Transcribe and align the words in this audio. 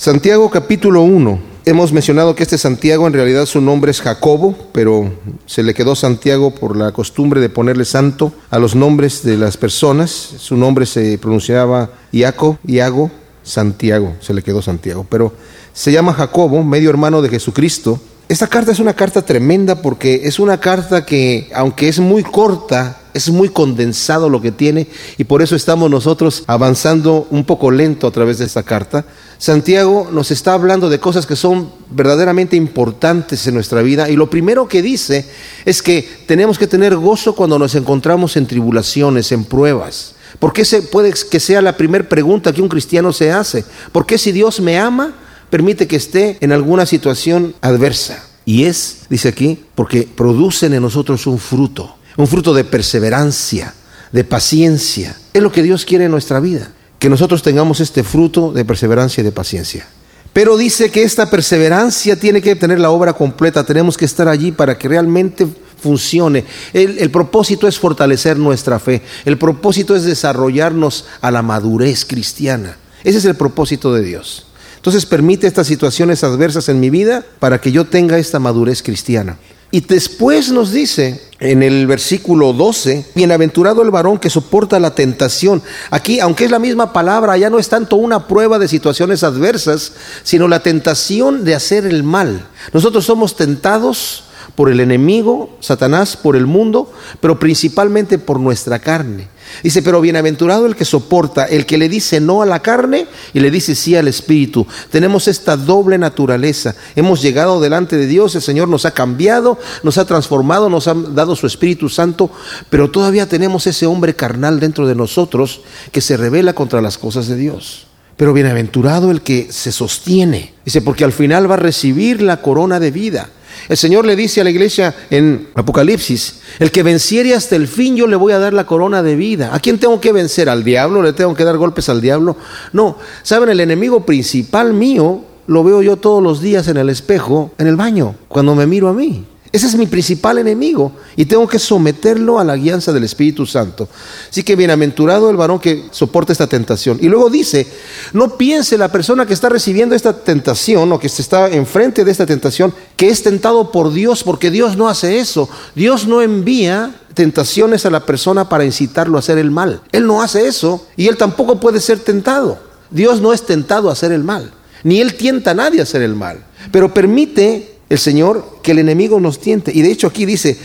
Santiago 0.00 0.48
capítulo 0.48 1.02
1. 1.02 1.38
Hemos 1.66 1.92
mencionado 1.92 2.34
que 2.34 2.42
este 2.42 2.56
Santiago 2.56 3.06
en 3.06 3.12
realidad 3.12 3.44
su 3.44 3.60
nombre 3.60 3.90
es 3.90 4.00
Jacobo, 4.00 4.56
pero 4.72 5.12
se 5.44 5.62
le 5.62 5.74
quedó 5.74 5.94
Santiago 5.94 6.54
por 6.54 6.74
la 6.74 6.92
costumbre 6.92 7.38
de 7.38 7.50
ponerle 7.50 7.84
santo 7.84 8.32
a 8.48 8.58
los 8.58 8.74
nombres 8.74 9.22
de 9.24 9.36
las 9.36 9.58
personas. 9.58 10.10
Su 10.10 10.56
nombre 10.56 10.86
se 10.86 11.18
pronunciaba 11.18 11.90
Iaco, 12.12 12.58
Iago, 12.66 13.10
Santiago, 13.42 14.16
se 14.20 14.32
le 14.32 14.42
quedó 14.42 14.62
Santiago, 14.62 15.06
pero 15.06 15.34
se 15.74 15.92
llama 15.92 16.14
Jacobo, 16.14 16.64
medio 16.64 16.88
hermano 16.88 17.20
de 17.20 17.28
Jesucristo. 17.28 18.00
Esta 18.26 18.46
carta 18.46 18.72
es 18.72 18.78
una 18.78 18.94
carta 18.94 19.20
tremenda 19.20 19.82
porque 19.82 20.22
es 20.24 20.38
una 20.38 20.60
carta 20.60 21.04
que, 21.04 21.50
aunque 21.54 21.88
es 21.88 22.00
muy 22.00 22.22
corta, 22.22 23.00
es 23.12 23.28
muy 23.28 23.48
condensado 23.48 24.28
lo 24.28 24.40
que 24.40 24.52
tiene 24.52 24.86
y 25.18 25.24
por 25.24 25.42
eso 25.42 25.56
estamos 25.56 25.90
nosotros 25.90 26.44
avanzando 26.46 27.26
un 27.30 27.44
poco 27.44 27.70
lento 27.70 28.06
a 28.06 28.10
través 28.10 28.38
de 28.38 28.44
esta 28.44 28.62
carta. 28.62 29.04
Santiago 29.40 30.08
nos 30.12 30.30
está 30.30 30.52
hablando 30.52 30.88
de 30.88 31.00
cosas 31.00 31.26
que 31.26 31.34
son 31.34 31.72
verdaderamente 31.90 32.54
importantes 32.54 33.44
en 33.48 33.54
nuestra 33.54 33.82
vida 33.82 34.08
y 34.08 34.14
lo 34.14 34.30
primero 34.30 34.68
que 34.68 34.82
dice 34.82 35.24
es 35.64 35.82
que 35.82 36.08
tenemos 36.26 36.58
que 36.58 36.68
tener 36.68 36.94
gozo 36.94 37.34
cuando 37.34 37.58
nos 37.58 37.74
encontramos 37.74 38.36
en 38.36 38.46
tribulaciones, 38.46 39.32
en 39.32 39.44
pruebas. 39.44 40.14
¿Por 40.38 40.52
qué 40.52 40.64
se 40.64 40.82
puede 40.82 41.12
que 41.12 41.40
sea 41.40 41.60
la 41.62 41.76
primera 41.76 42.08
pregunta 42.08 42.52
que 42.52 42.62
un 42.62 42.68
cristiano 42.68 43.12
se 43.12 43.32
hace? 43.32 43.64
¿Por 43.90 44.06
qué 44.06 44.18
si 44.18 44.30
Dios 44.30 44.60
me 44.60 44.78
ama, 44.78 45.14
permite 45.50 45.88
que 45.88 45.96
esté 45.96 46.38
en 46.40 46.52
alguna 46.52 46.86
situación 46.86 47.54
adversa? 47.62 48.22
Y 48.44 48.64
es, 48.64 48.98
dice 49.08 49.28
aquí, 49.28 49.64
porque 49.74 50.06
producen 50.14 50.74
en 50.74 50.82
nosotros 50.82 51.26
un 51.26 51.38
fruto 51.38 51.96
un 52.16 52.26
fruto 52.26 52.52
de 52.54 52.64
perseverancia, 52.64 53.74
de 54.12 54.24
paciencia. 54.24 55.16
Es 55.32 55.42
lo 55.42 55.52
que 55.52 55.62
Dios 55.62 55.84
quiere 55.84 56.04
en 56.04 56.10
nuestra 56.10 56.40
vida, 56.40 56.70
que 57.00 57.08
nosotros 57.08 57.42
tengamos 57.42 57.80
este 57.80 58.04
fruto 58.04 58.52
de 58.52 58.64
perseverancia 58.64 59.22
y 59.22 59.24
de 59.24 59.32
paciencia. 59.32 59.88
Pero 60.34 60.56
dice 60.56 60.90
que 60.90 61.02
esta 61.02 61.28
perseverancia 61.28 62.14
tiene 62.14 62.40
que 62.40 62.54
tener 62.54 62.78
la 62.78 62.90
obra 62.90 63.14
completa, 63.14 63.64
tenemos 63.64 63.96
que 63.96 64.04
estar 64.04 64.28
allí 64.28 64.52
para 64.52 64.78
que 64.78 64.86
realmente 64.86 65.48
funcione. 65.82 66.44
El, 66.74 67.10
propósito 67.10 67.66
es 67.66 67.78
fortalecer 67.78 68.36
nuestra 68.36 68.78
fe, 68.78 69.02
el 69.24 69.38
propósito 69.38 69.96
es 69.96 70.04
desarrollarnos 70.04 71.06
a 71.22 71.30
la 71.30 71.42
madurez 71.42 72.04
cristiana. 72.04 72.76
Ese 73.02 73.18
es 73.18 73.24
el 73.24 73.34
propósito 73.34 73.92
de 73.94 74.04
Dios. 74.04 74.46
Entonces 74.76 75.06
permite 75.06 75.46
estas 75.46 75.66
situaciones 75.66 76.22
adversas 76.22 76.68
en 76.68 76.80
mi 76.80 76.90
vida 76.90 77.24
para 77.38 77.60
que 77.60 77.72
yo 77.72 77.86
tenga 77.86 78.18
esta 78.18 78.38
madurez 78.38 78.82
cristiana. 78.82 79.38
Y 79.72 79.80
después 79.82 80.50
nos 80.50 80.72
dice 80.72 81.20
en 81.38 81.62
el 81.62 81.86
versículo 81.86 82.52
12, 82.52 83.06
bienaventurado 83.14 83.82
el 83.82 83.90
varón 83.90 84.18
que 84.18 84.28
soporta 84.28 84.80
la 84.80 84.94
tentación. 84.94 85.62
Aquí, 85.90 86.20
aunque 86.20 86.44
es 86.44 86.50
la 86.50 86.58
misma 86.58 86.92
palabra, 86.92 87.38
ya 87.38 87.50
no 87.50 87.58
es 87.58 87.68
tanto 87.68 87.96
una 87.96 88.26
prueba 88.26 88.58
de 88.58 88.68
situaciones 88.68 89.22
adversas, 89.22 89.92
sino 90.22 90.48
la 90.48 90.60
tentación 90.60 91.44
de 91.44 91.54
hacer 91.54 91.86
el 91.86 92.02
mal. 92.02 92.46
Nosotros 92.72 93.04
somos 93.04 93.36
tentados 93.36 94.24
por 94.54 94.70
el 94.70 94.80
enemigo, 94.80 95.56
Satanás, 95.60 96.16
por 96.16 96.36
el 96.36 96.46
mundo, 96.46 96.92
pero 97.20 97.38
principalmente 97.38 98.18
por 98.18 98.40
nuestra 98.40 98.80
carne. 98.80 99.28
Dice, 99.62 99.82
pero 99.82 100.00
bienaventurado 100.00 100.66
el 100.66 100.76
que 100.76 100.84
soporta, 100.84 101.44
el 101.44 101.66
que 101.66 101.78
le 101.78 101.88
dice 101.88 102.20
no 102.20 102.42
a 102.42 102.46
la 102.46 102.60
carne 102.60 103.06
y 103.34 103.40
le 103.40 103.50
dice 103.50 103.74
sí 103.74 103.96
al 103.96 104.08
espíritu. 104.08 104.66
Tenemos 104.90 105.28
esta 105.28 105.56
doble 105.56 105.98
naturaleza. 105.98 106.74
Hemos 106.96 107.22
llegado 107.22 107.60
delante 107.60 107.96
de 107.96 108.06
Dios, 108.06 108.34
el 108.34 108.42
Señor 108.42 108.68
nos 108.68 108.86
ha 108.86 108.92
cambiado, 108.92 109.58
nos 109.82 109.98
ha 109.98 110.04
transformado, 110.04 110.70
nos 110.70 110.88
ha 110.88 110.94
dado 110.94 111.36
su 111.36 111.46
Espíritu 111.46 111.88
Santo, 111.88 112.30
pero 112.68 112.90
todavía 112.90 113.28
tenemos 113.28 113.66
ese 113.66 113.86
hombre 113.86 114.14
carnal 114.14 114.60
dentro 114.60 114.86
de 114.86 114.94
nosotros 114.94 115.62
que 115.92 116.00
se 116.00 116.16
revela 116.16 116.52
contra 116.52 116.80
las 116.80 116.98
cosas 116.98 117.28
de 117.28 117.36
Dios. 117.36 117.86
Pero 118.16 118.34
bienaventurado 118.34 119.10
el 119.10 119.22
que 119.22 119.50
se 119.50 119.72
sostiene. 119.72 120.52
Dice, 120.64 120.82
porque 120.82 121.04
al 121.04 121.12
final 121.12 121.50
va 121.50 121.54
a 121.54 121.58
recibir 121.58 122.20
la 122.20 122.42
corona 122.42 122.78
de 122.78 122.90
vida. 122.90 123.30
El 123.68 123.76
Señor 123.76 124.06
le 124.06 124.16
dice 124.16 124.40
a 124.40 124.44
la 124.44 124.50
iglesia 124.50 124.94
en 125.10 125.48
Apocalipsis, 125.54 126.40
el 126.58 126.70
que 126.70 126.82
venciere 126.82 127.34
hasta 127.34 127.56
el 127.56 127.68
fin 127.68 127.96
yo 127.96 128.06
le 128.06 128.16
voy 128.16 128.32
a 128.32 128.38
dar 128.38 128.52
la 128.52 128.66
corona 128.66 129.02
de 129.02 129.16
vida. 129.16 129.54
¿A 129.54 129.60
quién 129.60 129.78
tengo 129.78 130.00
que 130.00 130.12
vencer? 130.12 130.48
¿Al 130.48 130.64
diablo? 130.64 131.02
¿Le 131.02 131.12
tengo 131.12 131.34
que 131.34 131.44
dar 131.44 131.56
golpes 131.56 131.88
al 131.88 132.00
diablo? 132.00 132.36
No, 132.72 132.98
¿saben? 133.22 133.50
El 133.50 133.60
enemigo 133.60 134.04
principal 134.04 134.72
mío 134.72 135.24
lo 135.46 135.64
veo 135.64 135.82
yo 135.82 135.96
todos 135.96 136.22
los 136.22 136.40
días 136.40 136.68
en 136.68 136.76
el 136.76 136.88
espejo, 136.88 137.52
en 137.58 137.66
el 137.66 137.76
baño, 137.76 138.14
cuando 138.28 138.54
me 138.54 138.66
miro 138.66 138.88
a 138.88 138.92
mí. 138.92 139.24
Ese 139.52 139.66
es 139.66 139.74
mi 139.74 139.86
principal 139.86 140.38
enemigo 140.38 140.92
y 141.16 141.24
tengo 141.24 141.48
que 141.48 141.58
someterlo 141.58 142.38
a 142.38 142.44
la 142.44 142.56
guianza 142.56 142.92
del 142.92 143.02
Espíritu 143.02 143.46
Santo. 143.46 143.88
Así 144.30 144.44
que 144.44 144.54
bienaventurado 144.54 145.28
el 145.28 145.36
varón 145.36 145.58
que 145.58 145.86
soporta 145.90 146.32
esta 146.32 146.46
tentación. 146.46 146.98
Y 147.00 147.08
luego 147.08 147.30
dice, 147.30 147.66
no 148.12 148.36
piense 148.36 148.78
la 148.78 148.92
persona 148.92 149.26
que 149.26 149.34
está 149.34 149.48
recibiendo 149.48 149.96
esta 149.96 150.12
tentación 150.12 150.92
o 150.92 151.00
que 151.00 151.08
se 151.08 151.22
está 151.22 151.48
enfrente 151.48 152.04
de 152.04 152.12
esta 152.12 152.26
tentación 152.26 152.72
que 152.96 153.08
es 153.08 153.24
tentado 153.24 153.72
por 153.72 153.92
Dios, 153.92 154.22
porque 154.22 154.52
Dios 154.52 154.76
no 154.76 154.88
hace 154.88 155.18
eso. 155.18 155.48
Dios 155.74 156.06
no 156.06 156.22
envía 156.22 156.94
tentaciones 157.14 157.84
a 157.86 157.90
la 157.90 158.06
persona 158.06 158.48
para 158.48 158.64
incitarlo 158.64 159.16
a 159.16 159.20
hacer 159.20 159.38
el 159.38 159.50
mal. 159.50 159.82
Él 159.90 160.06
no 160.06 160.22
hace 160.22 160.46
eso 160.46 160.86
y 160.96 161.08
él 161.08 161.16
tampoco 161.16 161.58
puede 161.58 161.80
ser 161.80 161.98
tentado. 161.98 162.70
Dios 162.90 163.20
no 163.20 163.32
es 163.32 163.42
tentado 163.42 163.88
a 163.88 163.92
hacer 163.92 164.12
el 164.12 164.24
mal, 164.24 164.52
ni 164.82 165.00
él 165.00 165.14
tienta 165.14 165.52
a 165.52 165.54
nadie 165.54 165.80
a 165.80 165.84
hacer 165.84 166.02
el 166.02 166.14
mal, 166.14 166.44
pero 166.72 166.92
permite 166.92 167.79
el 167.90 167.98
Señor 167.98 168.60
que 168.62 168.70
el 168.70 168.78
enemigo 168.78 169.20
nos 169.20 169.40
tiente. 169.40 169.72
Y 169.74 169.82
de 169.82 169.90
hecho 169.90 170.06
aquí 170.06 170.24
dice, 170.24 170.56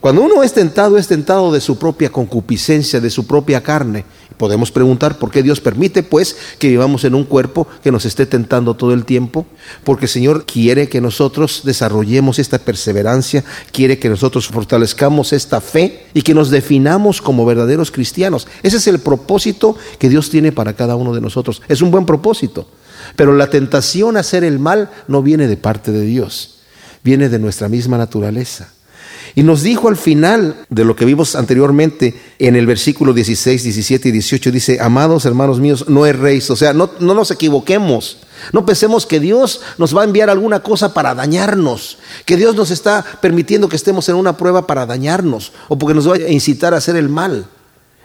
cuando 0.00 0.20
uno 0.20 0.42
es 0.42 0.52
tentado, 0.52 0.98
es 0.98 1.08
tentado 1.08 1.50
de 1.50 1.62
su 1.62 1.78
propia 1.78 2.12
concupiscencia, 2.12 3.00
de 3.00 3.08
su 3.08 3.26
propia 3.26 3.62
carne. 3.62 4.04
Podemos 4.36 4.70
preguntar 4.70 5.18
por 5.18 5.30
qué 5.30 5.42
Dios 5.42 5.62
permite, 5.62 6.02
pues, 6.02 6.36
que 6.58 6.68
vivamos 6.68 7.04
en 7.04 7.14
un 7.14 7.24
cuerpo 7.24 7.66
que 7.82 7.90
nos 7.90 8.04
esté 8.04 8.26
tentando 8.26 8.74
todo 8.74 8.92
el 8.92 9.06
tiempo. 9.06 9.46
Porque 9.82 10.04
el 10.04 10.10
Señor 10.10 10.44
quiere 10.44 10.90
que 10.90 11.00
nosotros 11.00 11.62
desarrollemos 11.64 12.38
esta 12.38 12.58
perseverancia, 12.58 13.44
quiere 13.72 13.98
que 13.98 14.10
nosotros 14.10 14.48
fortalezcamos 14.48 15.32
esta 15.32 15.62
fe 15.62 16.04
y 16.12 16.20
que 16.20 16.34
nos 16.34 16.50
definamos 16.50 17.22
como 17.22 17.46
verdaderos 17.46 17.90
cristianos. 17.90 18.46
Ese 18.62 18.76
es 18.76 18.86
el 18.88 18.98
propósito 18.98 19.74
que 19.98 20.10
Dios 20.10 20.28
tiene 20.28 20.52
para 20.52 20.74
cada 20.74 20.96
uno 20.96 21.14
de 21.14 21.22
nosotros. 21.22 21.62
Es 21.66 21.80
un 21.80 21.90
buen 21.90 22.04
propósito. 22.04 22.68
Pero 23.16 23.34
la 23.34 23.48
tentación 23.48 24.18
a 24.18 24.20
hacer 24.20 24.44
el 24.44 24.58
mal 24.58 24.90
no 25.08 25.22
viene 25.22 25.48
de 25.48 25.56
parte 25.56 25.90
de 25.90 26.02
Dios 26.02 26.50
viene 27.04 27.28
de 27.28 27.38
nuestra 27.38 27.68
misma 27.68 27.98
naturaleza. 27.98 28.72
Y 29.36 29.42
nos 29.42 29.62
dijo 29.62 29.88
al 29.88 29.96
final 29.96 30.64
de 30.68 30.84
lo 30.84 30.94
que 30.94 31.04
vimos 31.04 31.34
anteriormente 31.34 32.14
en 32.38 32.54
el 32.54 32.66
versículo 32.66 33.12
16, 33.12 33.64
17 33.64 34.08
y 34.08 34.12
18, 34.12 34.52
dice, 34.52 34.80
amados 34.80 35.24
hermanos 35.24 35.58
míos, 35.58 35.86
no 35.88 36.06
erréis, 36.06 36.50
o 36.50 36.56
sea, 36.56 36.72
no, 36.72 36.90
no 37.00 37.14
nos 37.14 37.32
equivoquemos, 37.32 38.18
no 38.52 38.64
pensemos 38.64 39.06
que 39.06 39.18
Dios 39.18 39.60
nos 39.76 39.96
va 39.96 40.02
a 40.02 40.04
enviar 40.04 40.30
alguna 40.30 40.60
cosa 40.60 40.94
para 40.94 41.16
dañarnos, 41.16 41.98
que 42.24 42.36
Dios 42.36 42.54
nos 42.54 42.70
está 42.70 43.04
permitiendo 43.20 43.68
que 43.68 43.76
estemos 43.76 44.08
en 44.08 44.14
una 44.14 44.36
prueba 44.36 44.68
para 44.68 44.86
dañarnos 44.86 45.52
o 45.68 45.76
porque 45.76 45.94
nos 45.94 46.08
va 46.08 46.14
a 46.14 46.30
incitar 46.30 46.72
a 46.72 46.78
hacer 46.78 46.94
el 46.94 47.08
mal. 47.08 47.46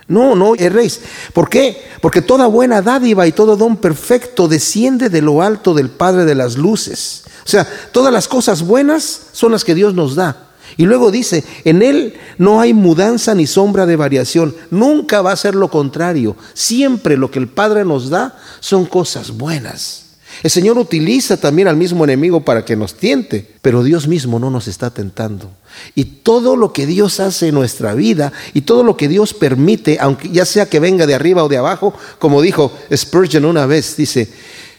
No, 0.08 0.34
no 0.36 0.56
erréis. 0.56 1.02
¿Por 1.34 1.50
qué? 1.50 1.84
Porque 2.02 2.24
toda 2.24 2.48
buena 2.48 2.82
dádiva 2.82 3.28
y 3.28 3.32
todo 3.32 3.56
don 3.56 3.78
perfecto 3.78 4.48
desciende 4.48 5.10
de 5.10 5.22
lo 5.22 5.44
alto 5.44 5.76
del 5.76 5.92
Padre 5.92 6.26
de 6.26 6.34
las 6.34 6.58
Luces 6.58 7.26
sea, 7.50 7.68
todas 7.92 8.14
las 8.14 8.28
cosas 8.28 8.64
buenas 8.64 9.22
son 9.32 9.52
las 9.52 9.64
que 9.64 9.76
Dios 9.76 9.94
nos 9.94 10.16
da. 10.16 10.50
Y 10.78 10.86
luego 10.86 11.12
dice, 11.12 11.44
en 11.66 11.82
Él 11.82 12.14
no 12.38 12.62
hay 12.62 12.74
mudanza 12.74 13.34
ni 13.36 13.48
sombra 13.48 13.86
de 13.86 13.96
variación. 13.96 14.56
Nunca 14.72 15.22
va 15.22 15.32
a 15.32 15.38
ser 15.38 15.56
lo 15.56 15.70
contrario. 15.70 16.36
Siempre 16.54 17.18
lo 17.18 17.32
que 17.32 17.40
el 17.40 17.48
Padre 17.48 17.86
nos 17.86 18.10
da 18.10 18.38
son 18.60 18.86
cosas 18.86 19.32
buenas. 19.32 20.06
El 20.44 20.52
Señor 20.52 20.78
utiliza 20.78 21.38
también 21.38 21.68
al 21.68 21.76
mismo 21.76 22.04
enemigo 22.04 22.46
para 22.46 22.64
que 22.64 22.76
nos 22.76 22.94
tiente, 22.94 23.56
pero 23.62 23.84
Dios 23.84 24.08
mismo 24.08 24.40
no 24.40 24.50
nos 24.50 24.68
está 24.68 24.90
tentando. 24.90 25.52
Y 25.96 26.06
todo 26.06 26.56
lo 26.56 26.72
que 26.72 26.86
Dios 26.86 27.20
hace 27.20 27.50
en 27.50 27.56
nuestra 27.56 27.94
vida 27.94 28.32
y 28.54 28.62
todo 28.62 28.84
lo 28.84 28.96
que 28.96 29.10
Dios 29.10 29.34
permite, 29.34 29.98
aunque 30.00 30.30
ya 30.30 30.46
sea 30.46 30.70
que 30.70 30.80
venga 30.80 31.06
de 31.06 31.16
arriba 31.16 31.44
o 31.44 31.50
de 31.50 31.58
abajo, 31.58 31.94
como 32.20 32.42
dijo 32.42 32.72
Spurgeon 32.96 33.44
una 33.44 33.66
vez, 33.66 33.98
dice, 33.98 34.30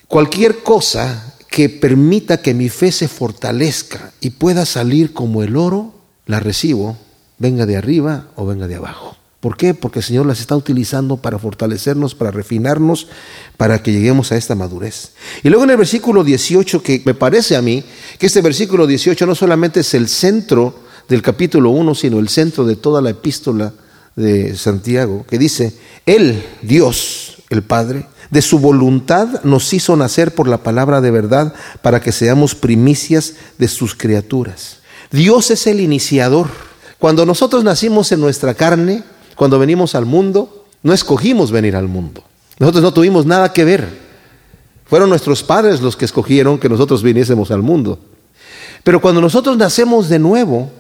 cualquier 0.09 0.63
cosa 0.63 1.30
que 1.51 1.69
permita 1.69 2.41
que 2.41 2.55
mi 2.55 2.69
fe 2.69 2.93
se 2.93 3.09
fortalezca 3.09 4.13
y 4.21 4.31
pueda 4.31 4.65
salir 4.65 5.13
como 5.13 5.43
el 5.43 5.57
oro, 5.57 5.93
la 6.27 6.39
recibo, 6.39 6.97
venga 7.39 7.67
de 7.67 7.77
arriba 7.77 8.29
o 8.37 8.47
venga 8.47 8.69
de 8.69 8.77
abajo. 8.77 9.17
¿Por 9.41 9.57
qué? 9.57 9.75
Porque 9.75 10.01
el 10.01 10.05
Señor 10.05 10.27
las 10.27 10.41
está 10.41 10.55
utilizando 10.55 11.17
para 11.17 11.39
fortalecernos, 11.39 12.15
para 12.15 12.31
refinarnos, 12.31 13.09
para 13.57 13.83
que 13.83 13.91
lleguemos 13.91 14.31
a 14.31 14.37
esta 14.37 14.55
madurez. 14.55 15.13
Y 15.43 15.49
luego 15.49 15.65
en 15.65 15.71
el 15.71 15.79
versículo 15.79 16.23
18, 16.23 16.83
que 16.83 17.03
me 17.05 17.15
parece 17.15 17.57
a 17.57 17.63
mí 17.63 17.83
que 18.19 18.27
este 18.27 18.43
versículo 18.43 18.87
18 18.87 19.27
no 19.27 19.35
solamente 19.35 19.81
es 19.81 19.95
el 19.95 20.09
centro 20.09 20.81
del 21.09 21.23
capítulo 21.23 21.71
1, 21.71 21.95
sino 21.95 22.19
el 22.19 22.29
centro 22.29 22.65
de 22.65 22.77
toda 22.77 23.01
la 23.01 23.11
epístola 23.11 23.73
de 24.15 24.55
Santiago, 24.57 25.25
que 25.29 25.39
dice, 25.39 25.75
Él, 26.05 26.45
Dios, 26.63 27.43
el 27.49 27.63
Padre, 27.63 28.07
de 28.31 28.43
su 28.43 28.59
voluntad 28.59 29.43
nos 29.43 29.73
hizo 29.73 29.97
nacer 29.97 30.35
por 30.35 30.49
la 30.49 30.59
palabra 30.59 31.01
de 31.01 31.11
verdad 31.11 31.53
para 31.83 32.01
que 32.01 32.13
seamos 32.13 32.55
primicias 32.55 33.35
de 33.59 33.69
sus 33.69 33.95
criaturas. 33.95 34.79
Dios 35.11 35.51
es 35.51 35.67
el 35.67 35.81
iniciador. 35.81 36.49
Cuando 36.99 37.27
nosotros 37.27 37.65
nacimos 37.65 38.13
en 38.13 38.21
nuestra 38.21 38.55
carne, 38.55 39.03
cuando 39.35 39.59
venimos 39.59 39.95
al 39.95 40.07
mundo, 40.07 40.67
no 40.83 40.93
escogimos 40.93 41.51
venir 41.51 41.75
al 41.75 41.89
mundo. 41.89 42.23
Nosotros 42.59 42.83
no 42.83 42.93
tuvimos 42.93 43.27
nada 43.27 43.53
que 43.53 43.65
ver. 43.65 43.89
Fueron 44.87 45.09
nuestros 45.09 45.43
padres 45.43 45.81
los 45.81 45.97
que 45.97 46.05
escogieron 46.05 46.59
que 46.59 46.69
nosotros 46.69 47.03
viniésemos 47.03 47.51
al 47.51 47.63
mundo. 47.63 47.99
Pero 48.85 49.01
cuando 49.01 49.21
nosotros 49.21 49.57
nacemos 49.57 50.09
de 50.09 50.19
nuevo, 50.19 50.71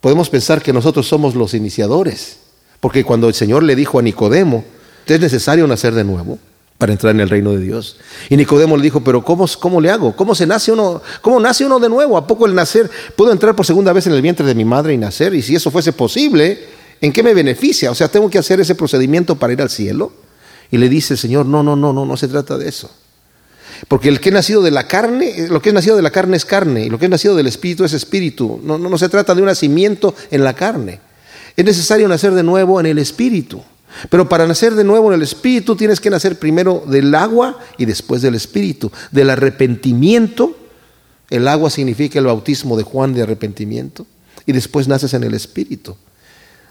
podemos 0.00 0.30
pensar 0.30 0.62
que 0.62 0.72
nosotros 0.72 1.06
somos 1.06 1.34
los 1.34 1.54
iniciadores. 1.54 2.38
Porque 2.80 3.04
cuando 3.04 3.28
el 3.28 3.34
Señor 3.34 3.62
le 3.62 3.76
dijo 3.76 3.98
a 3.98 4.02
Nicodemo, 4.02 4.64
es 5.06 5.20
necesario 5.20 5.66
nacer 5.66 5.94
de 5.94 6.04
nuevo 6.04 6.38
para 6.78 6.92
entrar 6.92 7.14
en 7.14 7.20
el 7.20 7.28
reino 7.28 7.52
de 7.52 7.60
Dios. 7.60 7.96
Y 8.28 8.36
Nicodemo 8.36 8.76
le 8.76 8.82
dijo, 8.82 9.02
pero 9.02 9.24
¿cómo, 9.24 9.46
cómo 9.60 9.80
le 9.80 9.90
hago? 9.90 10.14
¿Cómo 10.16 10.34
se 10.34 10.46
nace 10.46 10.72
uno? 10.72 11.00
¿Cómo 11.20 11.38
nace 11.40 11.64
uno 11.64 11.78
de 11.78 11.88
nuevo? 11.88 12.16
¿A 12.16 12.26
poco 12.26 12.46
el 12.46 12.54
nacer? 12.54 12.90
¿Puedo 13.16 13.32
entrar 13.32 13.54
por 13.54 13.64
segunda 13.64 13.92
vez 13.92 14.06
en 14.06 14.12
el 14.12 14.22
vientre 14.22 14.44
de 14.44 14.54
mi 14.54 14.64
madre 14.64 14.92
y 14.92 14.98
nacer? 14.98 15.34
Y 15.34 15.42
si 15.42 15.54
eso 15.54 15.70
fuese 15.70 15.92
posible, 15.92 16.64
¿en 17.00 17.12
qué 17.12 17.22
me 17.22 17.32
beneficia? 17.32 17.90
O 17.90 17.94
sea, 17.94 18.08
¿tengo 18.08 18.28
que 18.28 18.38
hacer 18.38 18.60
ese 18.60 18.74
procedimiento 18.74 19.36
para 19.36 19.52
ir 19.52 19.62
al 19.62 19.70
cielo? 19.70 20.12
Y 20.70 20.78
le 20.78 20.88
dice 20.88 21.14
el 21.14 21.18
Señor, 21.18 21.46
no, 21.46 21.62
no, 21.62 21.76
no, 21.76 21.92
no, 21.92 22.04
no 22.04 22.16
se 22.16 22.26
trata 22.26 22.58
de 22.58 22.68
eso. 22.68 22.90
Porque 23.88 24.08
el 24.08 24.20
que 24.20 24.30
es 24.30 24.34
nacido 24.34 24.62
de 24.62 24.70
la 24.70 24.88
carne, 24.88 25.48
lo 25.48 25.60
que 25.62 25.68
es 25.70 25.74
nacido 25.74 25.96
de 25.96 26.02
la 26.02 26.10
carne 26.10 26.36
es 26.36 26.44
carne, 26.44 26.86
y 26.86 26.90
lo 26.90 26.98
que 26.98 27.06
es 27.06 27.10
nacido 27.10 27.36
del 27.36 27.46
espíritu 27.46 27.84
es 27.84 27.92
espíritu. 27.92 28.60
No, 28.62 28.78
no, 28.78 28.88
no 28.88 28.98
se 28.98 29.08
trata 29.08 29.34
de 29.34 29.42
un 29.42 29.46
nacimiento 29.46 30.14
en 30.30 30.42
la 30.42 30.54
carne. 30.54 31.00
Es 31.56 31.64
necesario 31.64 32.08
nacer 32.08 32.32
de 32.32 32.42
nuevo 32.42 32.80
en 32.80 32.86
el 32.86 32.98
espíritu. 32.98 33.62
Pero 34.10 34.28
para 34.28 34.46
nacer 34.46 34.74
de 34.74 34.84
nuevo 34.84 35.08
en 35.08 35.14
el 35.14 35.22
espíritu 35.22 35.76
tienes 35.76 36.00
que 36.00 36.10
nacer 36.10 36.38
primero 36.38 36.82
del 36.86 37.14
agua 37.14 37.58
y 37.78 37.84
después 37.84 38.22
del 38.22 38.34
espíritu. 38.34 38.90
Del 39.10 39.30
arrepentimiento, 39.30 40.56
el 41.30 41.48
agua 41.48 41.70
significa 41.70 42.18
el 42.18 42.26
bautismo 42.26 42.76
de 42.76 42.82
Juan 42.82 43.14
de 43.14 43.22
arrepentimiento, 43.22 44.06
y 44.46 44.52
después 44.52 44.88
naces 44.88 45.14
en 45.14 45.24
el 45.24 45.34
espíritu. 45.34 45.96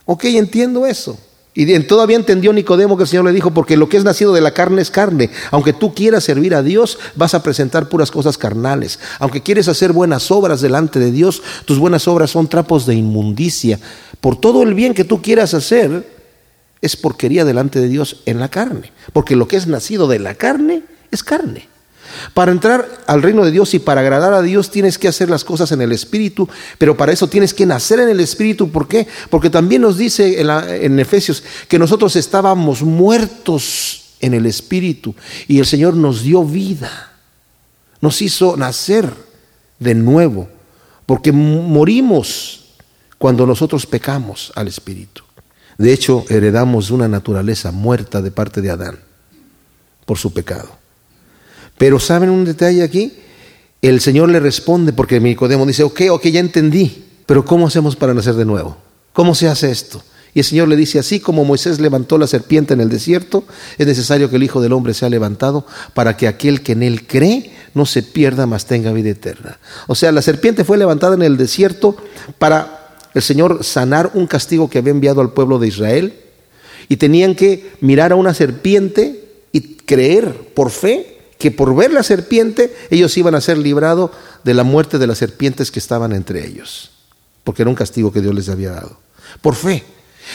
Ok, 0.06 0.26
entiendo 0.26 0.86
eso. 0.86 1.18
Y 1.56 1.80
todavía 1.82 2.18
entendió 2.18 2.52
Nicodemo 2.52 2.98
que 2.98 3.04
el 3.04 3.10
Señor 3.10 3.26
le 3.26 3.32
dijo, 3.32 3.52
porque 3.52 3.78
lo 3.78 3.88
que 3.88 3.98
es 3.98 4.04
nacido 4.04 4.34
de 4.34 4.42
la 4.42 4.56
carne 4.56 4.82
es 4.82 4.90
carne. 4.90 5.30
Aunque 5.52 5.72
tú 5.72 5.94
quieras 5.94 6.24
servir 6.24 6.56
a 6.56 6.64
Dios, 6.64 6.98
vas 7.16 7.36
a 7.36 7.44
presentar 7.44 7.90
puras 7.90 8.10
cosas 8.10 8.40
carnales. 8.40 9.00
Aunque 9.20 9.42
quieres 9.42 9.68
hacer 9.68 9.94
buenas 9.94 10.32
obras 10.32 10.62
delante 10.62 11.00
de 11.00 11.12
Dios, 11.12 11.44
tus 11.66 11.78
buenas 11.78 12.08
obras 12.08 12.32
son 12.32 12.48
trapos 12.48 12.88
de 12.88 12.96
inmundicia. 12.96 13.80
Por 14.20 14.36
todo 14.36 14.64
el 14.64 14.74
bien 14.74 14.96
que 14.96 15.04
tú 15.04 15.22
quieras 15.22 15.54
hacer, 15.54 16.23
es 16.84 16.98
porquería 16.98 17.46
delante 17.46 17.80
de 17.80 17.88
Dios 17.88 18.18
en 18.26 18.40
la 18.40 18.50
carne. 18.50 18.92
Porque 19.14 19.38
lo 19.38 19.48
que 19.48 19.56
es 19.56 19.68
nacido 19.68 20.08
de 20.08 20.20
la 20.20 20.36
carne 20.36 20.84
es 21.12 21.24
carne. 21.24 21.70
Para 22.34 22.52
entrar 22.52 23.04
al 23.08 23.24
reino 23.24 23.46
de 23.46 23.52
Dios 23.52 23.74
y 23.74 23.80
para 23.80 24.02
agradar 24.02 24.34
a 24.34 24.42
Dios 24.42 24.70
tienes 24.70 24.98
que 24.98 25.08
hacer 25.08 25.30
las 25.30 25.46
cosas 25.46 25.72
en 25.72 25.82
el 25.82 25.94
Espíritu, 25.94 26.48
pero 26.78 26.96
para 26.98 27.14
eso 27.14 27.28
tienes 27.28 27.54
que 27.54 27.66
nacer 27.66 28.02
en 28.02 28.10
el 28.10 28.20
Espíritu. 28.20 28.70
¿Por 28.70 28.88
qué? 28.88 29.08
Porque 29.30 29.50
también 29.50 29.82
nos 29.82 29.98
dice 29.98 30.42
en, 30.42 31.00
Efesios 31.00 31.42
que 31.70 31.80
nosotros 31.80 32.18
estábamos 32.18 32.84
muertos 32.84 34.16
en 34.20 34.34
el 34.34 34.46
Espíritu 34.46 35.16
y 35.48 35.60
el 35.60 35.66
Señor 35.66 35.96
nos 35.96 36.22
dio 36.22 36.44
vida, 36.44 37.14
nos 38.02 38.22
hizo 38.22 38.58
nacer 38.58 39.10
de 39.80 39.96
nuevo, 39.96 40.50
porque 41.06 41.32
morimos 41.32 42.66
cuando 43.18 43.48
nosotros 43.48 43.86
pecamos 43.86 44.52
al 44.56 44.68
Espíritu. 44.68 45.23
De 45.78 45.94
hecho, 45.94 46.26
heredamos 46.30 46.92
una 46.92 47.08
naturaleza 47.08 47.72
muerta 47.72 48.22
de 48.22 48.32
parte 48.32 48.62
de 48.62 48.72
Adán 48.72 49.00
por 50.06 50.18
su 50.18 50.34
pecado. 50.34 50.70
Pero 51.78 52.00
¿saben 52.00 52.30
un 52.30 52.46
detalle 52.46 52.84
aquí? 52.84 53.14
El 53.82 54.00
Señor 54.00 54.30
le 54.30 54.40
responde 54.40 54.94
porque 54.94 55.20
Nicodemo 55.20 55.66
dice, 55.66 55.84
ok, 55.84 56.02
ok, 56.12 56.28
ya 56.28 56.40
entendí, 56.40 57.04
pero 57.26 57.44
¿cómo 57.44 57.68
hacemos 57.68 57.96
para 57.96 58.14
nacer 58.14 58.36
de 58.36 58.46
nuevo? 58.46 58.78
¿Cómo 59.12 59.36
se 59.36 59.48
hace 59.48 59.72
esto? 59.72 60.02
Y 60.34 60.40
el 60.40 60.46
Señor 60.46 60.68
le 60.68 60.76
dice, 60.76 60.98
así 60.98 61.20
como 61.20 61.46
Moisés 61.46 61.80
levantó 61.80 62.18
la 62.18 62.26
serpiente 62.26 62.74
en 62.74 62.82
el 62.82 62.90
desierto, 62.90 63.44
es 63.78 63.86
necesario 63.86 64.30
que 64.30 64.38
el 64.38 64.44
Hijo 64.44 64.62
del 64.62 64.74
Hombre 64.74 64.94
sea 64.94 65.10
levantado 65.10 65.66
para 65.94 66.18
que 66.18 66.28
aquel 66.28 66.62
que 66.64 66.72
en 66.72 66.82
él 66.82 67.06
cree 67.06 67.54
no 67.74 67.86
se 67.86 68.02
pierda, 68.02 68.48
mas 68.48 68.66
tenga 68.66 68.92
vida 68.94 69.10
eterna. 69.10 69.60
O 69.88 69.96
sea, 69.96 70.12
la 70.12 70.22
serpiente 70.22 70.64
fue 70.64 70.78
levantada 70.78 71.16
en 71.16 71.22
el 71.22 71.38
desierto 71.38 71.98
para 72.40 72.83
el 73.14 73.22
Señor 73.22 73.64
sanar 73.64 74.12
un 74.14 74.28
castigo 74.28 74.70
que 74.70 74.80
había 74.80 74.92
enviado 74.92 75.22
al 75.22 75.34
pueblo 75.34 75.60
de 75.60 75.68
Israel. 75.68 76.20
Y 76.90 76.98
tenían 76.98 77.36
que 77.36 77.72
mirar 77.80 78.12
a 78.12 78.16
una 78.16 78.34
serpiente 78.34 79.24
y 79.52 79.76
creer 79.76 80.34
por 80.54 80.70
fe 80.70 81.14
que 81.38 81.52
por 81.52 81.76
ver 81.76 81.92
la 81.92 82.04
serpiente 82.04 82.74
ellos 82.90 83.18
iban 83.18 83.36
a 83.36 83.42
ser 83.42 83.58
librados 83.58 84.12
de 84.44 84.54
la 84.54 84.64
muerte 84.64 84.98
de 84.98 85.08
las 85.08 85.18
serpientes 85.18 85.72
que 85.72 85.80
estaban 85.80 86.14
entre 86.14 86.46
ellos, 86.46 86.92
porque 87.44 87.64
era 87.64 87.70
un 87.70 87.76
castigo 87.76 88.14
que 88.14 88.22
Dios 88.22 88.34
les 88.34 88.48
había 88.48 88.72
dado, 88.72 88.98
por 89.42 89.56
fe. 89.56 89.84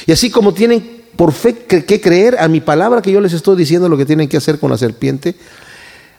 Y 0.06 0.12
así 0.12 0.30
como 0.30 0.52
tienen 0.52 1.04
por 1.16 1.32
fe 1.32 1.54
que 1.54 2.00
creer 2.00 2.38
a 2.38 2.46
mi 2.48 2.60
palabra 2.60 3.00
que 3.00 3.10
yo 3.10 3.22
les 3.22 3.32
estoy 3.32 3.56
diciendo 3.56 3.88
lo 3.88 3.96
que 3.96 4.04
tienen 4.04 4.28
que 4.28 4.36
hacer 4.36 4.58
con 4.58 4.70
la 4.70 4.76
serpiente, 4.76 5.34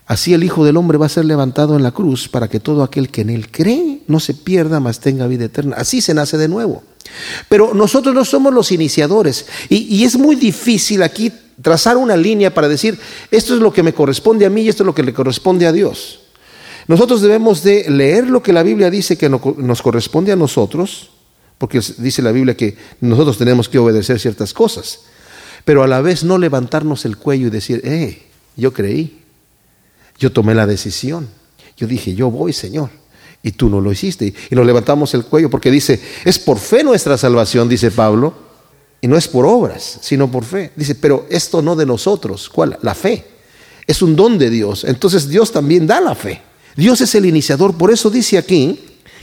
así 0.09 0.33
el 0.33 0.43
Hijo 0.43 0.65
del 0.65 0.75
Hombre 0.75 0.97
va 0.97 1.05
a 1.05 1.09
ser 1.09 1.23
levantado 1.25 1.77
en 1.77 1.83
la 1.83 1.91
cruz 1.91 2.27
para 2.27 2.49
que 2.49 2.59
todo 2.59 2.81
aquel 2.81 3.09
que 3.09 3.21
en 3.21 3.29
él 3.29 3.49
cree 3.51 4.01
no 4.07 4.19
se 4.19 4.33
pierda, 4.33 4.79
mas 4.79 4.99
tenga 4.99 5.27
vida 5.27 5.45
eterna. 5.45 5.75
Así 5.77 6.01
se 6.01 6.15
nace 6.15 6.35
de 6.37 6.47
nuevo. 6.47 6.83
Pero 7.47 7.75
nosotros 7.75 8.15
no 8.15 8.25
somos 8.25 8.51
los 8.51 8.71
iniciadores 8.71 9.45
y, 9.69 10.03
es 10.03 10.17
muy 10.17 10.35
difícil 10.35 11.03
aquí 11.03 11.31
trazar 11.61 11.95
una 11.95 12.17
línea 12.17 12.51
para 12.51 12.67
decir, 12.67 12.99
esto 13.29 13.53
es 13.53 13.61
lo 13.61 13.71
que 13.71 13.83
me 13.83 13.93
corresponde 13.93 14.47
a 14.47 14.49
mí 14.49 14.63
y 14.63 14.69
esto 14.69 14.81
es 14.81 14.87
lo 14.87 14.95
que 14.95 15.03
le 15.03 15.13
corresponde 15.13 15.67
a 15.67 15.71
Dios. 15.71 16.21
Nosotros 16.87 17.21
debemos 17.21 17.61
de 17.61 17.87
leer 17.87 18.27
lo 18.27 18.41
que 18.41 18.51
la 18.51 18.63
Biblia 18.63 18.89
dice 18.89 19.15
que 19.15 19.29
nos 19.29 19.81
corresponde 19.83 20.31
a 20.31 20.35
nosotros, 20.35 21.11
porque 21.59 21.81
dice 21.99 22.23
la 22.23 22.31
Biblia 22.31 22.57
que 22.57 22.75
nosotros 22.99 23.37
tenemos 23.37 23.69
que 23.69 23.77
obedecer 23.77 24.19
ciertas 24.19 24.53
cosas, 24.55 25.01
pero 25.65 25.83
a 25.83 25.87
la 25.87 26.01
vez 26.01 26.23
no 26.23 26.39
levantarnos 26.39 27.05
el 27.05 27.15
cuello 27.17 27.45
y 27.47 27.51
decir, 27.51 27.81
eh, 27.83 28.23
yo 28.55 28.73
creí, 28.73 29.19
yo 30.19 30.31
tomé 30.31 30.53
la 30.53 30.67
decisión, 30.67 31.27
yo 31.77 31.87
dije, 31.87 32.13
yo 32.13 32.29
voy, 32.29 32.53
Señor, 32.53 32.89
y 33.41 33.53
tú 33.53 33.69
no 33.69 33.79
lo 33.79 33.91
hiciste. 33.91 34.33
Y 34.49 34.55
nos 34.55 34.65
levantamos 34.65 35.13
el 35.13 35.25
cuello 35.25 35.49
porque 35.49 35.71
dice, 35.71 35.99
es 36.25 36.37
por 36.37 36.59
fe 36.59 36.83
nuestra 36.83 37.17
salvación, 37.17 37.69
dice 37.69 37.89
Pablo 37.89 38.49
y 39.01 39.07
no 39.07 39.17
es 39.17 39.27
por 39.27 39.45
obras, 39.45 39.99
sino 40.01 40.29
por 40.29 40.43
fe. 40.43 40.71
Dice, 40.75 40.95
pero 40.95 41.25
esto 41.29 41.61
no 41.61 41.75
de 41.75 41.85
nosotros. 41.85 42.49
¿Cuál? 42.49 42.77
La 42.81 42.93
fe. 42.93 43.25
Es 43.87 44.01
un 44.01 44.15
don 44.15 44.37
de 44.37 44.49
Dios. 44.49 44.83
Entonces 44.83 45.29
Dios 45.29 45.51
también 45.51 45.87
da 45.87 46.01
la 46.01 46.15
fe. 46.15 46.41
Dios 46.75 46.99
es 47.01 47.15
el 47.15 47.25
iniciador. 47.25 47.75
Por 47.75 47.91
eso 47.91 48.09
dice 48.09 48.37
aquí, 48.37 48.79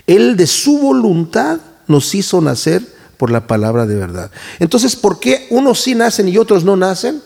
Él 0.07 0.37
de 0.37 0.47
su 0.47 0.79
voluntad 0.79 1.59
nos 1.87 2.15
hizo 2.15 2.41
nacer 2.41 2.83
por 3.19 3.31
la 3.31 3.47
palabra 3.47 3.87
de 3.87 3.97
verdad. 3.97 4.31
Entonces, 4.59 4.97
¿por 4.97 5.21
qué 5.21 5.47
unos 5.51 5.81
sí 5.81 5.95
nacen 5.95 6.29
y 6.29 6.39
otros 6.39 6.65
no 6.65 6.77
nacen? 6.77 7.23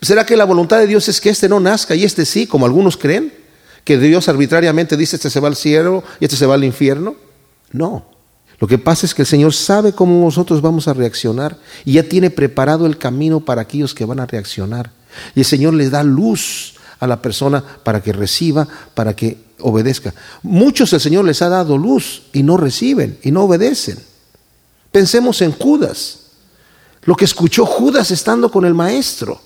¿Será 0.00 0.26
que 0.26 0.36
la 0.36 0.44
voluntad 0.44 0.78
de 0.78 0.86
Dios 0.86 1.08
es 1.08 1.20
que 1.20 1.30
este 1.30 1.48
no 1.48 1.60
nazca 1.60 1.94
y 1.94 2.04
este 2.04 2.24
sí, 2.24 2.46
como 2.46 2.66
algunos 2.66 2.96
creen? 2.96 3.32
Que 3.84 3.98
Dios 3.98 4.28
arbitrariamente 4.28 4.96
dice, 4.96 5.16
este 5.16 5.30
se 5.30 5.40
va 5.40 5.48
al 5.48 5.56
cielo 5.56 6.04
y 6.20 6.24
este 6.24 6.36
se 6.36 6.46
va 6.46 6.54
al 6.54 6.64
infierno. 6.64 7.16
No. 7.72 8.06
Lo 8.58 8.68
que 8.68 8.78
pasa 8.78 9.06
es 9.06 9.14
que 9.14 9.22
el 9.22 9.26
Señor 9.26 9.52
sabe 9.52 9.92
cómo 9.92 10.24
nosotros 10.24 10.60
vamos 10.60 10.86
a 10.86 10.94
reaccionar 10.94 11.58
y 11.84 11.94
ya 11.94 12.04
tiene 12.04 12.30
preparado 12.30 12.86
el 12.86 12.96
camino 12.96 13.40
para 13.40 13.62
aquellos 13.62 13.92
que 13.94 14.04
van 14.04 14.20
a 14.20 14.26
reaccionar. 14.26 14.92
Y 15.34 15.40
el 15.40 15.46
Señor 15.46 15.74
les 15.74 15.90
da 15.90 16.04
luz 16.04 16.74
a 17.00 17.08
la 17.08 17.20
persona 17.20 17.64
para 17.82 18.00
que 18.00 18.12
reciba, 18.12 18.68
para 18.94 19.16
que 19.16 19.38
obedezca. 19.58 20.14
Muchos 20.42 20.92
el 20.92 21.00
Señor 21.00 21.24
les 21.24 21.42
ha 21.42 21.48
dado 21.48 21.76
luz 21.76 22.22
y 22.32 22.44
no 22.44 22.56
reciben 22.56 23.18
y 23.22 23.32
no 23.32 23.42
obedecen. 23.42 23.98
Pensemos 24.92 25.42
en 25.42 25.52
Judas, 25.52 26.20
lo 27.02 27.16
que 27.16 27.24
escuchó 27.24 27.66
Judas 27.66 28.10
estando 28.10 28.50
con 28.50 28.64
el 28.64 28.74
Maestro. 28.74 29.40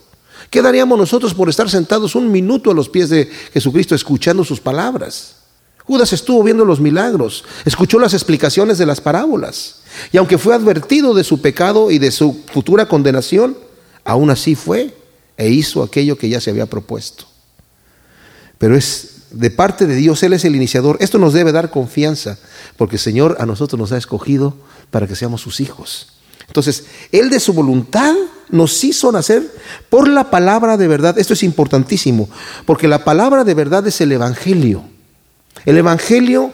¿Qué 0.51 0.63
daríamos 0.63 0.99
nosotros 0.99 1.35
por 1.35 1.49
estar 1.49 1.69
sentados 1.69 2.15
un 2.15 2.31
minuto 2.31 2.71
a 2.71 2.75
los 2.75 2.89
pies 2.89 3.11
de 3.11 3.31
Jesucristo 3.53 3.95
escuchando 3.95 4.45
sus 4.45 4.61
palabras? 4.61 5.37
Judas 5.85 6.13
estuvo 6.13 6.43
viendo 6.43 6.65
los 6.65 6.81
milagros, 6.81 7.45
escuchó 7.65 7.99
las 7.99 8.13
explicaciones 8.13 8.77
de 8.79 8.87
las 8.87 9.01
parábolas. 9.01 9.77
Y 10.13 10.17
aunque 10.17 10.39
fue 10.39 10.55
advertido 10.55 11.15
de 11.15 11.23
su 11.23 11.41
pecado 11.41 11.91
y 11.91 11.99
de 11.99 12.11
su 12.11 12.43
futura 12.53 12.89
condenación, 12.89 13.57
aún 14.05 14.31
así 14.31 14.57
fue 14.57 14.95
e 15.37 15.49
hizo 15.49 15.83
aquello 15.83 16.19
que 16.19 16.29
ya 16.29 16.41
se 16.41 16.51
había 16.51 16.67
propuesto. 16.67 17.27
Pero 18.59 18.77
es 18.77 19.17
de 19.31 19.51
parte 19.51 19.87
de 19.87 19.95
Dios, 19.95 20.23
Él 20.23 20.33
es 20.33 20.45
el 20.45 20.57
iniciador. 20.57 20.97
Esto 21.01 21.19
nos 21.19 21.33
debe 21.33 21.53
dar 21.53 21.71
confianza, 21.71 22.39
porque 22.77 22.97
el 22.97 23.01
Señor 23.01 23.37
a 23.39 23.47
nosotros 23.47 23.79
nos 23.79 23.93
ha 23.93 23.99
escogido 23.99 24.55
para 24.91 25.07
que 25.07 25.15
seamos 25.15 25.41
sus 25.41 25.61
hijos. 25.61 26.16
Entonces, 26.47 26.87
Él 27.13 27.31
de 27.31 27.41
su 27.41 27.53
voluntad 27.53 28.15
nos 28.49 28.83
hizo 28.85 29.11
nacer 29.13 29.43
por 29.89 30.09
la 30.09 30.31
palabra 30.31 30.77
de 30.77 30.89
verdad. 30.89 31.19
Esto 31.19 31.33
es 31.33 31.43
importantísimo, 31.43 32.29
porque 32.65 32.89
la 32.89 33.05
palabra 33.05 33.45
de 33.45 33.55
verdad 33.55 33.87
es 33.87 34.01
el 34.01 34.13
Evangelio. 34.13 34.85
El 35.65 35.79
Evangelio 35.79 36.53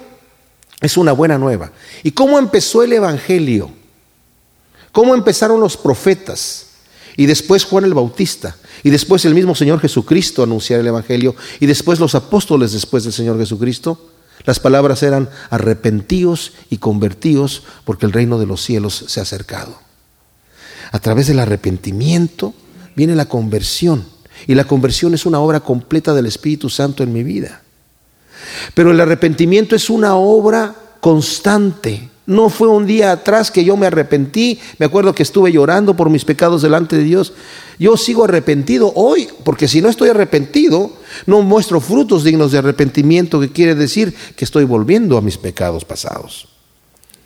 es 0.81 0.97
una 0.97 1.13
buena 1.13 1.39
nueva. 1.39 1.73
¿Y 2.03 2.13
cómo 2.13 2.39
empezó 2.39 2.83
el 2.83 2.93
Evangelio? 2.93 3.71
¿Cómo 4.91 5.15
empezaron 5.15 5.61
los 5.61 5.77
profetas? 5.77 6.67
Y 7.17 7.27
después 7.27 7.65
Juan 7.65 7.85
el 7.85 7.95
Bautista. 7.95 8.57
Y 8.83 8.91
después 8.91 9.25
el 9.25 9.35
mismo 9.35 9.55
Señor 9.55 9.81
Jesucristo 9.81 10.43
anunciar 10.43 10.81
el 10.81 10.87
Evangelio. 10.87 11.37
Y 11.61 11.67
después 11.67 12.01
los 12.01 12.15
apóstoles 12.15 12.73
después 12.73 13.05
del 13.05 13.13
Señor 13.13 13.39
Jesucristo. 13.39 14.12
Las 14.45 14.61
palabras 14.61 15.03
eran 15.03 15.29
arrepentíos 15.51 16.53
y 16.71 16.79
convertíos 16.79 17.63
porque 17.85 18.07
el 18.07 18.13
reino 18.13 18.39
de 18.39 18.47
los 18.47 18.63
cielos 18.63 19.05
se 19.09 19.21
ha 19.21 19.23
acercado. 19.23 19.79
A 20.91 20.99
través 20.99 21.27
del 21.27 21.41
arrepentimiento 21.41 22.55
viene 22.95 23.15
la 23.15 23.27
conversión. 23.27 24.05
Y 24.47 24.55
la 24.55 24.65
conversión 24.65 25.15
es 25.15 25.27
una 25.27 25.41
obra 25.41 25.61
completa 25.61 26.15
del 26.15 26.27
Espíritu 26.27 26.69
Santo 26.69 27.03
en 27.03 27.13
mi 27.13 27.23
vida. 27.23 27.63
Pero 28.75 28.91
el 28.91 29.01
arrepentimiento 29.01 29.77
es 29.77 29.89
una 29.89 30.17
obra 30.17 30.75
constante. 31.01 32.11
No 32.25 32.51
fue 32.51 32.69
un 32.69 32.87
día 32.87 33.11
atrás 33.11 33.51
que 33.51 33.65
yo 33.65 33.77
me 33.77 33.89
arrepentí, 33.89 34.61
me 34.79 34.87
acuerdo 34.87 35.15
que 35.15 35.25
estuve 35.25 35.51
llorando 35.51 35.97
por 35.97 36.09
mis 36.09 36.25
pecados 36.25 36.63
delante 36.63 36.97
de 36.97 37.03
Dios. 37.03 37.33
Yo 37.79 37.97
sigo 37.97 38.25
arrepentido 38.25 38.93
hoy, 38.95 39.29
porque 39.45 39.67
si 39.67 39.81
no 39.81 39.89
estoy 39.89 40.11
arrepentido, 40.11 40.93
no 41.27 41.43
muestro 41.43 41.81
frutos 41.81 42.23
dignos 42.23 42.53
de 42.53 42.59
arrepentimiento, 42.59 43.41
que 43.41 43.51
quiere 43.51 43.75
decir 43.75 44.15
que 44.37 44.45
estoy 44.45 44.65
volviendo 44.65 45.17
a 45.17 45.21
mis 45.21 45.37
pecados 45.37 45.85
pasados. 45.85 46.49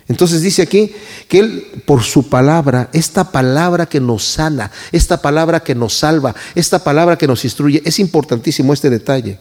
Entonces 0.08 0.40
dice 0.40 0.62
aquí 0.62 0.92
que 1.28 1.40
Él, 1.40 1.82
por 1.84 2.02
su 2.02 2.28
palabra, 2.28 2.88
esta 2.92 3.32
palabra 3.32 3.86
que 3.86 4.00
nos 4.00 4.24
sana, 4.24 4.70
esta 4.92 5.20
palabra 5.20 5.60
que 5.60 5.74
nos 5.74 5.94
salva, 5.94 6.34
esta 6.54 6.82
palabra 6.82 7.18
que 7.18 7.26
nos 7.26 7.44
instruye, 7.44 7.82
es 7.84 7.98
importantísimo 7.98 8.72
este 8.72 8.88
detalle. 8.88 9.38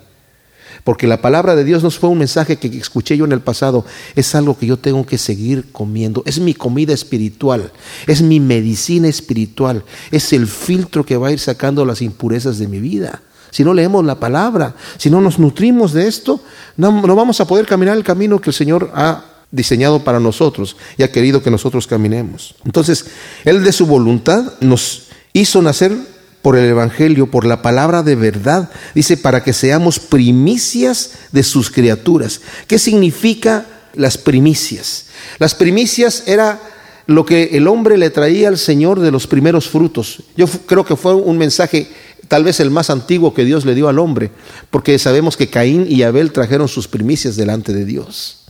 Porque 0.85 1.07
la 1.07 1.19
palabra 1.19 1.55
de 1.55 1.63
Dios 1.63 1.81
no 1.81 1.89
fue 1.89 2.09
un 2.09 2.19
mensaje 2.19 2.57
que 2.57 2.67
escuché 2.67 3.17
yo 3.17 3.25
en 3.25 3.31
el 3.31 3.41
pasado, 3.41 3.83
es 4.15 4.35
algo 4.35 4.55
que 4.55 4.67
yo 4.67 4.77
tengo 4.77 5.03
que 5.03 5.17
seguir 5.17 5.71
comiendo. 5.71 6.21
Es 6.27 6.39
mi 6.39 6.53
comida 6.53 6.93
espiritual, 6.93 7.71
es 8.05 8.21
mi 8.21 8.39
medicina 8.39 9.07
espiritual, 9.07 9.83
es 10.11 10.31
el 10.31 10.45
filtro 10.45 11.03
que 11.03 11.17
va 11.17 11.29
a 11.29 11.31
ir 11.31 11.39
sacando 11.39 11.83
las 11.85 12.03
impurezas 12.03 12.59
de 12.59 12.67
mi 12.67 12.79
vida. 12.79 13.23
Si 13.49 13.63
no 13.63 13.73
leemos 13.73 14.05
la 14.05 14.19
palabra, 14.19 14.75
si 14.97 15.09
no 15.09 15.21
nos 15.21 15.39
nutrimos 15.39 15.91
de 15.91 16.07
esto, 16.07 16.39
no, 16.77 17.01
no 17.01 17.15
vamos 17.15 17.41
a 17.41 17.47
poder 17.47 17.65
caminar 17.65 17.97
el 17.97 18.03
camino 18.03 18.39
que 18.39 18.51
el 18.51 18.53
Señor 18.53 18.91
ha 18.93 19.25
diseñado 19.49 20.03
para 20.03 20.19
nosotros 20.19 20.77
y 20.97 21.03
ha 21.03 21.11
querido 21.11 21.41
que 21.41 21.49
nosotros 21.49 21.87
caminemos. 21.87 22.53
Entonces, 22.63 23.07
Él 23.43 23.63
de 23.63 23.71
su 23.71 23.87
voluntad 23.87 24.53
nos 24.61 25.07
hizo 25.33 25.63
nacer 25.63 25.97
por 26.45 26.57
el 26.57 26.69
Evangelio, 26.69 27.25
por 27.25 27.43
la 27.43 27.63
palabra 27.63 28.03
de 28.03 28.15
verdad, 28.15 28.69
dice, 28.93 29.17
para 29.17 29.41
que 29.41 29.51
seamos 29.51 29.97
primicias 29.97 31.13
de 31.31 31.41
sus 31.41 31.71
criaturas. 31.71 32.39
¿Qué 32.67 32.77
significa 32.77 33.65
las 33.95 34.19
primicias? 34.19 35.07
Las 35.39 35.55
primicias 35.55 36.21
era 36.27 36.61
lo 37.07 37.25
que 37.25 37.57
el 37.57 37.67
hombre 37.67 37.97
le 37.97 38.11
traía 38.11 38.47
al 38.49 38.59
Señor 38.59 38.99
de 38.99 39.09
los 39.09 39.25
primeros 39.25 39.67
frutos. 39.67 40.21
Yo 40.37 40.45
creo 40.45 40.85
que 40.85 40.95
fue 40.95 41.15
un 41.15 41.35
mensaje 41.39 41.87
tal 42.27 42.43
vez 42.43 42.59
el 42.59 42.69
más 42.69 42.91
antiguo 42.91 43.33
que 43.33 43.43
Dios 43.43 43.65
le 43.65 43.73
dio 43.73 43.89
al 43.89 43.97
hombre, 43.97 44.29
porque 44.69 44.99
sabemos 44.99 45.37
que 45.37 45.49
Caín 45.49 45.87
y 45.89 46.03
Abel 46.03 46.31
trajeron 46.31 46.67
sus 46.67 46.87
primicias 46.87 47.35
delante 47.35 47.73
de 47.73 47.85
Dios. 47.85 48.41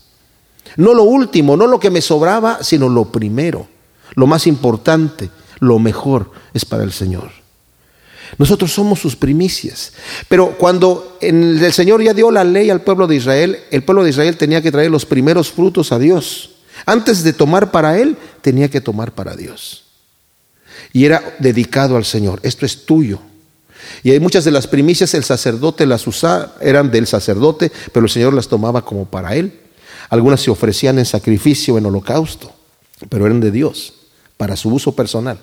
No 0.76 0.94
lo 0.94 1.04
último, 1.04 1.56
no 1.56 1.66
lo 1.66 1.80
que 1.80 1.92
me 1.92 2.02
sobraba, 2.02 2.62
sino 2.62 2.90
lo 2.90 3.06
primero, 3.14 3.70
lo 4.16 4.28
más 4.28 4.48
importante, 4.48 5.30
lo 5.62 5.80
mejor 5.80 6.32
es 6.54 6.66
para 6.66 6.84
el 6.84 6.92
Señor. 6.92 7.45
Nosotros 8.38 8.72
somos 8.72 9.00
sus 9.00 9.16
primicias. 9.16 9.94
Pero 10.28 10.58
cuando 10.58 11.18
el 11.22 11.72
Señor 11.72 12.04
ya 12.04 12.14
dio 12.14 12.32
la 12.32 12.44
ley 12.44 12.70
al 12.70 12.82
pueblo 12.82 13.08
de 13.08 13.16
Israel, 13.16 13.60
el 13.72 13.84
pueblo 13.84 14.04
de 14.04 14.10
Israel 14.10 14.38
tenía 14.38 14.62
que 14.62 14.72
traer 14.72 14.92
los 14.92 15.06
primeros 15.06 15.52
frutos 15.52 15.92
a 15.92 16.00
Dios. 16.00 16.52
Antes 16.86 17.24
de 17.24 17.34
tomar 17.34 17.72
para 17.72 17.98
Él, 17.98 18.18
tenía 18.42 18.70
que 18.70 18.82
tomar 18.82 19.14
para 19.14 19.36
Dios. 19.36 19.86
Y 20.92 21.06
era 21.06 21.36
dedicado 21.40 21.96
al 21.96 22.06
Señor. 22.06 22.40
Esto 22.44 22.66
es 22.66 22.86
tuyo. 22.86 23.20
Y 24.04 24.12
hay 24.12 24.20
muchas 24.20 24.44
de 24.44 24.52
las 24.52 24.68
primicias 24.68 25.14
el 25.14 25.24
sacerdote 25.24 25.86
las 25.86 26.06
usaba, 26.08 26.56
eran 26.62 26.92
del 26.92 27.08
sacerdote, 27.08 27.72
pero 27.94 28.06
el 28.06 28.12
Señor 28.12 28.34
las 28.34 28.48
tomaba 28.48 28.84
como 28.84 29.06
para 29.06 29.36
Él. 29.36 29.60
Algunas 30.10 30.42
se 30.42 30.52
ofrecían 30.52 31.00
en 31.00 31.06
sacrificio, 31.06 31.78
en 31.78 31.86
holocausto, 31.86 32.52
pero 33.10 33.26
eran 33.26 33.40
de 33.40 33.52
Dios, 33.52 33.94
para 34.38 34.56
su 34.56 34.70
uso 34.70 34.96
personal. 34.96 35.40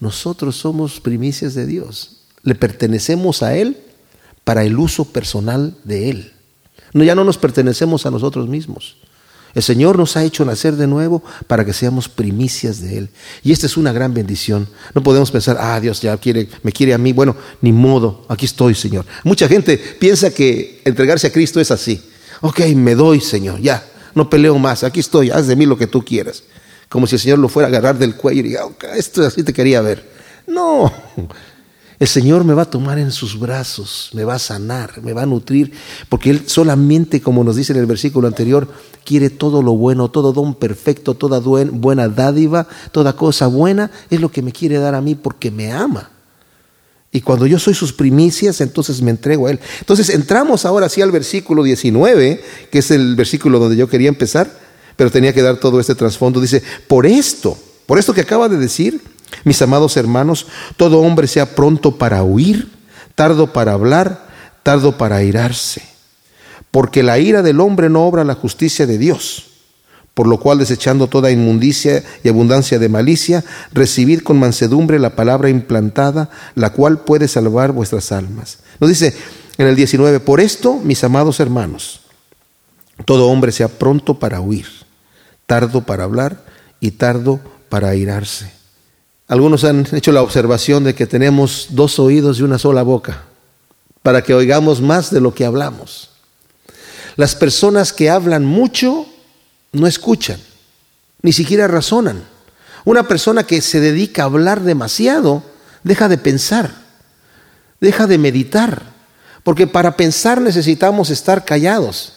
Nosotros 0.00 0.56
somos 0.56 1.00
primicias 1.00 1.54
de 1.54 1.66
Dios. 1.66 2.17
Le 2.42 2.54
pertenecemos 2.54 3.42
a 3.42 3.56
Él 3.56 3.78
para 4.44 4.64
el 4.64 4.78
uso 4.78 5.04
personal 5.06 5.76
de 5.84 6.10
Él. 6.10 6.32
No, 6.92 7.04
ya 7.04 7.14
no 7.14 7.24
nos 7.24 7.38
pertenecemos 7.38 8.06
a 8.06 8.10
nosotros 8.10 8.48
mismos. 8.48 8.96
El 9.54 9.62
Señor 9.62 9.98
nos 9.98 10.16
ha 10.16 10.24
hecho 10.24 10.44
nacer 10.44 10.76
de 10.76 10.86
nuevo 10.86 11.22
para 11.46 11.64
que 11.64 11.72
seamos 11.72 12.08
primicias 12.08 12.80
de 12.80 12.98
Él. 12.98 13.10
Y 13.42 13.52
esta 13.52 13.66
es 13.66 13.76
una 13.76 13.92
gran 13.92 14.14
bendición. 14.14 14.68
No 14.94 15.02
podemos 15.02 15.30
pensar, 15.30 15.56
ah, 15.58 15.80
Dios 15.80 16.00
ya 16.00 16.16
quiere, 16.16 16.48
me 16.62 16.72
quiere 16.72 16.94
a 16.94 16.98
mí. 16.98 17.12
Bueno, 17.12 17.34
ni 17.60 17.72
modo, 17.72 18.24
aquí 18.28 18.46
estoy, 18.46 18.74
Señor. 18.74 19.04
Mucha 19.24 19.48
gente 19.48 19.76
piensa 19.76 20.30
que 20.30 20.82
entregarse 20.84 21.26
a 21.26 21.32
Cristo 21.32 21.60
es 21.60 21.70
así. 21.70 22.02
Ok, 22.40 22.60
me 22.76 22.94
doy, 22.94 23.20
Señor, 23.20 23.60
ya, 23.60 23.84
no 24.14 24.30
peleo 24.30 24.58
más, 24.58 24.84
aquí 24.84 25.00
estoy, 25.00 25.30
haz 25.30 25.48
de 25.48 25.56
mí 25.56 25.66
lo 25.66 25.76
que 25.76 25.88
tú 25.88 26.04
quieras 26.04 26.44
como 26.88 27.06
si 27.06 27.16
el 27.16 27.20
Señor 27.20 27.38
lo 27.38 27.48
fuera 27.48 27.68
a 27.68 27.70
agarrar 27.70 27.98
del 27.98 28.16
cuello 28.16 28.40
y 28.40 28.44
diga, 28.44 28.62
esto 28.96 29.24
así 29.24 29.42
te 29.42 29.52
quería 29.52 29.80
ver. 29.80 30.08
No, 30.46 30.92
el 31.98 32.08
Señor 32.08 32.44
me 32.44 32.54
va 32.54 32.62
a 32.62 32.70
tomar 32.70 32.98
en 32.98 33.10
sus 33.10 33.38
brazos, 33.38 34.10
me 34.12 34.24
va 34.24 34.34
a 34.34 34.38
sanar, 34.38 35.02
me 35.02 35.12
va 35.12 35.22
a 35.22 35.26
nutrir, 35.26 35.72
porque 36.08 36.30
Él 36.30 36.42
solamente, 36.46 37.20
como 37.20 37.44
nos 37.44 37.56
dice 37.56 37.72
en 37.72 37.78
el 37.78 37.86
versículo 37.86 38.28
anterior, 38.28 38.68
quiere 39.04 39.30
todo 39.30 39.62
lo 39.62 39.72
bueno, 39.72 40.10
todo 40.10 40.32
don 40.32 40.54
perfecto, 40.54 41.14
toda 41.14 41.40
buena 41.40 42.08
dádiva, 42.08 42.68
toda 42.92 43.14
cosa 43.14 43.46
buena, 43.46 43.90
es 44.10 44.20
lo 44.20 44.30
que 44.30 44.42
me 44.42 44.52
quiere 44.52 44.78
dar 44.78 44.94
a 44.94 45.00
mí 45.00 45.14
porque 45.14 45.50
me 45.50 45.72
ama. 45.72 46.10
Y 47.10 47.22
cuando 47.22 47.46
yo 47.46 47.58
soy 47.58 47.74
sus 47.74 47.92
primicias, 47.92 48.60
entonces 48.60 49.00
me 49.00 49.10
entrego 49.10 49.46
a 49.46 49.50
Él. 49.50 49.60
Entonces 49.80 50.10
entramos 50.10 50.66
ahora 50.66 50.88
sí 50.88 51.00
al 51.00 51.10
versículo 51.10 51.62
19, 51.62 52.44
que 52.70 52.78
es 52.78 52.90
el 52.90 53.16
versículo 53.16 53.58
donde 53.58 53.76
yo 53.76 53.88
quería 53.88 54.08
empezar 54.08 54.68
pero 54.98 55.12
tenía 55.12 55.32
que 55.32 55.42
dar 55.42 55.58
todo 55.58 55.78
este 55.78 55.94
trasfondo. 55.94 56.40
Dice, 56.40 56.60
por 56.88 57.06
esto, 57.06 57.56
por 57.86 58.00
esto 58.00 58.12
que 58.12 58.20
acaba 58.20 58.48
de 58.48 58.56
decir, 58.56 59.00
mis 59.44 59.60
amados 59.62 59.96
hermanos, 59.96 60.46
todo 60.76 61.00
hombre 61.00 61.26
sea 61.26 61.54
pronto 61.54 61.96
para 61.96 62.22
huir, 62.22 62.70
tardo 63.14 63.52
para 63.52 63.72
hablar, 63.72 64.26
tardo 64.62 64.96
para 64.96 65.16
airarse, 65.16 65.82
porque 66.70 67.02
la 67.02 67.18
ira 67.18 67.42
del 67.42 67.60
hombre 67.60 67.88
no 67.88 68.06
obra 68.06 68.24
la 68.24 68.34
justicia 68.34 68.86
de 68.86 68.98
Dios. 68.98 69.44
Por 70.14 70.26
lo 70.26 70.40
cual, 70.40 70.58
desechando 70.58 71.06
toda 71.06 71.30
inmundicia 71.30 72.02
y 72.24 72.28
abundancia 72.28 72.80
de 72.80 72.88
malicia, 72.88 73.44
recibid 73.72 74.22
con 74.22 74.36
mansedumbre 74.36 74.98
la 74.98 75.14
palabra 75.14 75.48
implantada, 75.48 76.28
la 76.56 76.70
cual 76.70 76.98
puede 76.98 77.28
salvar 77.28 77.70
vuestras 77.70 78.10
almas. 78.10 78.58
Nos 78.80 78.90
dice 78.90 79.14
en 79.58 79.68
el 79.68 79.76
19, 79.76 80.18
por 80.18 80.40
esto, 80.40 80.80
mis 80.82 81.04
amados 81.04 81.38
hermanos, 81.38 82.00
todo 83.04 83.28
hombre 83.28 83.52
sea 83.52 83.68
pronto 83.68 84.18
para 84.18 84.40
huir 84.40 84.66
tardo 85.48 85.80
para 85.86 86.04
hablar 86.04 86.44
y 86.78 86.92
tardo 86.92 87.40
para 87.70 87.88
airarse. 87.88 88.52
Algunos 89.28 89.64
han 89.64 89.86
hecho 89.92 90.10
la 90.10 90.22
observación 90.22 90.84
de 90.84 90.94
que 90.94 91.06
tenemos 91.06 91.68
dos 91.70 91.98
oídos 91.98 92.38
y 92.38 92.42
una 92.42 92.58
sola 92.58 92.82
boca, 92.82 93.24
para 94.02 94.22
que 94.22 94.32
oigamos 94.32 94.80
más 94.80 95.10
de 95.10 95.20
lo 95.20 95.34
que 95.34 95.44
hablamos. 95.44 96.10
Las 97.16 97.34
personas 97.34 97.92
que 97.92 98.08
hablan 98.08 98.46
mucho 98.46 99.06
no 99.72 99.86
escuchan, 99.86 100.40
ni 101.20 101.34
siquiera 101.34 101.68
razonan. 101.68 102.24
Una 102.86 103.06
persona 103.06 103.44
que 103.44 103.60
se 103.60 103.80
dedica 103.80 104.22
a 104.22 104.26
hablar 104.26 104.62
demasiado 104.62 105.42
deja 105.84 106.08
de 106.08 106.16
pensar, 106.16 106.70
deja 107.80 108.06
de 108.06 108.16
meditar, 108.16 108.82
porque 109.44 109.66
para 109.66 109.94
pensar 109.94 110.40
necesitamos 110.40 111.10
estar 111.10 111.44
callados. 111.44 112.14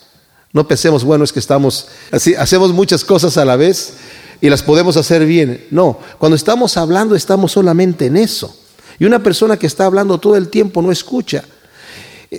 No 0.54 0.66
pensemos, 0.66 1.04
bueno, 1.04 1.26
es 1.26 1.34
que 1.34 1.40
estamos, 1.40 1.88
así, 2.12 2.36
hacemos 2.36 2.72
muchas 2.72 3.04
cosas 3.04 3.38
a 3.38 3.44
la 3.44 3.58
vez 3.58 3.96
y 4.42 4.50
las 4.50 4.64
podemos 4.64 4.98
hacer 4.98 5.26
bien. 5.26 5.64
No, 5.70 6.00
cuando 6.18 6.36
estamos 6.36 6.76
hablando 6.76 7.16
estamos 7.16 7.52
solamente 7.52 8.08
en 8.08 8.18
eso. 8.18 8.58
Y 9.00 9.06
una 9.06 9.24
persona 9.24 9.58
que 9.58 9.68
está 9.68 9.86
hablando 9.86 10.18
todo 10.18 10.36
el 10.36 10.50
tiempo 10.50 10.82
no 10.82 10.92
escucha. 10.92 11.46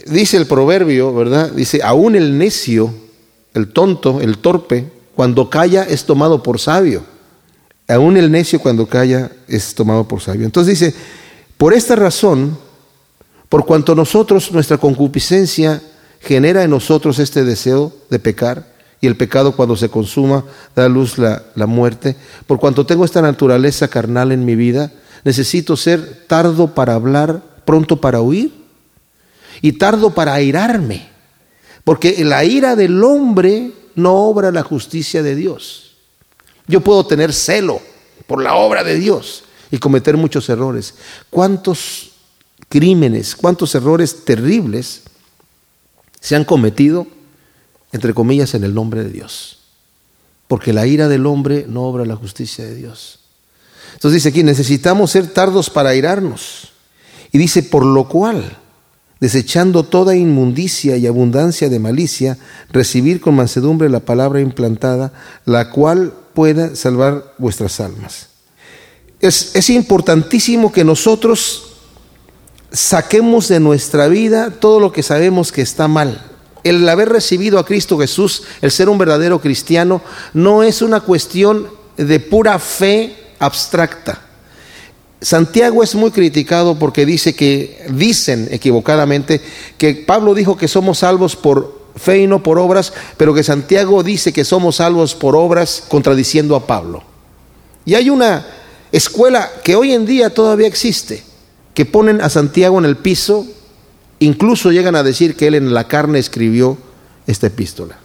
Dice 0.06 0.36
el 0.36 0.46
proverbio, 0.46 1.14
¿verdad? 1.14 1.52
Dice, 1.52 1.80
aún 1.82 2.16
el 2.16 2.36
necio, 2.36 2.92
el 3.54 3.72
tonto, 3.72 4.20
el 4.20 4.38
torpe, 4.38 4.90
cuando 5.14 5.48
calla 5.48 5.84
es 5.84 6.04
tomado 6.04 6.42
por 6.42 6.58
sabio. 6.58 7.04
Aún 7.88 8.16
el 8.16 8.30
necio 8.30 8.58
cuando 8.58 8.86
calla 8.86 9.30
es 9.48 9.74
tomado 9.74 10.08
por 10.08 10.20
sabio. 10.20 10.44
Entonces 10.44 10.78
dice, 10.78 10.94
por 11.56 11.74
esta 11.74 11.94
razón, 11.94 12.58
por 13.48 13.66
cuanto 13.66 13.94
nosotros, 13.94 14.50
nuestra 14.50 14.78
concupiscencia 14.78 15.82
genera 16.20 16.64
en 16.64 16.70
nosotros 16.70 17.18
este 17.18 17.44
deseo 17.44 17.92
de 18.08 18.18
pecar 18.18 18.71
y 19.02 19.08
el 19.08 19.16
pecado 19.16 19.52
cuando 19.52 19.76
se 19.76 19.90
consuma 19.90 20.44
da 20.76 20.86
a 20.86 20.88
luz 20.88 21.18
la, 21.18 21.42
la 21.56 21.66
muerte. 21.66 22.16
Por 22.46 22.60
cuanto 22.60 22.86
tengo 22.86 23.04
esta 23.04 23.20
naturaleza 23.20 23.88
carnal 23.88 24.30
en 24.30 24.44
mi 24.44 24.54
vida, 24.54 24.92
necesito 25.24 25.76
ser 25.76 26.24
tardo 26.28 26.68
para 26.68 26.94
hablar, 26.94 27.42
pronto 27.64 28.00
para 28.00 28.20
huir 28.20 28.52
y 29.60 29.72
tardo 29.72 30.14
para 30.14 30.34
airarme. 30.34 31.08
Porque 31.82 32.24
la 32.24 32.44
ira 32.44 32.76
del 32.76 33.02
hombre 33.02 33.72
no 33.96 34.14
obra 34.14 34.52
la 34.52 34.62
justicia 34.62 35.24
de 35.24 35.34
Dios. 35.34 35.96
Yo 36.68 36.80
puedo 36.80 37.04
tener 37.04 37.32
celo 37.32 37.82
por 38.28 38.40
la 38.40 38.54
obra 38.54 38.84
de 38.84 39.00
Dios 39.00 39.42
y 39.72 39.78
cometer 39.78 40.16
muchos 40.16 40.48
errores. 40.48 40.94
¿Cuántos 41.28 42.12
crímenes, 42.68 43.34
cuántos 43.34 43.74
errores 43.74 44.24
terribles 44.24 45.02
se 46.20 46.36
han 46.36 46.44
cometido, 46.44 47.08
entre 47.92 48.14
comillas, 48.14 48.54
en 48.54 48.64
el 48.64 48.74
nombre 48.74 49.04
de 49.04 49.10
Dios. 49.10 49.58
Porque 50.48 50.72
la 50.72 50.86
ira 50.86 51.08
del 51.08 51.26
hombre 51.26 51.66
no 51.68 51.82
obra 51.82 52.04
la 52.04 52.16
justicia 52.16 52.64
de 52.64 52.74
Dios. 52.74 53.20
Entonces 53.94 54.22
dice 54.22 54.30
aquí, 54.30 54.42
necesitamos 54.42 55.10
ser 55.10 55.28
tardos 55.28 55.70
para 55.70 55.90
airarnos 55.90 56.72
Y 57.30 57.38
dice, 57.38 57.62
por 57.62 57.84
lo 57.84 58.08
cual, 58.08 58.58
desechando 59.20 59.84
toda 59.84 60.16
inmundicia 60.16 60.96
y 60.96 61.06
abundancia 61.06 61.68
de 61.68 61.78
malicia, 61.78 62.38
recibir 62.70 63.20
con 63.20 63.34
mansedumbre 63.34 63.88
la 63.88 64.00
palabra 64.00 64.40
implantada, 64.40 65.12
la 65.44 65.70
cual 65.70 66.12
pueda 66.34 66.74
salvar 66.74 67.34
vuestras 67.38 67.80
almas. 67.80 68.28
Es, 69.20 69.54
es 69.54 69.70
importantísimo 69.70 70.72
que 70.72 70.84
nosotros 70.84 71.74
saquemos 72.72 73.48
de 73.48 73.60
nuestra 73.60 74.08
vida 74.08 74.50
todo 74.50 74.80
lo 74.80 74.92
que 74.92 75.02
sabemos 75.02 75.52
que 75.52 75.62
está 75.62 75.88
mal. 75.88 76.31
El 76.64 76.88
haber 76.88 77.08
recibido 77.08 77.58
a 77.58 77.64
Cristo 77.64 77.98
Jesús, 77.98 78.44
el 78.60 78.70
ser 78.70 78.88
un 78.88 78.98
verdadero 78.98 79.40
cristiano, 79.40 80.00
no 80.32 80.62
es 80.62 80.82
una 80.82 81.00
cuestión 81.00 81.68
de 81.96 82.20
pura 82.20 82.58
fe 82.58 83.16
abstracta. 83.38 84.20
Santiago 85.20 85.82
es 85.82 85.94
muy 85.94 86.10
criticado 86.10 86.78
porque 86.78 87.06
dice 87.06 87.34
que, 87.34 87.86
dicen 87.90 88.48
equivocadamente, 88.50 89.40
que 89.78 89.94
Pablo 89.94 90.34
dijo 90.34 90.56
que 90.56 90.66
somos 90.66 90.98
salvos 90.98 91.36
por 91.36 91.82
fe 91.96 92.22
y 92.22 92.26
no 92.26 92.42
por 92.42 92.58
obras, 92.58 92.92
pero 93.16 93.34
que 93.34 93.44
Santiago 93.44 94.02
dice 94.02 94.32
que 94.32 94.44
somos 94.44 94.76
salvos 94.76 95.14
por 95.14 95.36
obras 95.36 95.84
contradiciendo 95.88 96.56
a 96.56 96.66
Pablo. 96.66 97.04
Y 97.84 97.94
hay 97.94 98.10
una 98.10 98.46
escuela 98.90 99.50
que 99.62 99.76
hoy 99.76 99.92
en 99.92 100.06
día 100.06 100.30
todavía 100.30 100.66
existe, 100.66 101.22
que 101.74 101.84
ponen 101.84 102.20
a 102.20 102.28
Santiago 102.28 102.78
en 102.78 102.84
el 102.84 102.96
piso, 102.96 103.46
incluso 104.24 104.70
llegan 104.70 104.96
a 104.96 105.02
decir 105.02 105.36
que 105.36 105.48
él 105.48 105.54
en 105.54 105.72
la 105.72 105.88
carne 105.88 106.18
escribió 106.18 106.78
esta 107.26 107.46
epístola. 107.46 107.98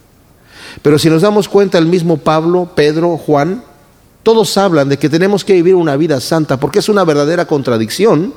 Pero 0.82 1.00
si 1.00 1.10
nos 1.10 1.22
damos 1.22 1.48
cuenta, 1.48 1.78
el 1.78 1.86
mismo 1.86 2.18
Pablo, 2.18 2.72
Pedro, 2.76 3.18
Juan, 3.18 3.64
todos 4.24 4.58
hablan 4.58 4.90
de 4.90 4.98
que 4.98 5.10
tenemos 5.10 5.44
que 5.44 5.54
vivir 5.54 5.76
una 5.76 5.96
vida 5.96 6.20
santa, 6.20 6.60
porque 6.60 6.80
es 6.80 6.90
una 6.90 7.04
verdadera 7.04 7.46
contradicción 7.46 8.34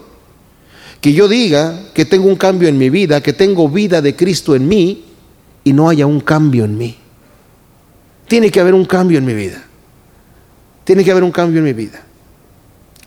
que 1.01 1.13
yo 1.13 1.29
diga 1.29 1.81
que 1.95 2.05
tengo 2.05 2.27
un 2.27 2.37
cambio 2.37 2.69
en 2.69 2.79
mi 2.79 2.91
vida, 2.91 3.23
que 3.23 3.33
tengo 3.33 3.69
vida 3.69 4.03
de 4.03 4.15
Cristo 4.15 4.55
en 4.55 4.69
mí, 4.69 5.05
y 5.65 5.73
no 5.73 5.89
haya 5.89 6.07
un 6.07 6.21
cambio 6.21 6.65
en 6.65 6.77
mí. 6.77 6.97
Tiene 8.29 8.51
que 8.51 8.61
haber 8.61 8.75
un 8.75 8.85
cambio 8.85 9.19
en 9.19 9.25
mi 9.25 9.35
vida. 9.35 9.63
Tiene 10.85 11.05
que 11.05 11.11
haber 11.11 11.25
un 11.25 11.33
cambio 11.33 11.59
en 11.59 11.65
mi 11.65 11.73
vida. 11.73 12.03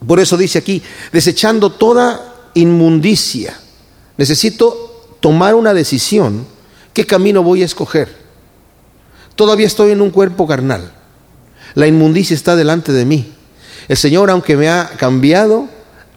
Por 0.06 0.20
eso 0.20 0.38
dice 0.38 0.60
aquí, 0.60 0.82
desechando 1.12 1.72
toda 1.72 2.50
inmundicia, 2.54 3.58
necesito 4.18 5.18
tomar 5.20 5.56
una 5.56 5.74
decisión, 5.74 6.46
¿qué 6.94 7.06
camino 7.06 7.44
voy 7.44 7.62
a 7.62 7.66
escoger? 7.66 8.16
Todavía 9.36 9.68
estoy 9.68 9.92
en 9.92 10.02
un 10.02 10.12
cuerpo 10.12 10.48
carnal. 10.48 10.92
La 11.76 11.88
inmundicia 11.88 12.36
está 12.36 12.56
delante 12.56 12.92
de 12.92 13.06
mí. 13.06 13.32
El 13.88 13.98
Señor, 13.98 14.30
aunque 14.30 14.56
me 14.56 14.70
ha 14.70 14.92
cambiado, 14.98 15.68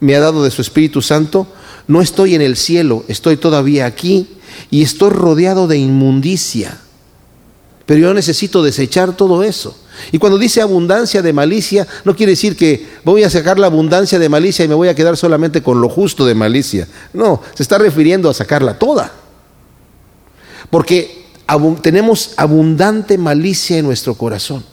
me 0.01 0.15
ha 0.15 0.21
dado 0.21 0.45
de 0.45 0.51
su 0.51 0.61
Espíritu 0.61 1.03
Santo, 1.03 1.47
no 1.89 2.03
estoy 2.03 2.35
en 2.35 2.43
el 2.43 2.57
cielo, 2.57 3.05
estoy 3.09 3.37
todavía 3.37 3.87
aquí 3.87 4.29
y 4.71 4.83
estoy 4.83 5.11
rodeado 5.11 5.67
de 5.67 5.79
inmundicia. 5.79 6.79
Pero 7.87 8.01
yo 8.01 8.15
necesito 8.15 8.63
desechar 8.63 9.17
todo 9.17 9.43
eso. 9.43 9.79
Y 10.13 10.19
cuando 10.19 10.39
dice 10.39 10.61
abundancia 10.61 11.23
de 11.23 11.33
malicia, 11.33 11.87
no 12.05 12.15
quiere 12.15 12.33
decir 12.33 12.57
que 12.57 12.87
voy 13.05 13.23
a 13.25 13.31
sacar 13.31 13.59
la 13.59 13.67
abundancia 13.67 14.19
de 14.19 14.29
malicia 14.29 14.65
y 14.65 14.69
me 14.69 14.75
voy 14.75 14.89
a 14.89 14.95
quedar 14.95 15.17
solamente 15.17 15.63
con 15.63 15.81
lo 15.81 15.89
justo 15.89 16.27
de 16.27 16.35
malicia. 16.35 16.89
No, 17.13 17.43
se 17.55 17.63
está 17.63 17.79
refiriendo 17.79 18.31
a 18.31 18.35
sacarla 18.35 18.79
toda. 18.79 19.13
Porque 20.71 21.27
tenemos 21.83 22.33
abundante 22.37 23.19
malicia 23.19 23.79
en 23.79 23.87
nuestro 23.87 24.15
corazón. 24.15 24.65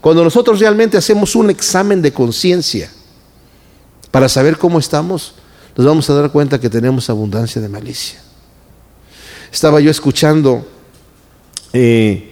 Cuando 0.00 0.22
nosotros 0.22 0.60
realmente 0.60 0.96
hacemos 0.96 1.34
un 1.34 1.50
examen 1.50 2.02
de 2.02 2.12
conciencia 2.12 2.90
para 4.10 4.28
saber 4.28 4.56
cómo 4.56 4.78
estamos, 4.78 5.34
nos 5.76 5.86
vamos 5.86 6.08
a 6.10 6.14
dar 6.14 6.30
cuenta 6.30 6.60
que 6.60 6.70
tenemos 6.70 7.10
abundancia 7.10 7.60
de 7.60 7.68
malicia. 7.68 8.20
Estaba 9.52 9.80
yo 9.80 9.90
escuchando 9.90 10.66
eh, 11.72 12.27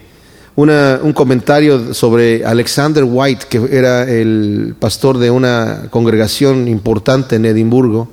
un 0.56 1.12
comentario 1.12 1.92
sobre 1.92 2.44
Alexander 2.44 3.04
White, 3.04 3.46
que 3.48 3.68
era 3.70 4.10
el 4.10 4.74
pastor 4.78 5.18
de 5.18 5.30
una 5.30 5.88
congregación 5.90 6.66
importante 6.66 7.36
en 7.36 7.44
Edimburgo, 7.44 8.08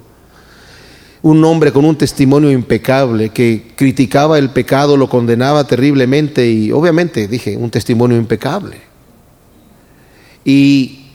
un 1.21 1.43
hombre 1.45 1.71
con 1.71 1.85
un 1.85 1.97
testimonio 1.97 2.51
impecable 2.51 3.29
que 3.29 3.71
criticaba 3.75 4.37
el 4.37 4.49
pecado, 4.49 4.97
lo 4.97 5.07
condenaba 5.07 5.65
terriblemente 5.65 6.45
y 6.49 6.71
obviamente 6.71 7.29
dije, 7.29 7.55
un 7.55 7.69
testimonio 7.69 8.17
impecable. 8.17 8.77
Y 10.43 11.05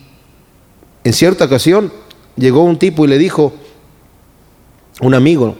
en 1.04 1.12
cierta 1.12 1.44
ocasión 1.44 1.92
llegó 2.36 2.62
un 2.62 2.78
tipo 2.78 3.04
y 3.04 3.08
le 3.08 3.18
dijo, 3.18 3.52
un 5.02 5.12
amigo, 5.12 5.56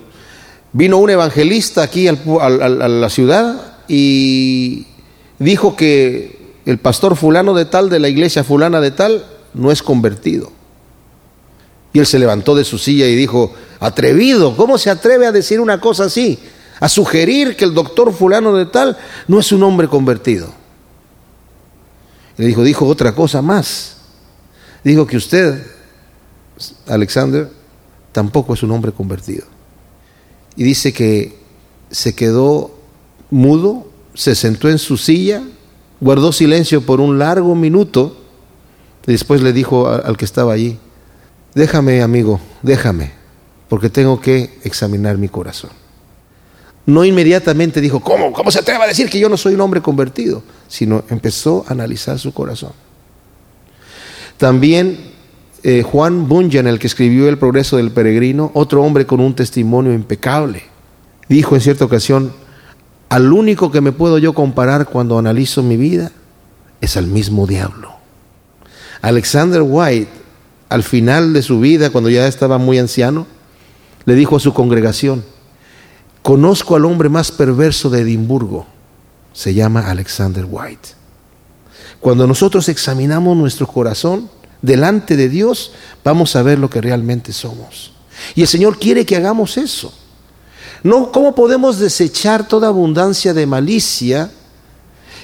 Vino 0.72 0.98
un 0.98 1.08
evangelista 1.08 1.82
aquí 1.82 2.08
a 2.08 2.12
la 2.12 3.08
ciudad 3.08 3.78
y 3.88 4.86
dijo 5.38 5.76
que 5.76 6.56
el 6.64 6.78
pastor 6.78 7.16
fulano 7.16 7.54
de 7.54 7.64
tal, 7.64 7.90
de 7.90 7.98
la 7.98 8.08
iglesia 8.08 8.44
fulana 8.44 8.80
de 8.80 8.90
tal, 8.90 9.24
no 9.54 9.70
es 9.70 9.82
convertido. 9.82 10.52
Y 11.92 12.00
él 12.00 12.06
se 12.06 12.18
levantó 12.18 12.54
de 12.54 12.64
su 12.64 12.78
silla 12.78 13.06
y 13.06 13.14
dijo, 13.14 13.54
atrevido, 13.80 14.56
¿cómo 14.56 14.76
se 14.78 14.90
atreve 14.90 15.26
a 15.26 15.32
decir 15.32 15.60
una 15.60 15.80
cosa 15.80 16.04
así? 16.04 16.38
A 16.80 16.88
sugerir 16.88 17.56
que 17.56 17.64
el 17.64 17.74
doctor 17.74 18.12
fulano 18.12 18.54
de 18.54 18.66
tal 18.66 18.96
no 19.26 19.40
es 19.40 19.50
un 19.52 19.62
hombre 19.62 19.88
convertido. 19.88 20.52
Le 22.36 22.46
dijo, 22.46 22.62
dijo 22.62 22.86
otra 22.86 23.14
cosa 23.14 23.42
más. 23.42 23.96
Dijo 24.84 25.06
que 25.06 25.16
usted, 25.16 25.66
Alexander, 26.86 27.50
tampoco 28.12 28.54
es 28.54 28.62
un 28.62 28.70
hombre 28.70 28.92
convertido 28.92 29.44
y 30.58 30.64
dice 30.64 30.92
que 30.92 31.38
se 31.88 32.16
quedó 32.16 32.72
mudo, 33.30 33.87
se 34.18 34.34
sentó 34.34 34.68
en 34.68 34.78
su 34.78 34.96
silla, 34.96 35.44
guardó 36.00 36.32
silencio 36.32 36.80
por 36.80 37.00
un 37.00 37.20
largo 37.20 37.54
minuto 37.54 38.16
y 39.06 39.12
después 39.12 39.42
le 39.42 39.52
dijo 39.52 39.86
al 39.86 40.16
que 40.16 40.24
estaba 40.24 40.52
allí, 40.52 40.76
déjame 41.54 42.02
amigo, 42.02 42.40
déjame, 42.62 43.12
porque 43.68 43.88
tengo 43.88 44.20
que 44.20 44.58
examinar 44.64 45.18
mi 45.18 45.28
corazón. 45.28 45.70
No 46.84 47.04
inmediatamente 47.04 47.80
dijo, 47.80 48.00
¿cómo? 48.00 48.32
¿Cómo 48.32 48.50
se 48.50 48.58
atreve 48.58 48.82
a 48.82 48.88
decir 48.88 49.08
que 49.08 49.20
yo 49.20 49.28
no 49.28 49.36
soy 49.36 49.54
un 49.54 49.60
hombre 49.60 49.80
convertido? 49.82 50.42
Sino 50.66 51.04
empezó 51.10 51.64
a 51.68 51.72
analizar 51.74 52.18
su 52.18 52.34
corazón. 52.34 52.72
También 54.36 54.98
eh, 55.62 55.84
Juan 55.84 56.26
Bunyan, 56.26 56.66
el 56.66 56.80
que 56.80 56.88
escribió 56.88 57.28
El 57.28 57.38
progreso 57.38 57.76
del 57.76 57.92
peregrino, 57.92 58.50
otro 58.54 58.82
hombre 58.82 59.06
con 59.06 59.20
un 59.20 59.36
testimonio 59.36 59.92
impecable, 59.92 60.64
dijo 61.28 61.54
en 61.54 61.60
cierta 61.60 61.84
ocasión, 61.84 62.32
al 63.08 63.32
único 63.32 63.70
que 63.70 63.80
me 63.80 63.92
puedo 63.92 64.18
yo 64.18 64.32
comparar 64.32 64.86
cuando 64.86 65.18
analizo 65.18 65.62
mi 65.62 65.76
vida 65.76 66.12
es 66.80 66.96
al 66.96 67.06
mismo 67.06 67.46
diablo. 67.46 67.92
Alexander 69.00 69.62
White, 69.62 70.10
al 70.68 70.82
final 70.82 71.32
de 71.32 71.42
su 71.42 71.60
vida, 71.60 71.90
cuando 71.90 72.10
ya 72.10 72.26
estaba 72.26 72.58
muy 72.58 72.78
anciano, 72.78 73.26
le 74.04 74.14
dijo 74.14 74.36
a 74.36 74.40
su 74.40 74.52
congregación, 74.52 75.24
conozco 76.22 76.76
al 76.76 76.84
hombre 76.84 77.08
más 77.08 77.30
perverso 77.32 77.90
de 77.90 78.02
Edimburgo, 78.02 78.66
se 79.32 79.54
llama 79.54 79.88
Alexander 79.88 80.46
White. 80.48 80.90
Cuando 82.00 82.26
nosotros 82.26 82.68
examinamos 82.68 83.36
nuestro 83.36 83.66
corazón, 83.66 84.30
delante 84.62 85.16
de 85.16 85.28
Dios, 85.28 85.72
vamos 86.04 86.36
a 86.36 86.42
ver 86.42 86.58
lo 86.58 86.70
que 86.70 86.80
realmente 86.80 87.32
somos. 87.32 87.92
Y 88.34 88.42
el 88.42 88.48
Señor 88.48 88.78
quiere 88.78 89.06
que 89.06 89.16
hagamos 89.16 89.56
eso. 89.56 89.92
No, 90.82 91.10
¿cómo 91.10 91.34
podemos 91.34 91.78
desechar 91.78 92.46
toda 92.46 92.68
abundancia 92.68 93.34
de 93.34 93.46
malicia 93.46 94.30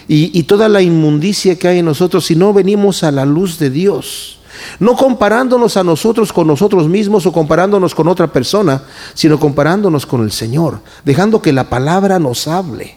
y, 0.09 0.39
y, 0.39 0.43
toda 0.43 0.69
la 0.69 0.83
inmundicia 0.83 1.59
que 1.59 1.69
hay 1.69 1.79
en 1.79 1.87
nosotros 1.87 2.27
si 2.27 2.37
no 2.37 2.53
venimos 2.53 3.03
a 3.05 3.11
la 3.11 3.25
luz 3.25 3.59
de 3.59 3.71
Dios? 3.71 4.41
No 4.79 4.97
comparándonos 4.97 5.77
a 5.77 5.85
nosotros 5.85 6.33
con 6.33 6.47
nosotros 6.47 6.89
mismos 6.89 7.27
o 7.27 7.33
comparándonos 7.33 7.95
con 7.95 8.09
otra 8.09 8.33
persona, 8.33 8.83
sino 9.15 9.39
comparándonos 9.39 10.07
con 10.07 10.23
el 10.23 10.33
Señor, 10.33 10.81
dejando 11.05 11.43
que 11.43 11.53
la 11.53 11.69
palabra 11.71 12.19
nos 12.19 12.49
hable. 12.49 12.97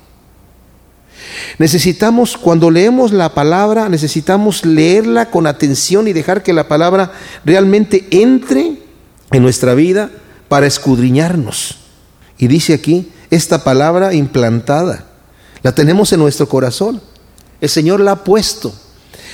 Necesitamos, 1.57 2.37
cuando 2.37 2.69
leemos 2.69 3.11
la 3.11 3.33
palabra, 3.33 3.89
necesitamos 3.89 4.65
leerla 4.65 5.29
con 5.29 5.47
atención 5.47 6.07
y 6.07 6.13
dejar 6.13 6.43
que 6.43 6.53
la 6.53 6.67
palabra 6.67 7.11
realmente 7.45 8.07
entre 8.11 8.79
en 9.31 9.41
nuestra 9.41 9.73
vida 9.73 10.09
para 10.47 10.67
escudriñarnos. 10.67 11.86
Y 12.37 12.47
dice 12.47 12.73
aquí, 12.73 13.09
esta 13.29 13.63
palabra 13.63 14.13
implantada, 14.13 15.05
la 15.63 15.73
tenemos 15.73 16.13
en 16.13 16.19
nuestro 16.19 16.47
corazón. 16.47 17.01
El 17.59 17.69
Señor 17.69 17.99
la 17.99 18.11
ha 18.11 18.23
puesto. 18.23 18.73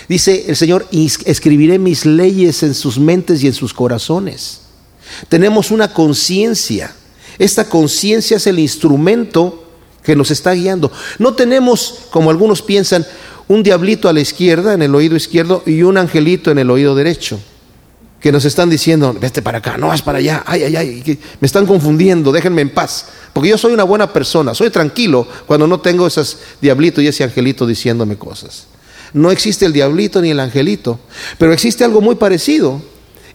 Dice 0.07 0.45
el 0.47 0.55
Señor, 0.55 0.87
escribiré 1.25 1.79
mis 1.79 2.05
leyes 2.05 2.63
en 2.63 2.73
sus 2.73 2.97
mentes 2.97 3.43
y 3.43 3.47
en 3.47 3.53
sus 3.53 3.73
corazones. 3.73 4.61
Tenemos 5.29 5.71
una 5.71 5.93
conciencia. 5.93 6.93
Esta 7.39 7.67
conciencia 7.67 8.37
es 8.37 8.47
el 8.47 8.59
instrumento 8.59 9.63
que 10.03 10.15
nos 10.15 10.31
está 10.31 10.53
guiando. 10.53 10.91
No 11.19 11.33
tenemos, 11.33 12.05
como 12.11 12.29
algunos 12.29 12.61
piensan, 12.61 13.05
un 13.47 13.63
diablito 13.63 14.07
a 14.07 14.13
la 14.13 14.21
izquierda, 14.21 14.73
en 14.73 14.81
el 14.81 14.95
oído 14.95 15.15
izquierdo, 15.15 15.63
y 15.65 15.83
un 15.83 15.97
angelito 15.97 16.51
en 16.51 16.59
el 16.59 16.69
oído 16.69 16.95
derecho, 16.95 17.39
que 18.23 18.31
nos 18.31 18.45
están 18.45 18.69
diciendo, 18.69 19.13
vete 19.19 19.41
para 19.41 19.57
acá, 19.57 19.77
no 19.77 19.89
vas 19.89 20.01
para 20.01 20.19
allá, 20.19 20.43
ay, 20.47 20.63
ay, 20.63 20.77
ay, 20.77 21.19
me 21.41 21.45
están 21.45 21.65
confundiendo, 21.65 22.31
déjenme 22.31 22.61
en 22.61 22.69
paz. 22.69 23.07
Porque 23.33 23.49
yo 23.49 23.57
soy 23.57 23.73
una 23.73 23.83
buena 23.83 24.13
persona, 24.13 24.53
soy 24.53 24.69
tranquilo 24.69 25.27
cuando 25.45 25.67
no 25.67 25.81
tengo 25.81 26.07
esos 26.07 26.37
diablitos 26.61 27.03
y 27.03 27.07
ese 27.07 27.25
angelito 27.25 27.67
diciéndome 27.67 28.15
cosas. 28.15 28.67
No 29.11 29.29
existe 29.29 29.65
el 29.65 29.73
diablito 29.73 30.21
ni 30.21 30.29
el 30.29 30.39
angelito, 30.39 31.01
pero 31.37 31.51
existe 31.51 31.83
algo 31.83 31.99
muy 31.99 32.15
parecido. 32.15 32.81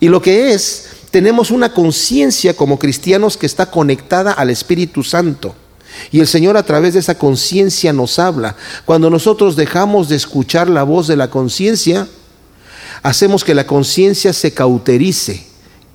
Y 0.01 0.09
lo 0.09 0.23
que 0.23 0.55
es, 0.55 0.87
tenemos 1.11 1.51
una 1.51 1.75
conciencia 1.75 2.55
como 2.55 2.79
cristianos 2.79 3.37
que 3.37 3.45
está 3.45 3.71
conectada 3.71 4.33
al 4.33 4.49
Espíritu 4.49 5.05
Santo. 5.05 5.55
Y 6.13 6.21
el 6.21 6.27
Señor 6.27 6.57
a 6.57 6.63
través 6.63 6.95
de 6.95 7.01
esa 7.01 7.19
conciencia 7.19 7.93
nos 7.93 8.19
habla. 8.19 8.57
Cuando 8.87 9.11
nosotros 9.11 9.55
dejamos 9.55 10.09
de 10.09 10.17
escuchar 10.17 10.71
la 10.71 10.83
voz 10.83 11.09
de 11.09 11.17
la 11.17 11.29
conciencia, 11.29 12.09
hacemos 13.03 13.45
que 13.45 13.55
la 13.55 13.67
conciencia 13.67 14.33
se 14.33 14.53
cauterice. 14.53 15.47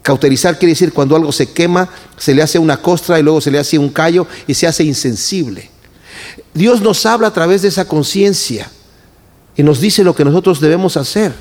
Cauterizar 0.01 0.59
quiere 0.59 0.73
decir 0.73 0.91
cuando 0.91 1.15
algo 1.15 1.31
se 1.31 1.51
quema, 1.51 1.89
se 2.17 2.33
le 2.33 2.41
hace 2.41 2.59
una 2.59 2.81
costra 2.81 3.19
y 3.19 3.23
luego 3.23 3.41
se 3.41 3.51
le 3.51 3.59
hace 3.59 3.77
un 3.77 3.89
callo 3.89 4.27
y 4.47 4.53
se 4.53 4.67
hace 4.67 4.83
insensible. 4.83 5.69
Dios 6.53 6.81
nos 6.81 7.05
habla 7.05 7.27
a 7.27 7.33
través 7.33 7.61
de 7.61 7.69
esa 7.69 7.87
conciencia 7.87 8.69
y 9.55 9.63
nos 9.63 9.79
dice 9.79 10.03
lo 10.03 10.15
que 10.15 10.25
nosotros 10.25 10.59
debemos 10.59 10.97
hacer. 10.97 11.33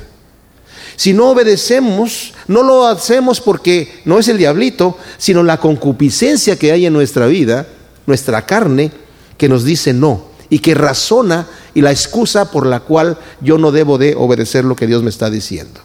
Si 0.97 1.13
no 1.13 1.31
obedecemos, 1.31 2.35
no 2.47 2.63
lo 2.63 2.87
hacemos 2.87 3.41
porque 3.41 4.03
no 4.05 4.19
es 4.19 4.29
el 4.29 4.39
diablito, 4.39 4.97
sino 5.19 5.43
la 5.43 5.59
concupiscencia 5.59 6.57
que 6.57 6.71
hay 6.71 6.87
en 6.87 6.93
nuestra 6.93 7.27
vida, 7.27 7.67
nuestra 8.07 8.47
carne, 8.47 8.93
que 9.39 9.49
nos 9.49 9.65
dice 9.65 9.93
no 9.93 10.32
y 10.53 10.59
que 10.59 10.75
razona 10.75 11.47
y 11.73 11.81
la 11.81 11.93
excusa 11.93 12.51
por 12.51 12.67
la 12.67 12.81
cual 12.81 13.17
yo 13.41 13.57
no 13.57 13.73
debo 13.73 13.97
de 13.97 14.15
obedecer 14.15 14.67
lo 14.67 14.77
que 14.77 14.87
Dios 14.87 15.03
me 15.03 15.09
está 15.09 15.31
diciendo. 15.31 15.81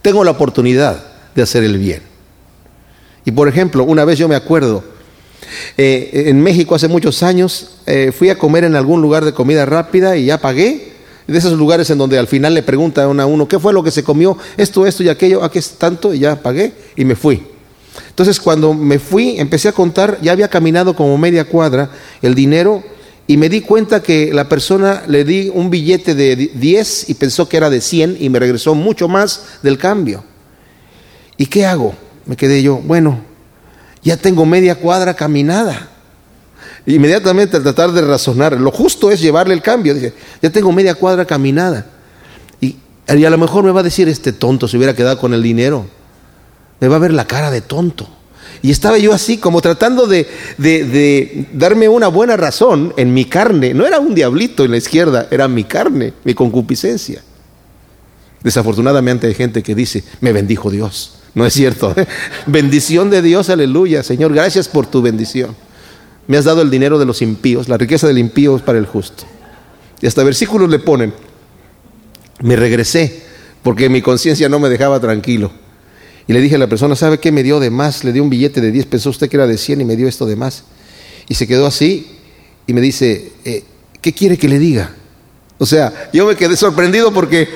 Tengo 0.00 0.22
la 0.22 0.30
oportunidad 0.30 1.02
de 1.34 1.42
hacer 1.42 1.64
el 1.64 1.76
bien. 1.76 2.02
Y 3.24 3.32
por 3.32 3.48
ejemplo, 3.48 3.82
una 3.82 4.04
vez 4.04 4.16
yo 4.16 4.28
me 4.28 4.36
acuerdo, 4.36 4.84
eh, 5.76 6.26
en 6.26 6.40
México 6.40 6.76
hace 6.76 6.86
muchos 6.86 7.24
años, 7.24 7.78
eh, 7.86 8.12
fui 8.16 8.30
a 8.30 8.38
comer 8.38 8.62
en 8.62 8.76
algún 8.76 9.02
lugar 9.02 9.24
de 9.24 9.34
comida 9.34 9.66
rápida 9.66 10.16
y 10.16 10.26
ya 10.26 10.40
pagué. 10.40 10.92
De 11.26 11.38
esos 11.38 11.54
lugares 11.54 11.90
en 11.90 11.98
donde 11.98 12.16
al 12.16 12.28
final 12.28 12.54
le 12.54 12.62
preguntan 12.62 13.18
a 13.18 13.26
uno, 13.26 13.48
¿qué 13.48 13.58
fue 13.58 13.72
lo 13.72 13.82
que 13.82 13.90
se 13.90 14.04
comió? 14.04 14.38
Esto, 14.56 14.86
esto 14.86 15.02
y 15.02 15.08
aquello, 15.08 15.42
aquí 15.42 15.58
es 15.58 15.70
tanto, 15.70 16.14
y 16.14 16.20
ya 16.20 16.40
pagué 16.40 16.74
y 16.94 17.04
me 17.04 17.16
fui. 17.16 17.42
Entonces 18.08 18.38
cuando 18.38 18.72
me 18.72 19.00
fui, 19.00 19.40
empecé 19.40 19.66
a 19.66 19.72
contar, 19.72 20.20
ya 20.22 20.30
había 20.30 20.46
caminado 20.46 20.94
como 20.94 21.18
media 21.18 21.44
cuadra, 21.44 21.90
el 22.22 22.36
dinero 22.36 22.84
y 23.26 23.36
me 23.36 23.48
di 23.48 23.60
cuenta 23.60 24.02
que 24.02 24.32
la 24.32 24.48
persona 24.48 25.02
le 25.08 25.24
di 25.24 25.50
un 25.52 25.68
billete 25.68 26.14
de 26.14 26.36
10 26.36 27.10
y 27.10 27.14
pensó 27.14 27.48
que 27.48 27.56
era 27.56 27.70
de 27.70 27.80
100 27.80 28.18
y 28.20 28.28
me 28.28 28.38
regresó 28.38 28.74
mucho 28.74 29.08
más 29.08 29.58
del 29.62 29.78
cambio. 29.78 30.22
¿Y 31.36 31.46
qué 31.46 31.66
hago? 31.66 31.94
Me 32.24 32.36
quedé 32.36 32.62
yo, 32.62 32.76
bueno, 32.76 33.20
ya 34.02 34.16
tengo 34.16 34.46
media 34.46 34.76
cuadra 34.76 35.14
caminada. 35.14 35.90
Inmediatamente 36.86 37.56
al 37.56 37.64
tratar 37.64 37.90
de 37.90 38.02
razonar, 38.02 38.60
lo 38.60 38.70
justo 38.70 39.10
es 39.10 39.20
llevarle 39.20 39.54
el 39.54 39.62
cambio. 39.62 39.92
Dije, 39.92 40.14
ya 40.40 40.50
tengo 40.50 40.70
media 40.70 40.94
cuadra 40.94 41.24
caminada. 41.24 41.86
Y, 42.60 42.76
y 43.08 43.24
a 43.24 43.30
lo 43.30 43.38
mejor 43.38 43.64
me 43.64 43.72
va 43.72 43.80
a 43.80 43.82
decir 43.82 44.08
este 44.08 44.32
tonto 44.32 44.68
si 44.68 44.76
hubiera 44.76 44.94
quedado 44.94 45.18
con 45.18 45.34
el 45.34 45.42
dinero. 45.42 45.86
Me 46.78 46.86
va 46.86 46.96
a 46.96 47.00
ver 47.00 47.12
la 47.12 47.26
cara 47.26 47.50
de 47.50 47.60
tonto. 47.60 48.08
Y 48.62 48.70
estaba 48.70 48.98
yo 48.98 49.12
así, 49.12 49.38
como 49.38 49.60
tratando 49.60 50.06
de, 50.06 51.46
darme 51.52 51.88
una 51.88 52.08
buena 52.08 52.36
razón 52.36 52.92
en 52.96 53.12
mi 53.12 53.24
carne. 53.24 53.74
No 53.74 53.86
era 53.86 53.98
un 53.98 54.14
diablito 54.14 54.64
en 54.64 54.70
la 54.70 54.76
izquierda, 54.76 55.28
era 55.30 55.48
mi 55.48 55.64
carne, 55.64 56.12
mi 56.24 56.34
concupiscencia. 56.34 57.22
Desafortunadamente 58.42 59.26
hay 59.26 59.34
gente 59.34 59.62
que 59.62 59.74
dice, 59.74 60.04
me 60.20 60.32
bendijo 60.32 60.70
Dios. 60.70 61.18
No 61.34 61.44
es 61.44 61.52
cierto. 61.52 61.94
Bendición 62.46 63.10
de 63.10 63.20
Dios, 63.20 63.50
aleluya. 63.50 64.02
Señor, 64.02 64.32
gracias 64.32 64.68
por 64.68 64.86
tu 64.86 65.02
bendición. 65.02 65.54
Me 66.26 66.38
has 66.38 66.44
dado 66.44 66.62
el 66.62 66.70
dinero 66.70 66.98
de 66.98 67.04
los 67.04 67.20
impíos, 67.22 67.68
la 67.68 67.76
riqueza 67.76 68.06
del 68.06 68.18
impío 68.18 68.56
es 68.56 68.62
para 68.62 68.78
el 68.78 68.86
justo. 68.86 69.24
Y 70.00 70.06
hasta 70.06 70.24
versículos 70.24 70.70
le 70.70 70.78
ponen, 70.78 71.12
me 72.40 72.56
regresé 72.56 73.22
porque 73.62 73.88
mi 73.88 74.02
conciencia 74.02 74.48
no 74.48 74.58
me 74.58 74.68
dejaba 74.68 75.00
tranquilo. 75.00 75.50
Y 76.28 76.32
le 76.32 76.40
dije 76.40 76.56
a 76.56 76.58
la 76.58 76.66
persona, 76.66 76.96
¿sabe 76.96 77.18
qué 77.18 77.30
me 77.30 77.42
dio 77.42 77.60
de 77.60 77.70
más? 77.70 78.02
Le 78.02 78.12
dio 78.12 78.22
un 78.22 78.30
billete 78.30 78.60
de 78.60 78.72
10, 78.72 78.86
pensó 78.86 79.10
usted 79.10 79.28
que 79.28 79.36
era 79.36 79.46
de 79.46 79.56
100 79.56 79.80
y 79.80 79.84
me 79.84 79.96
dio 79.96 80.08
esto 80.08 80.26
de 80.26 80.34
más. 80.34 80.64
Y 81.28 81.34
se 81.34 81.46
quedó 81.46 81.66
así 81.66 82.08
y 82.66 82.72
me 82.72 82.80
dice, 82.80 83.32
eh, 83.44 83.62
¿qué 84.00 84.12
quiere 84.12 84.36
que 84.36 84.48
le 84.48 84.58
diga? 84.58 84.94
O 85.58 85.66
sea, 85.66 86.10
yo 86.12 86.26
me 86.26 86.36
quedé 86.36 86.56
sorprendido 86.56 87.12
porque 87.12 87.48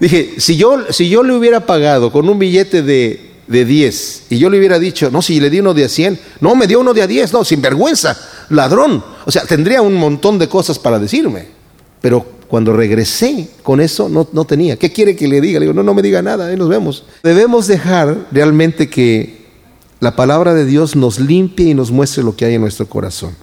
dije, 0.00 0.34
si 0.38 0.56
yo, 0.56 0.92
si 0.92 1.08
yo 1.08 1.22
le 1.22 1.32
hubiera 1.32 1.66
pagado 1.66 2.12
con 2.12 2.28
un 2.28 2.38
billete 2.38 2.82
de, 2.82 3.34
de 3.46 3.64
10 3.64 4.26
y 4.30 4.38
yo 4.38 4.50
le 4.50 4.58
hubiera 4.58 4.78
dicho, 4.78 5.10
no, 5.10 5.22
si 5.22 5.40
le 5.40 5.50
di 5.50 5.60
uno 5.60 5.72
de 5.74 5.88
100, 5.88 6.18
no, 6.40 6.54
me 6.54 6.66
dio 6.66 6.80
uno 6.80 6.92
de 6.92 7.02
a 7.02 7.06
10, 7.06 7.32
no, 7.32 7.44
sin 7.44 7.62
vergüenza, 7.62 8.18
ladrón. 8.50 9.02
O 9.24 9.30
sea, 9.30 9.44
tendría 9.44 9.82
un 9.82 9.94
montón 9.94 10.38
de 10.38 10.48
cosas 10.48 10.78
para 10.78 10.98
decirme. 10.98 11.46
Pero 12.00 12.33
cuando 12.48 12.72
regresé 12.72 13.48
con 13.62 13.80
eso, 13.80 14.08
no, 14.08 14.28
no, 14.32 14.44
tenía. 14.44 14.76
¿Qué 14.76 14.92
quiere 14.92 15.16
que 15.16 15.28
le 15.28 15.40
diga? 15.40 15.58
Le 15.58 15.66
digo, 15.66 15.74
no, 15.74 15.82
no 15.82 15.94
me 15.94 16.02
diga 16.02 16.22
nada, 16.22 16.46
ahí 16.46 16.56
nos 16.56 16.68
vemos. 16.68 17.04
Debemos 17.22 17.66
dejar 17.66 18.28
realmente 18.32 18.88
que 18.88 19.44
la 20.00 20.16
palabra 20.16 20.54
de 20.54 20.64
Dios 20.64 20.96
nos 20.96 21.18
limpie 21.18 21.70
y 21.70 21.74
nos 21.74 21.90
muestre 21.90 22.22
lo 22.22 22.36
que 22.36 22.44
hay 22.44 22.54
en 22.54 22.60
nuestro 22.60 22.86
corazón. 22.86 23.34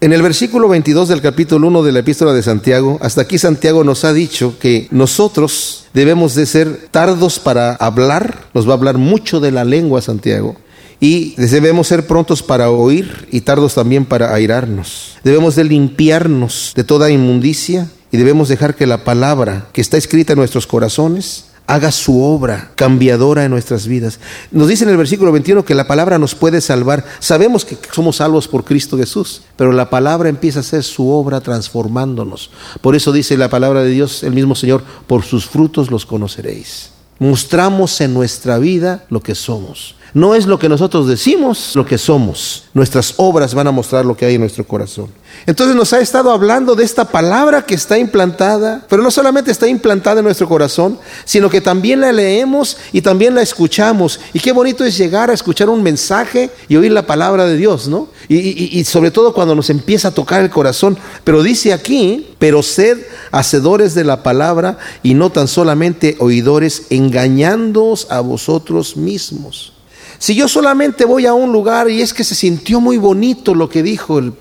En 0.00 0.12
el 0.12 0.22
versículo 0.22 0.68
22 0.68 1.08
del 1.08 1.20
capítulo 1.20 1.66
1 1.66 1.82
de 1.82 1.90
la 1.90 1.98
epístola 1.98 2.32
de 2.32 2.44
Santiago, 2.44 2.98
hasta 3.02 3.22
aquí 3.22 3.36
Santiago 3.36 3.82
nos 3.82 4.04
ha 4.04 4.12
dicho 4.12 4.54
que 4.60 4.86
nosotros 4.92 5.86
debemos 5.92 6.36
de 6.36 6.46
ser 6.46 6.88
tardos 6.92 7.40
para 7.40 7.74
hablar, 7.74 8.46
nos 8.54 8.68
va 8.68 8.74
a 8.74 8.76
hablar 8.76 8.96
mucho 8.96 9.40
de 9.40 9.50
la 9.50 9.64
lengua 9.64 10.00
Santiago, 10.00 10.54
y 11.00 11.34
debemos 11.36 11.88
ser 11.88 12.06
prontos 12.06 12.44
para 12.44 12.70
oír 12.70 13.26
y 13.32 13.40
tardos 13.40 13.74
también 13.74 14.04
para 14.04 14.32
airarnos. 14.32 15.16
Debemos 15.24 15.56
de 15.56 15.64
limpiarnos 15.64 16.72
de 16.76 16.84
toda 16.84 17.10
inmundicia 17.10 17.88
y 18.10 18.16
debemos 18.16 18.48
dejar 18.48 18.74
que 18.74 18.86
la 18.86 19.04
palabra 19.04 19.68
que 19.72 19.80
está 19.80 19.96
escrita 19.96 20.32
en 20.32 20.38
nuestros 20.38 20.66
corazones 20.66 21.46
haga 21.68 21.92
su 21.92 22.22
obra 22.22 22.70
cambiadora 22.76 23.44
en 23.44 23.50
nuestras 23.50 23.86
vidas. 23.86 24.18
Nos 24.50 24.68
dice 24.68 24.84
en 24.84 24.90
el 24.90 24.96
versículo 24.96 25.30
21 25.32 25.66
que 25.66 25.74
la 25.74 25.86
palabra 25.86 26.18
nos 26.18 26.34
puede 26.34 26.62
salvar. 26.62 27.04
Sabemos 27.18 27.66
que 27.66 27.76
somos 27.92 28.16
salvos 28.16 28.48
por 28.48 28.64
Cristo 28.64 28.96
Jesús, 28.96 29.42
pero 29.54 29.72
la 29.72 29.90
palabra 29.90 30.30
empieza 30.30 30.60
a 30.60 30.62
hacer 30.62 30.82
su 30.82 31.10
obra 31.10 31.42
transformándonos. 31.42 32.50
Por 32.80 32.96
eso 32.96 33.12
dice 33.12 33.36
la 33.36 33.50
palabra 33.50 33.82
de 33.82 33.90
Dios, 33.90 34.22
el 34.22 34.32
mismo 34.32 34.54
Señor, 34.54 34.82
por 35.06 35.24
sus 35.24 35.46
frutos 35.46 35.90
los 35.90 36.06
conoceréis. 36.06 36.90
Mostramos 37.18 38.00
en 38.00 38.14
nuestra 38.14 38.58
vida 38.58 39.04
lo 39.10 39.20
que 39.20 39.34
somos. 39.34 39.94
No 40.14 40.34
es 40.34 40.46
lo 40.46 40.58
que 40.58 40.68
nosotros 40.68 41.06
decimos, 41.06 41.72
lo 41.74 41.84
que 41.84 41.98
somos. 41.98 42.64
Nuestras 42.72 43.14
obras 43.18 43.54
van 43.54 43.66
a 43.66 43.72
mostrar 43.72 44.06
lo 44.06 44.16
que 44.16 44.24
hay 44.24 44.36
en 44.36 44.40
nuestro 44.40 44.64
corazón. 44.66 45.08
Entonces 45.46 45.76
nos 45.76 45.92
ha 45.92 46.00
estado 46.00 46.30
hablando 46.30 46.74
de 46.74 46.84
esta 46.84 47.04
palabra 47.04 47.66
que 47.66 47.74
está 47.74 47.98
implantada, 47.98 48.86
pero 48.88 49.02
no 49.02 49.10
solamente 49.10 49.50
está 49.50 49.68
implantada 49.68 50.20
en 50.20 50.24
nuestro 50.24 50.48
corazón, 50.48 50.98
sino 51.24 51.50
que 51.50 51.60
también 51.60 52.00
la 52.00 52.12
leemos 52.12 52.78
y 52.92 53.02
también 53.02 53.34
la 53.34 53.42
escuchamos. 53.42 54.18
Y 54.32 54.40
qué 54.40 54.52
bonito 54.52 54.84
es 54.84 54.96
llegar 54.96 55.30
a 55.30 55.34
escuchar 55.34 55.68
un 55.68 55.82
mensaje 55.82 56.50
y 56.68 56.76
oír 56.76 56.92
la 56.92 57.06
palabra 57.06 57.46
de 57.46 57.56
Dios, 57.56 57.88
¿no? 57.88 58.08
Y, 58.28 58.78
y 58.78 58.84
sobre 58.84 59.10
todo 59.10 59.34
cuando 59.34 59.54
nos 59.54 59.68
empieza 59.68 60.08
a 60.08 60.14
tocar 60.14 60.42
el 60.42 60.50
corazón. 60.50 60.96
Pero 61.24 61.42
dice 61.42 61.74
aquí, 61.74 62.34
pero 62.38 62.62
sed 62.62 62.98
hacedores 63.30 63.94
de 63.94 64.04
la 64.04 64.22
palabra 64.22 64.78
y 65.02 65.14
no 65.14 65.30
tan 65.30 65.48
solamente 65.48 66.16
oidores, 66.18 66.86
engañándoos 66.90 68.06
a 68.10 68.20
vosotros 68.20 68.96
mismos. 68.96 69.77
Si 70.18 70.34
yo 70.34 70.48
solamente 70.48 71.04
voy 71.04 71.26
a 71.26 71.34
un 71.34 71.52
lugar 71.52 71.88
y 71.88 72.02
es 72.02 72.12
que 72.12 72.24
se 72.24 72.34
sintió 72.34 72.80
muy 72.80 72.96
bonito 72.96 73.54
lo 73.54 73.68
que 73.68 73.82
dijo 73.82 74.18
el, 74.18 74.32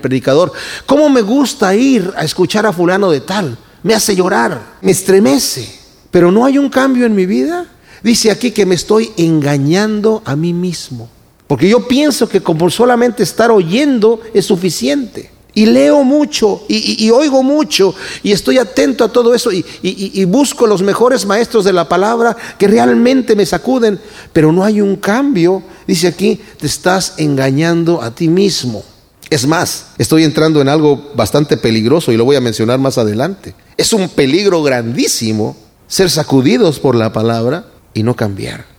predicador, 0.00 0.52
¿cómo 0.86 1.08
me 1.08 1.22
gusta 1.22 1.74
ir 1.74 2.12
a 2.16 2.24
escuchar 2.24 2.66
a 2.66 2.72
fulano 2.72 3.10
de 3.10 3.20
tal? 3.20 3.56
Me 3.84 3.94
hace 3.94 4.16
llorar, 4.16 4.76
me 4.82 4.90
estremece, 4.90 5.72
pero 6.10 6.32
no 6.32 6.44
hay 6.44 6.58
un 6.58 6.68
cambio 6.68 7.06
en 7.06 7.14
mi 7.14 7.26
vida. 7.26 7.66
Dice 8.02 8.30
aquí 8.30 8.50
que 8.50 8.66
me 8.66 8.74
estoy 8.74 9.12
engañando 9.16 10.22
a 10.24 10.34
mí 10.34 10.52
mismo, 10.52 11.08
porque 11.46 11.68
yo 11.68 11.86
pienso 11.86 12.28
que 12.28 12.40
como 12.40 12.68
solamente 12.68 13.22
estar 13.22 13.50
oyendo 13.50 14.20
es 14.34 14.46
suficiente. 14.46 15.30
Y 15.54 15.66
leo 15.66 16.04
mucho 16.04 16.64
y, 16.68 17.10
oigo 17.10 17.42
mucho 17.42 17.94
y 18.22 18.32
estoy 18.32 18.58
atento 18.58 19.04
a 19.04 19.12
todo 19.12 19.34
eso 19.34 19.50
y, 19.52 19.64
y, 19.82 20.24
busco 20.24 20.66
los 20.66 20.82
mejores 20.82 21.26
maestros 21.26 21.64
de 21.64 21.72
la 21.72 21.88
palabra 21.88 22.36
que 22.58 22.68
realmente 22.68 23.34
me 23.34 23.46
sacuden, 23.46 24.00
pero 24.32 24.52
no 24.52 24.64
hay 24.64 24.80
un 24.80 24.96
cambio. 24.96 25.62
Dice 25.86 26.08
aquí, 26.08 26.40
te 26.58 26.66
estás 26.66 27.14
engañando 27.18 28.00
a 28.00 28.14
ti 28.14 28.28
mismo. 28.28 28.84
Es 29.28 29.46
más, 29.46 29.86
estoy 29.98 30.24
entrando 30.24 30.60
en 30.60 30.68
algo 30.68 31.12
bastante 31.14 31.56
peligroso 31.56 32.10
y 32.10 32.16
lo 32.16 32.24
voy 32.24 32.36
a 32.36 32.40
mencionar 32.40 32.78
más 32.78 32.98
adelante. 32.98 33.54
Es 33.76 33.92
un 33.92 34.08
peligro 34.08 34.62
grandísimo 34.62 35.56
ser 35.86 36.10
sacudidos 36.10 36.78
por 36.80 36.94
la 36.94 37.12
palabra 37.12 37.66
y 37.94 38.02
no 38.02 38.14
cambiar. 38.14 38.69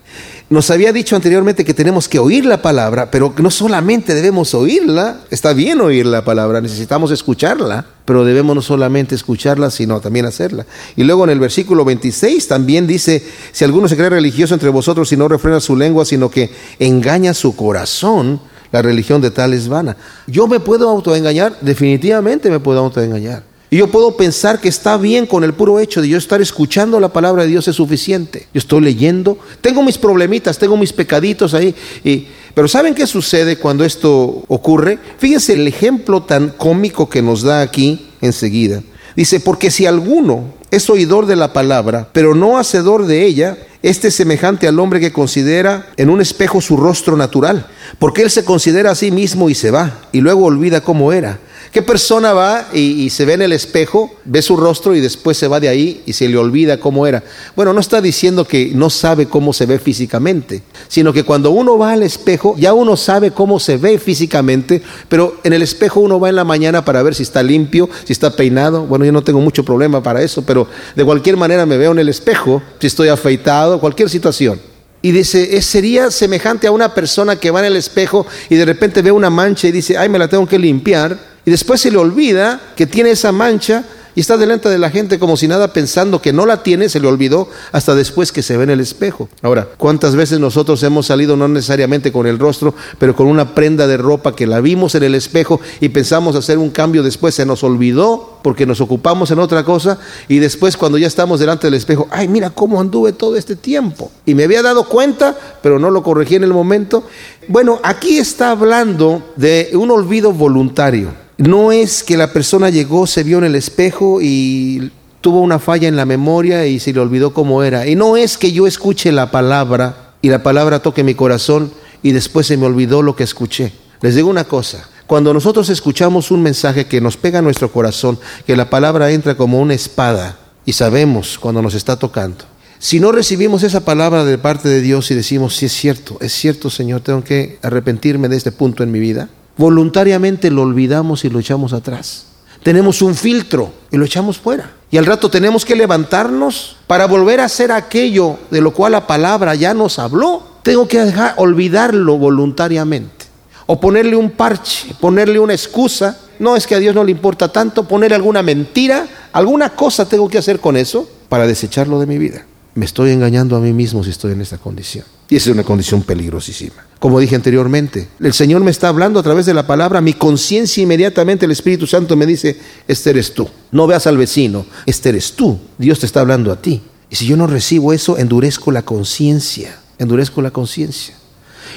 Nos 0.51 0.69
había 0.69 0.91
dicho 0.91 1.15
anteriormente 1.15 1.63
que 1.63 1.73
tenemos 1.73 2.09
que 2.09 2.19
oír 2.19 2.45
la 2.45 2.61
palabra, 2.61 3.09
pero 3.09 3.33
no 3.37 3.49
solamente 3.49 4.13
debemos 4.13 4.53
oírla, 4.53 5.21
está 5.29 5.53
bien 5.53 5.79
oír 5.79 6.05
la 6.05 6.25
palabra, 6.25 6.59
necesitamos 6.59 7.09
escucharla, 7.11 7.85
pero 8.03 8.25
debemos 8.25 8.53
no 8.53 8.61
solamente 8.61 9.15
escucharla, 9.15 9.71
sino 9.71 10.01
también 10.01 10.25
hacerla. 10.25 10.65
Y 10.97 11.05
luego 11.05 11.23
en 11.23 11.29
el 11.29 11.39
versículo 11.39 11.85
26 11.85 12.49
también 12.49 12.85
dice, 12.85 13.25
si 13.53 13.63
alguno 13.63 13.87
se 13.87 13.95
cree 13.95 14.09
religioso 14.09 14.53
entre 14.53 14.67
vosotros 14.67 15.09
y 15.13 15.15
no 15.15 15.29
refrena 15.29 15.61
su 15.61 15.77
lengua, 15.77 16.03
sino 16.03 16.29
que 16.29 16.51
engaña 16.79 17.33
su 17.33 17.55
corazón, 17.55 18.41
la 18.73 18.81
religión 18.81 19.21
de 19.21 19.31
tal 19.31 19.53
es 19.53 19.69
vana. 19.69 19.95
¿Yo 20.27 20.47
me 20.47 20.59
puedo 20.59 20.89
autoengañar? 20.89 21.59
Definitivamente 21.61 22.49
me 22.49 22.59
puedo 22.59 22.79
autoengañar. 22.79 23.50
Y 23.73 23.77
yo 23.77 23.87
puedo 23.87 24.17
pensar 24.17 24.59
que 24.59 24.67
está 24.67 24.97
bien 24.97 25.25
con 25.25 25.45
el 25.45 25.53
puro 25.53 25.79
hecho 25.79 26.01
de 26.01 26.09
yo 26.09 26.17
estar 26.17 26.41
escuchando 26.41 26.99
la 26.99 27.13
palabra 27.13 27.43
de 27.43 27.47
Dios 27.47 27.69
es 27.69 27.77
suficiente. 27.77 28.47
Yo 28.53 28.59
estoy 28.59 28.81
leyendo, 28.81 29.37
tengo 29.61 29.81
mis 29.81 29.97
problemitas, 29.97 30.57
tengo 30.57 30.75
mis 30.75 30.91
pecaditos 30.91 31.53
ahí. 31.53 31.73
Y, 32.03 32.27
pero 32.53 32.67
¿saben 32.67 32.93
qué 32.93 33.07
sucede 33.07 33.55
cuando 33.55 33.85
esto 33.85 34.43
ocurre? 34.49 34.99
Fíjense 35.19 35.53
el 35.53 35.65
ejemplo 35.69 36.23
tan 36.23 36.49
cómico 36.49 37.07
que 37.07 37.21
nos 37.21 37.43
da 37.43 37.61
aquí 37.61 38.09
enseguida. 38.19 38.83
Dice, 39.15 39.39
porque 39.39 39.71
si 39.71 39.85
alguno 39.85 40.53
es 40.69 40.89
oidor 40.89 41.25
de 41.25 41.37
la 41.37 41.53
palabra, 41.53 42.09
pero 42.11 42.35
no 42.35 42.57
hacedor 42.57 43.05
de 43.05 43.25
ella, 43.25 43.57
este 43.83 44.09
es 44.09 44.15
semejante 44.15 44.67
al 44.67 44.79
hombre 44.79 44.99
que 44.99 45.13
considera 45.13 45.87
en 45.95 46.09
un 46.09 46.19
espejo 46.19 46.59
su 46.59 46.75
rostro 46.75 47.15
natural, 47.15 47.67
porque 47.99 48.21
él 48.21 48.31
se 48.31 48.43
considera 48.43 48.91
a 48.91 48.95
sí 48.95 49.11
mismo 49.11 49.49
y 49.49 49.55
se 49.55 49.71
va, 49.71 50.01
y 50.11 50.19
luego 50.19 50.43
olvida 50.43 50.81
cómo 50.81 51.13
era. 51.13 51.39
¿Qué 51.71 51.81
persona 51.81 52.33
va 52.33 52.67
y, 52.73 53.09
se 53.11 53.23
ve 53.23 53.31
en 53.33 53.43
el 53.43 53.53
espejo, 53.53 54.13
ve 54.25 54.41
su 54.41 54.57
rostro 54.57 54.93
y 54.93 54.99
después 54.99 55.37
se 55.37 55.47
va 55.47 55.61
de 55.61 55.69
ahí 55.69 56.03
y 56.05 56.11
se 56.11 56.27
le 56.27 56.35
olvida 56.35 56.81
cómo 56.81 57.07
era? 57.07 57.23
Bueno, 57.55 57.71
no 57.71 57.79
está 57.79 58.01
diciendo 58.01 58.43
que 58.43 58.71
no 58.75 58.89
sabe 58.89 59.27
cómo 59.27 59.53
se 59.53 59.65
ve 59.65 59.79
físicamente, 59.79 60.63
sino 60.89 61.13
que 61.13 61.23
cuando 61.23 61.51
uno 61.51 61.77
va 61.77 61.93
al 61.93 62.03
espejo, 62.03 62.55
ya 62.57 62.73
uno 62.73 62.97
sabe 62.97 63.31
cómo 63.31 63.57
se 63.57 63.77
ve 63.77 63.99
físicamente, 63.99 64.81
pero 65.07 65.39
en 65.45 65.53
el 65.53 65.61
espejo 65.61 66.01
uno 66.01 66.19
va 66.19 66.27
en 66.27 66.35
la 66.35 66.43
mañana 66.43 66.83
para 66.83 67.03
ver 67.03 67.15
si 67.15 67.23
está 67.23 67.41
limpio, 67.41 67.89
si 68.03 68.11
está 68.11 68.35
peinado. 68.35 68.85
Bueno, 68.85 69.05
yo 69.05 69.13
no 69.13 69.23
tengo 69.23 69.39
mucho 69.39 69.63
problema 69.63 70.03
para 70.03 70.21
eso, 70.21 70.41
pero 70.41 70.67
de 70.93 71.05
cualquier 71.05 71.37
manera 71.37 71.65
me 71.65 71.77
veo 71.77 71.93
en 71.93 71.99
el 71.99 72.09
espejo, 72.09 72.61
si 72.81 72.87
estoy 72.87 73.07
afeitado, 73.07 73.79
cualquier 73.79 74.09
situación. 74.09 74.59
Y 75.01 75.11
dice, 75.11 75.61
sería 75.61 76.11
semejante 76.11 76.67
a 76.67 76.71
una 76.71 76.93
persona 76.93 77.37
que 77.37 77.49
va 77.49 77.59
en 77.59 77.67
el 77.67 77.77
espejo 77.77 78.27
y 78.49 78.55
de 78.55 78.65
repente 78.65 79.01
ve 79.01 79.11
una 79.13 79.29
mancha 79.29 79.69
y 79.69 79.71
dice, 79.71 79.97
ay, 79.97 80.09
me 80.09 80.19
la 80.19 80.27
tengo 80.27 80.45
que 80.45 80.59
limpiar 80.59 81.30
y 81.45 81.51
después 81.51 81.81
se 81.81 81.91
le 81.91 81.97
olvida 81.97 82.59
que 82.75 82.85
tiene 82.85 83.11
esa 83.11 83.31
mancha 83.31 83.83
y 84.15 84.19
está 84.19 84.37
delante 84.37 84.69
de 84.69 84.77
la 84.77 84.89
gente 84.89 85.19
como 85.19 85.37
si 85.37 85.47
nada 85.47 85.71
pensando 85.71 86.21
que 86.21 86.33
no 86.33 86.45
la 86.45 86.63
tiene, 86.63 86.89
se 86.89 86.99
le 86.99 87.07
olvidó 87.07 87.47
hasta 87.71 87.95
después 87.95 88.31
que 88.31 88.43
se 88.43 88.57
ve 88.57 88.63
en 88.63 88.71
el 88.71 88.79
espejo. 88.79 89.29
Ahora, 89.41 89.67
¿cuántas 89.77 90.15
veces 90.15 90.39
nosotros 90.39 90.83
hemos 90.83 91.05
salido 91.05 91.37
no 91.37 91.47
necesariamente 91.47 92.11
con 92.11 92.27
el 92.27 92.39
rostro, 92.39 92.73
pero 92.99 93.15
con 93.15 93.27
una 93.27 93.55
prenda 93.55 93.87
de 93.87 93.97
ropa 93.97 94.35
que 94.35 94.47
la 94.47 94.59
vimos 94.59 94.95
en 94.95 95.03
el 95.03 95.15
espejo 95.15 95.61
y 95.79 95.89
pensamos 95.89 96.35
hacer 96.35 96.57
un 96.57 96.69
cambio 96.69 97.03
después, 97.03 97.35
se 97.35 97.45
nos 97.45 97.63
olvidó 97.63 98.39
porque 98.41 98.65
nos 98.65 98.81
ocupamos 98.81 99.31
en 99.31 99.39
otra 99.39 99.63
cosa 99.63 99.97
y 100.27 100.39
después 100.39 100.75
cuando 100.75 100.97
ya 100.97 101.07
estamos 101.07 101.39
delante 101.39 101.67
del 101.67 101.75
espejo, 101.75 102.07
ay, 102.11 102.27
mira 102.27 102.49
cómo 102.49 102.81
anduve 102.81 103.13
todo 103.13 103.37
este 103.37 103.55
tiempo 103.55 104.11
y 104.25 104.35
me 104.35 104.43
había 104.43 104.61
dado 104.61 104.85
cuenta, 104.85 105.37
pero 105.61 105.79
no 105.79 105.89
lo 105.89 106.03
corregí 106.03 106.35
en 106.35 106.43
el 106.43 106.53
momento. 106.53 107.03
Bueno, 107.47 107.79
aquí 107.83 108.17
está 108.17 108.51
hablando 108.51 109.23
de 109.37 109.71
un 109.73 109.91
olvido 109.91 110.33
voluntario. 110.33 111.30
No 111.41 111.71
es 111.71 112.03
que 112.03 112.17
la 112.17 112.31
persona 112.33 112.69
llegó, 112.69 113.07
se 113.07 113.23
vio 113.23 113.39
en 113.39 113.45
el 113.45 113.55
espejo 113.55 114.19
y 114.21 114.91
tuvo 115.21 115.41
una 115.41 115.57
falla 115.57 115.87
en 115.87 115.95
la 115.95 116.05
memoria 116.05 116.67
y 116.67 116.79
se 116.79 116.93
le 116.93 116.99
olvidó 116.99 117.33
cómo 117.33 117.63
era. 117.63 117.87
Y 117.87 117.95
no 117.95 118.15
es 118.15 118.37
que 118.37 118.51
yo 118.51 118.67
escuche 118.67 119.11
la 119.11 119.31
palabra 119.31 120.13
y 120.21 120.29
la 120.29 120.43
palabra 120.43 120.83
toque 120.83 121.03
mi 121.03 121.15
corazón 121.15 121.71
y 122.03 122.11
después 122.11 122.45
se 122.45 122.57
me 122.57 122.67
olvidó 122.67 123.01
lo 123.01 123.15
que 123.15 123.23
escuché. 123.23 123.71
Les 124.01 124.13
digo 124.13 124.29
una 124.29 124.43
cosa, 124.43 124.87
cuando 125.07 125.33
nosotros 125.33 125.67
escuchamos 125.69 126.29
un 126.29 126.43
mensaje 126.43 126.85
que 126.85 127.01
nos 127.01 127.17
pega 127.17 127.39
a 127.39 127.41
nuestro 127.41 127.71
corazón, 127.71 128.19
que 128.45 128.55
la 128.55 128.69
palabra 128.69 129.09
entra 129.09 129.33
como 129.35 129.59
una 129.59 129.73
espada 129.73 130.37
y 130.63 130.73
sabemos 130.73 131.39
cuando 131.39 131.63
nos 131.63 131.73
está 131.73 131.97
tocando. 131.97 132.45
Si 132.77 132.99
no 132.99 133.11
recibimos 133.11 133.63
esa 133.63 133.83
palabra 133.83 134.25
de 134.25 134.37
parte 134.37 134.69
de 134.69 134.81
Dios 134.81 135.09
y 135.09 135.15
decimos, 135.15 135.55
sí 135.55 135.65
es 135.65 135.73
cierto, 135.73 136.17
es 136.21 136.33
cierto 136.33 136.69
Señor, 136.69 137.01
tengo 137.01 137.23
que 137.23 137.57
arrepentirme 137.63 138.29
de 138.29 138.37
este 138.37 138.51
punto 138.51 138.83
en 138.83 138.91
mi 138.91 138.99
vida, 138.99 139.27
voluntariamente 139.61 140.49
lo 140.49 140.63
olvidamos 140.63 141.23
y 141.23 141.29
lo 141.29 141.39
echamos 141.39 141.71
atrás. 141.71 142.25
Tenemos 142.63 143.01
un 143.03 143.13
filtro 143.13 143.71
y 143.91 143.97
lo 143.97 144.05
echamos 144.05 144.39
fuera. 144.39 144.71
Y 144.89 144.97
al 144.97 145.05
rato 145.05 145.29
tenemos 145.29 145.65
que 145.65 145.75
levantarnos 145.75 146.77
para 146.87 147.05
volver 147.05 147.39
a 147.39 147.45
hacer 147.45 147.71
aquello 147.71 148.37
de 148.49 148.59
lo 148.59 148.73
cual 148.73 148.93
la 148.93 149.05
palabra 149.05 149.53
ya 149.53 149.75
nos 149.75 149.99
habló. 149.99 150.41
Tengo 150.63 150.87
que 150.87 150.99
dejar, 150.99 151.35
olvidarlo 151.37 152.17
voluntariamente. 152.17 153.25
O 153.67 153.79
ponerle 153.79 154.15
un 154.15 154.31
parche, 154.31 154.95
ponerle 154.99 155.39
una 155.39 155.53
excusa. 155.53 156.17
No 156.39 156.55
es 156.55 156.65
que 156.65 156.75
a 156.75 156.79
Dios 156.79 156.95
no 156.95 157.03
le 157.03 157.11
importa 157.11 157.51
tanto, 157.51 157.87
poner 157.87 158.15
alguna 158.15 158.41
mentira, 158.41 159.07
alguna 159.31 159.69
cosa 159.69 160.09
tengo 160.09 160.27
que 160.27 160.39
hacer 160.39 160.59
con 160.59 160.75
eso 160.75 161.07
para 161.29 161.45
desecharlo 161.45 161.99
de 161.99 162.07
mi 162.07 162.17
vida 162.17 162.45
me 162.75 162.85
estoy 162.85 163.11
engañando 163.11 163.55
a 163.55 163.59
mí 163.59 163.73
mismo 163.73 164.03
si 164.03 164.09
estoy 164.09 164.33
en 164.33 164.41
esta 164.41 164.57
condición. 164.57 165.05
Y 165.29 165.35
esa 165.35 165.49
es 165.49 165.53
una 165.53 165.63
condición 165.63 166.03
peligrosísima. 166.03 166.85
Como 166.99 167.19
dije 167.19 167.35
anteriormente, 167.35 168.09
el 168.19 168.33
Señor 168.33 168.63
me 168.63 168.71
está 168.71 168.89
hablando 168.89 169.19
a 169.19 169.23
través 169.23 169.45
de 169.45 169.53
la 169.53 169.65
palabra, 169.65 170.01
mi 170.01 170.13
conciencia 170.13 170.83
inmediatamente, 170.83 171.45
el 171.45 171.51
Espíritu 171.51 171.87
Santo 171.87 172.15
me 172.15 172.25
dice, 172.25 172.59
este 172.87 173.09
eres 173.11 173.33
tú. 173.33 173.47
No 173.71 173.87
veas 173.87 174.07
al 174.07 174.17
vecino, 174.17 174.65
este 174.85 175.09
eres 175.09 175.33
tú. 175.33 175.59
Dios 175.77 175.99
te 175.99 176.05
está 176.05 176.21
hablando 176.21 176.51
a 176.51 176.61
ti. 176.61 176.81
Y 177.09 177.15
si 177.15 177.25
yo 177.25 177.37
no 177.37 177.47
recibo 177.47 177.93
eso, 177.93 178.17
endurezco 178.17 178.71
la 178.71 178.83
conciencia, 178.83 179.79
endurezco 179.97 180.41
la 180.41 180.51
conciencia 180.51 181.20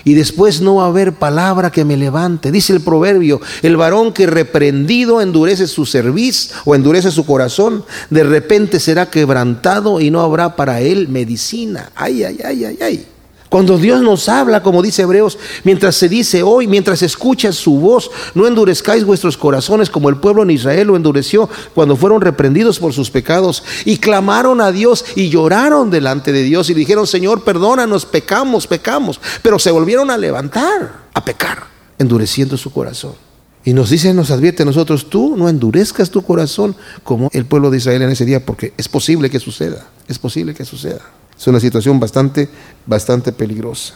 y 0.05 0.14
después 0.14 0.61
no 0.61 0.77
va 0.77 0.85
a 0.85 0.88
haber 0.88 1.14
palabra 1.14 1.70
que 1.70 1.85
me 1.85 1.97
levante. 1.97 2.51
Dice 2.51 2.73
el 2.73 2.81
proverbio, 2.81 3.40
el 3.62 3.77
varón 3.77 4.12
que 4.12 4.27
reprendido 4.27 5.20
endurece 5.20 5.66
su 5.66 5.87
cerviz 5.87 6.53
o 6.64 6.75
endurece 6.75 7.11
su 7.11 7.25
corazón, 7.25 7.85
de 8.11 8.25
repente 8.25 8.81
será 8.81 9.11
quebrantado 9.11 10.01
y 10.01 10.11
no 10.11 10.20
habrá 10.20 10.57
para 10.57 10.81
él 10.81 11.09
medicina. 11.09 11.90
Ay, 11.94 12.25
ay, 12.25 12.38
ay, 12.44 12.64
ay, 12.64 12.79
ay. 12.81 13.07
Cuando 13.55 13.79
Dios 13.79 14.03
nos 14.03 14.29
habla, 14.29 14.64
como 14.64 14.83
dice 14.83 15.03
Hebreos, 15.03 15.38
mientras 15.62 15.95
se 15.95 16.09
dice 16.09 16.43
hoy, 16.43 16.67
mientras 16.67 17.03
escuchas 17.03 17.55
su 17.55 17.79
voz, 17.79 18.11
no 18.35 18.49
endurezcáis 18.49 19.05
vuestros 19.05 19.37
corazones 19.37 19.90
como 19.90 20.09
el 20.09 20.17
pueblo 20.17 20.43
en 20.43 20.51
Israel 20.51 20.88
lo 20.88 20.97
endureció 20.97 21.49
cuando 21.73 21.95
fueron 21.95 22.21
reprendidos 22.21 22.81
por 22.81 22.93
sus 22.93 23.12
pecados 23.12 23.62
y 23.85 23.99
clamaron 23.99 24.61
a 24.61 24.73
Dios 24.73 25.05
y 25.14 25.29
lloraron 25.29 25.88
delante 25.88 26.33
de 26.33 26.43
Dios 26.43 26.69
y 26.69 26.75
dijeron, 26.75 27.07
Señor, 27.07 27.45
perdónanos, 27.45 28.07
pecamos, 28.07 28.67
pecamos, 28.67 29.21
pero 29.40 29.61
se 29.61 29.71
volvieron 29.71 30.11
a 30.11 30.19
levantar, 30.19 31.05
a 31.14 31.25
pecar, 31.25 31.62
endureciendo 31.97 32.57
su 32.57 32.73
corazón. 32.73 33.12
Y 33.64 33.73
nos 33.73 33.90
dice, 33.90 34.12
nos 34.14 34.33
advierte 34.33 34.64
a 34.64 34.67
nosotros, 34.67 35.09
tú 35.09 35.37
no 35.37 35.49
endurezcas 35.49 36.11
tu 36.11 36.23
corazón 36.23 36.75
como 37.05 37.31
el 37.33 37.47
pueblo 37.47 37.71
de 37.71 37.77
Israel 37.77 38.03
en 38.03 38.11
ese 38.11 38.25
día, 38.25 38.45
porque 38.45 38.75
es 38.77 38.88
posible 38.88 39.31
que 39.31 39.38
suceda, 39.38 39.87
es 40.09 40.19
posible 40.19 40.55
que 40.55 40.64
suceda. 40.64 41.03
Es 41.38 41.47
una 41.47 41.61
situación 41.61 42.01
bastante, 42.01 42.49
bastante 42.87 43.33
peligrosa. 43.33 43.94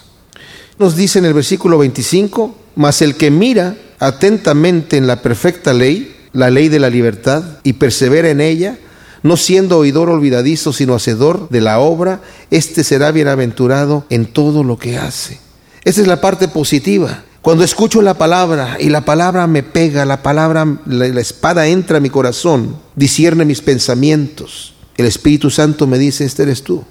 Nos 0.79 0.97
dice 0.97 1.19
en 1.19 1.25
el 1.25 1.35
versículo 1.35 1.79
25, 1.79 2.55
mas 2.77 3.03
el 3.03 3.17
que 3.17 3.31
mira 3.31 3.77
atentamente 3.99 4.97
en 4.97 5.07
la 5.07 5.23
perfecta 5.23 5.73
ley, 5.73 6.15
la 6.33 6.51
ley 6.51 6.69
de 6.69 6.79
la 6.79 6.91
libertad, 6.91 7.43
y 7.65 7.75
persevera 7.75 8.31
en 8.31 8.41
ella, 8.41 8.79
no 9.23 9.37
siendo 9.37 9.79
oidor 9.79 10.09
olvidadizo, 10.09 10.73
sino 10.73 10.95
hacedor 10.95 11.49
de 11.49 11.61
la 11.61 11.81
obra, 11.81 12.21
éste 12.51 12.85
será 12.85 13.11
bienaventurado 13.11 14.05
en 14.11 14.27
todo 14.27 14.63
lo 14.63 14.79
que 14.79 14.99
hace. 14.99 15.41
Esa 15.83 16.01
es 16.01 16.07
la 16.07 16.21
parte 16.21 16.47
positiva. 16.47 17.25
Cuando 17.43 17.65
escucho 17.65 18.03
la 18.03 18.15
palabra 18.15 18.77
y 18.79 18.91
la 18.91 19.05
palabra 19.05 19.47
me 19.47 19.63
pega, 19.63 20.05
la 20.05 20.23
palabra, 20.23 20.67
la, 20.87 21.07
espada 21.21 21.67
entra 21.67 21.97
a 21.97 22.01
mi 22.01 22.11
corazón, 22.11 22.77
discierne 22.95 23.45
mis 23.45 23.63
pensamientos. 23.63 24.75
El 24.97 25.07
Espíritu 25.07 25.51
Santo 25.51 25.87
me 25.87 25.99
dice, 25.99 26.25
este 26.25 26.45
eres 26.45 26.63
tú 26.63 26.85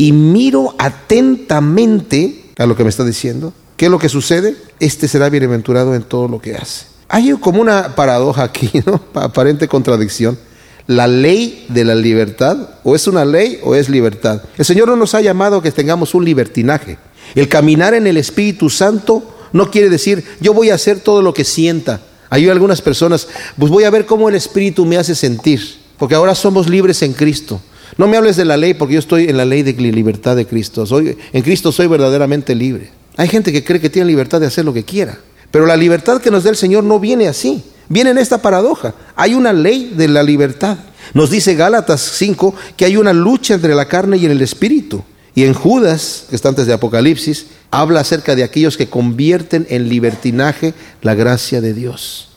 y 0.00 0.12
miro 0.12 0.74
atentamente 0.78 2.44
a 2.56 2.64
lo 2.64 2.74
que 2.74 2.84
me 2.84 2.88
está 2.88 3.04
diciendo, 3.04 3.52
¿qué 3.76 3.84
es 3.84 3.90
lo 3.90 3.98
que 3.98 4.08
sucede? 4.08 4.56
Este 4.78 5.08
será 5.08 5.28
bienaventurado 5.28 5.94
en 5.94 6.04
todo 6.04 6.26
lo 6.26 6.40
que 6.40 6.54
hace. 6.54 6.86
Hay 7.06 7.30
como 7.32 7.60
una 7.60 7.94
paradoja 7.94 8.44
aquí, 8.44 8.70
¿no? 8.86 9.02
Aparente 9.12 9.68
contradicción. 9.68 10.38
La 10.86 11.06
ley 11.06 11.66
de 11.68 11.84
la 11.84 11.94
libertad, 11.94 12.56
o 12.82 12.96
es 12.96 13.08
una 13.08 13.26
ley 13.26 13.60
o 13.62 13.74
es 13.74 13.90
libertad. 13.90 14.42
El 14.56 14.64
Señor 14.64 14.88
no 14.88 14.96
nos 14.96 15.14
ha 15.14 15.20
llamado 15.20 15.58
a 15.58 15.62
que 15.62 15.70
tengamos 15.70 16.14
un 16.14 16.24
libertinaje. 16.24 16.96
El 17.34 17.48
caminar 17.48 17.92
en 17.92 18.06
el 18.06 18.16
Espíritu 18.16 18.70
Santo 18.70 19.22
no 19.52 19.70
quiere 19.70 19.90
decir 19.90 20.24
yo 20.40 20.54
voy 20.54 20.70
a 20.70 20.76
hacer 20.76 21.00
todo 21.00 21.20
lo 21.20 21.34
que 21.34 21.44
sienta. 21.44 22.00
Hay 22.30 22.48
algunas 22.48 22.80
personas, 22.80 23.28
pues 23.58 23.70
voy 23.70 23.84
a 23.84 23.90
ver 23.90 24.06
cómo 24.06 24.30
el 24.30 24.34
Espíritu 24.34 24.86
me 24.86 24.96
hace 24.96 25.14
sentir, 25.14 25.60
porque 25.98 26.14
ahora 26.14 26.34
somos 26.34 26.70
libres 26.70 27.02
en 27.02 27.12
Cristo. 27.12 27.60
No 28.00 28.08
me 28.08 28.16
hables 28.16 28.36
de 28.36 28.46
la 28.46 28.56
ley 28.56 28.72
porque 28.72 28.94
yo 28.94 28.98
estoy 28.98 29.28
en 29.28 29.36
la 29.36 29.44
ley 29.44 29.62
de 29.62 29.74
libertad 29.74 30.34
de 30.34 30.46
Cristo. 30.46 30.86
Soy, 30.86 31.18
en 31.34 31.42
Cristo 31.42 31.70
soy 31.70 31.86
verdaderamente 31.86 32.54
libre. 32.54 32.88
Hay 33.18 33.28
gente 33.28 33.52
que 33.52 33.62
cree 33.62 33.78
que 33.78 33.90
tiene 33.90 34.08
libertad 34.08 34.40
de 34.40 34.46
hacer 34.46 34.64
lo 34.64 34.72
que 34.72 34.84
quiera. 34.84 35.18
Pero 35.50 35.66
la 35.66 35.76
libertad 35.76 36.18
que 36.18 36.30
nos 36.30 36.44
da 36.44 36.48
el 36.48 36.56
Señor 36.56 36.82
no 36.82 36.98
viene 36.98 37.28
así. 37.28 37.62
Viene 37.90 38.08
en 38.08 38.16
esta 38.16 38.40
paradoja. 38.40 38.94
Hay 39.16 39.34
una 39.34 39.52
ley 39.52 39.92
de 39.94 40.08
la 40.08 40.22
libertad. 40.22 40.78
Nos 41.12 41.28
dice 41.28 41.54
Gálatas 41.56 42.00
5 42.00 42.54
que 42.74 42.86
hay 42.86 42.96
una 42.96 43.12
lucha 43.12 43.52
entre 43.52 43.74
la 43.74 43.84
carne 43.84 44.16
y 44.16 44.24
el 44.24 44.40
espíritu. 44.40 45.04
Y 45.34 45.44
en 45.44 45.52
Judas, 45.52 46.24
que 46.30 46.36
está 46.36 46.48
antes 46.48 46.66
de 46.66 46.72
Apocalipsis, 46.72 47.48
habla 47.70 48.00
acerca 48.00 48.34
de 48.34 48.44
aquellos 48.44 48.78
que 48.78 48.88
convierten 48.88 49.66
en 49.68 49.90
libertinaje 49.90 50.72
la 51.02 51.14
gracia 51.14 51.60
de 51.60 51.74
Dios. 51.74 52.29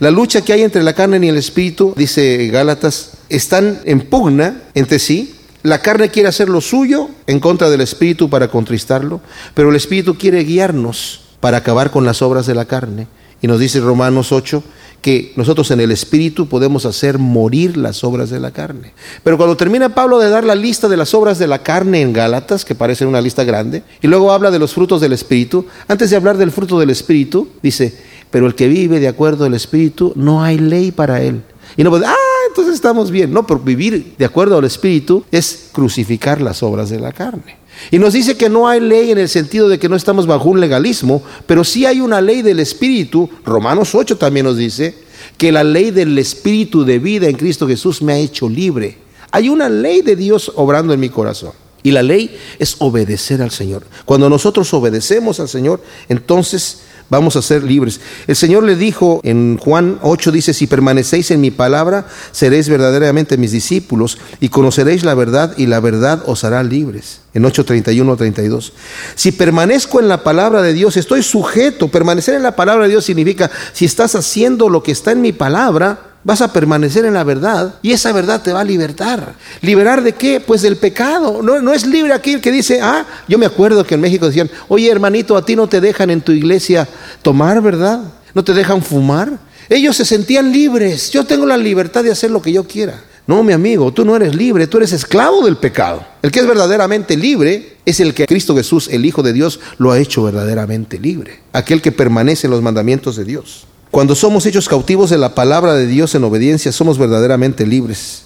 La 0.00 0.10
lucha 0.10 0.42
que 0.42 0.52
hay 0.52 0.62
entre 0.62 0.82
la 0.82 0.94
carne 0.94 1.24
y 1.24 1.28
el 1.28 1.36
espíritu, 1.36 1.94
dice 1.96 2.48
Gálatas, 2.48 3.12
están 3.28 3.80
en 3.84 4.00
pugna 4.00 4.62
entre 4.74 4.98
sí. 4.98 5.34
La 5.62 5.80
carne 5.80 6.10
quiere 6.10 6.28
hacer 6.28 6.48
lo 6.48 6.60
suyo 6.60 7.08
en 7.26 7.40
contra 7.40 7.70
del 7.70 7.80
espíritu 7.80 8.28
para 8.28 8.48
contristarlo, 8.48 9.20
pero 9.54 9.70
el 9.70 9.76
espíritu 9.76 10.16
quiere 10.16 10.44
guiarnos 10.44 11.22
para 11.40 11.58
acabar 11.58 11.90
con 11.90 12.04
las 12.04 12.22
obras 12.22 12.46
de 12.46 12.54
la 12.54 12.66
carne. 12.66 13.06
Y 13.40 13.46
nos 13.46 13.60
dice 13.60 13.80
Romanos 13.80 14.32
8 14.32 14.62
que 15.04 15.34
nosotros 15.36 15.70
en 15.70 15.80
el 15.80 15.90
Espíritu 15.92 16.48
podemos 16.48 16.86
hacer 16.86 17.18
morir 17.18 17.76
las 17.76 18.04
obras 18.04 18.30
de 18.30 18.40
la 18.40 18.52
carne. 18.52 18.94
Pero 19.22 19.36
cuando 19.36 19.54
termina 19.54 19.94
Pablo 19.94 20.18
de 20.18 20.30
dar 20.30 20.44
la 20.44 20.54
lista 20.54 20.88
de 20.88 20.96
las 20.96 21.12
obras 21.12 21.38
de 21.38 21.46
la 21.46 21.62
carne 21.62 22.00
en 22.00 22.14
Gálatas, 22.14 22.64
que 22.64 22.74
parece 22.74 23.04
una 23.04 23.20
lista 23.20 23.44
grande, 23.44 23.82
y 24.00 24.06
luego 24.06 24.32
habla 24.32 24.50
de 24.50 24.58
los 24.58 24.72
frutos 24.72 25.02
del 25.02 25.12
Espíritu, 25.12 25.66
antes 25.88 26.08
de 26.08 26.16
hablar 26.16 26.38
del 26.38 26.52
fruto 26.52 26.80
del 26.80 26.88
Espíritu, 26.88 27.50
dice, 27.62 27.94
pero 28.34 28.48
el 28.48 28.56
que 28.56 28.66
vive 28.66 28.98
de 28.98 29.06
acuerdo 29.06 29.44
al 29.44 29.54
Espíritu, 29.54 30.12
no 30.16 30.42
hay 30.42 30.58
ley 30.58 30.90
para 30.90 31.22
él. 31.22 31.44
Y 31.76 31.84
no 31.84 31.90
puede, 31.90 32.04
ah, 32.04 32.16
entonces 32.48 32.74
estamos 32.74 33.12
bien. 33.12 33.32
No, 33.32 33.46
por 33.46 33.62
vivir 33.62 34.16
de 34.18 34.24
acuerdo 34.24 34.58
al 34.58 34.64
Espíritu 34.64 35.24
es 35.30 35.68
crucificar 35.70 36.40
las 36.40 36.60
obras 36.64 36.90
de 36.90 36.98
la 36.98 37.12
carne. 37.12 37.58
Y 37.92 38.00
nos 38.00 38.12
dice 38.12 38.36
que 38.36 38.48
no 38.48 38.66
hay 38.66 38.80
ley 38.80 39.12
en 39.12 39.18
el 39.18 39.28
sentido 39.28 39.68
de 39.68 39.78
que 39.78 39.88
no 39.88 39.94
estamos 39.94 40.26
bajo 40.26 40.48
un 40.48 40.58
legalismo, 40.58 41.22
pero 41.46 41.62
sí 41.62 41.86
hay 41.86 42.00
una 42.00 42.20
ley 42.20 42.42
del 42.42 42.58
Espíritu. 42.58 43.30
Romanos 43.44 43.94
8 43.94 44.18
también 44.18 44.46
nos 44.46 44.56
dice 44.56 44.96
que 45.38 45.52
la 45.52 45.62
ley 45.62 45.92
del 45.92 46.18
Espíritu 46.18 46.84
de 46.84 46.98
vida 46.98 47.28
en 47.28 47.36
Cristo 47.36 47.68
Jesús 47.68 48.02
me 48.02 48.14
ha 48.14 48.18
hecho 48.18 48.48
libre. 48.48 48.98
Hay 49.30 49.48
una 49.48 49.68
ley 49.68 50.02
de 50.02 50.16
Dios 50.16 50.50
obrando 50.56 50.92
en 50.92 50.98
mi 50.98 51.08
corazón. 51.08 51.52
Y 51.84 51.92
la 51.92 52.02
ley 52.02 52.36
es 52.58 52.74
obedecer 52.80 53.42
al 53.42 53.52
Señor. 53.52 53.84
Cuando 54.06 54.28
nosotros 54.28 54.74
obedecemos 54.74 55.38
al 55.38 55.50
Señor, 55.50 55.82
entonces 56.08 56.78
vamos 57.10 57.36
a 57.36 57.42
ser 57.42 57.62
libres. 57.62 58.00
El 58.26 58.36
Señor 58.36 58.64
le 58.64 58.76
dijo 58.76 59.20
en 59.24 59.58
Juan 59.58 59.98
8, 60.02 60.32
dice, 60.32 60.54
si 60.54 60.66
permanecéis 60.66 61.30
en 61.30 61.40
mi 61.40 61.50
palabra, 61.50 62.06
seréis 62.32 62.68
verdaderamente 62.68 63.36
mis 63.36 63.52
discípulos 63.52 64.18
y 64.40 64.48
conoceréis 64.48 65.04
la 65.04 65.14
verdad 65.14 65.54
y 65.56 65.66
la 65.66 65.80
verdad 65.80 66.22
os 66.26 66.44
hará 66.44 66.62
libres. 66.62 67.20
En 67.34 67.44
8, 67.44 67.64
31, 67.64 68.16
32. 68.16 68.72
Si 69.16 69.32
permanezco 69.32 70.00
en 70.00 70.08
la 70.08 70.22
palabra 70.22 70.62
de 70.62 70.72
Dios, 70.72 70.96
estoy 70.96 71.22
sujeto. 71.22 71.88
Permanecer 71.88 72.34
en 72.34 72.42
la 72.42 72.56
palabra 72.56 72.84
de 72.84 72.90
Dios 72.90 73.04
significa, 73.04 73.50
si 73.72 73.84
estás 73.84 74.14
haciendo 74.14 74.68
lo 74.68 74.82
que 74.82 74.92
está 74.92 75.12
en 75.12 75.20
mi 75.20 75.32
palabra, 75.32 76.13
vas 76.24 76.40
a 76.40 76.52
permanecer 76.52 77.04
en 77.04 77.14
la 77.14 77.22
verdad 77.22 77.74
y 77.82 77.92
esa 77.92 78.12
verdad 78.12 78.42
te 78.42 78.52
va 78.52 78.60
a 78.60 78.64
libertar. 78.64 79.34
¿Liberar 79.60 80.02
de 80.02 80.12
qué? 80.12 80.40
Pues 80.40 80.62
del 80.62 80.76
pecado. 80.76 81.42
No, 81.42 81.60
no 81.60 81.72
es 81.72 81.86
libre 81.86 82.12
aquel 82.12 82.40
que 82.40 82.50
dice, 82.50 82.80
ah, 82.82 83.06
yo 83.28 83.38
me 83.38 83.46
acuerdo 83.46 83.84
que 83.84 83.94
en 83.94 84.00
México 84.00 84.26
decían, 84.26 84.50
oye 84.68 84.90
hermanito, 84.90 85.36
a 85.36 85.44
ti 85.44 85.54
no 85.54 85.68
te 85.68 85.80
dejan 85.80 86.10
en 86.10 86.22
tu 86.22 86.32
iglesia 86.32 86.88
tomar, 87.22 87.60
¿verdad? 87.60 88.00
No 88.34 88.42
te 88.42 88.54
dejan 88.54 88.82
fumar. 88.82 89.38
Ellos 89.68 89.96
se 89.96 90.04
sentían 90.04 90.52
libres. 90.52 91.10
Yo 91.10 91.24
tengo 91.24 91.46
la 91.46 91.56
libertad 91.56 92.02
de 92.02 92.10
hacer 92.10 92.30
lo 92.30 92.42
que 92.42 92.52
yo 92.52 92.64
quiera. 92.64 93.02
No, 93.26 93.42
mi 93.42 93.54
amigo, 93.54 93.90
tú 93.90 94.04
no 94.04 94.16
eres 94.16 94.34
libre, 94.34 94.66
tú 94.66 94.76
eres 94.76 94.92
esclavo 94.92 95.46
del 95.46 95.56
pecado. 95.56 96.04
El 96.20 96.30
que 96.30 96.40
es 96.40 96.46
verdaderamente 96.46 97.16
libre 97.16 97.76
es 97.86 98.00
el 98.00 98.12
que 98.12 98.26
Cristo 98.26 98.54
Jesús, 98.54 98.88
el 98.92 99.06
Hijo 99.06 99.22
de 99.22 99.32
Dios, 99.32 99.60
lo 99.78 99.92
ha 99.92 99.98
hecho 99.98 100.22
verdaderamente 100.22 100.98
libre. 100.98 101.40
Aquel 101.54 101.80
que 101.80 101.90
permanece 101.90 102.46
en 102.46 102.50
los 102.50 102.60
mandamientos 102.60 103.16
de 103.16 103.24
Dios. 103.24 103.66
Cuando 103.94 104.16
somos 104.16 104.44
hechos 104.44 104.68
cautivos 104.68 105.10
de 105.10 105.18
la 105.18 105.36
palabra 105.36 105.74
de 105.74 105.86
Dios 105.86 106.16
en 106.16 106.24
obediencia, 106.24 106.72
somos 106.72 106.98
verdaderamente 106.98 107.64
libres. 107.64 108.24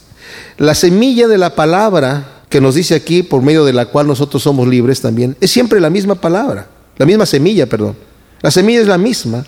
La 0.57 0.75
semilla 0.75 1.29
de 1.29 1.37
la 1.37 1.55
palabra 1.55 2.41
que 2.49 2.63
nos 2.63 2.75
dice 2.75 2.95
aquí, 2.95 3.23
por 3.23 3.43
medio 3.43 3.67
de 3.67 3.75
la 3.75 3.85
cual 3.85 4.07
nosotros 4.07 4.43
somos 4.43 4.67
libres 4.67 5.03
también, 5.03 5.37
es 5.43 5.51
siempre 5.51 5.79
la 5.79 5.91
misma 5.91 6.15
palabra, 6.15 6.71
la 6.97 7.05
misma 7.05 7.27
semilla, 7.27 7.67
perdón. 7.67 7.97
La 8.41 8.51
semilla 8.51 8.81
es 8.81 8.87
la 8.87 8.97
misma, 8.97 9.45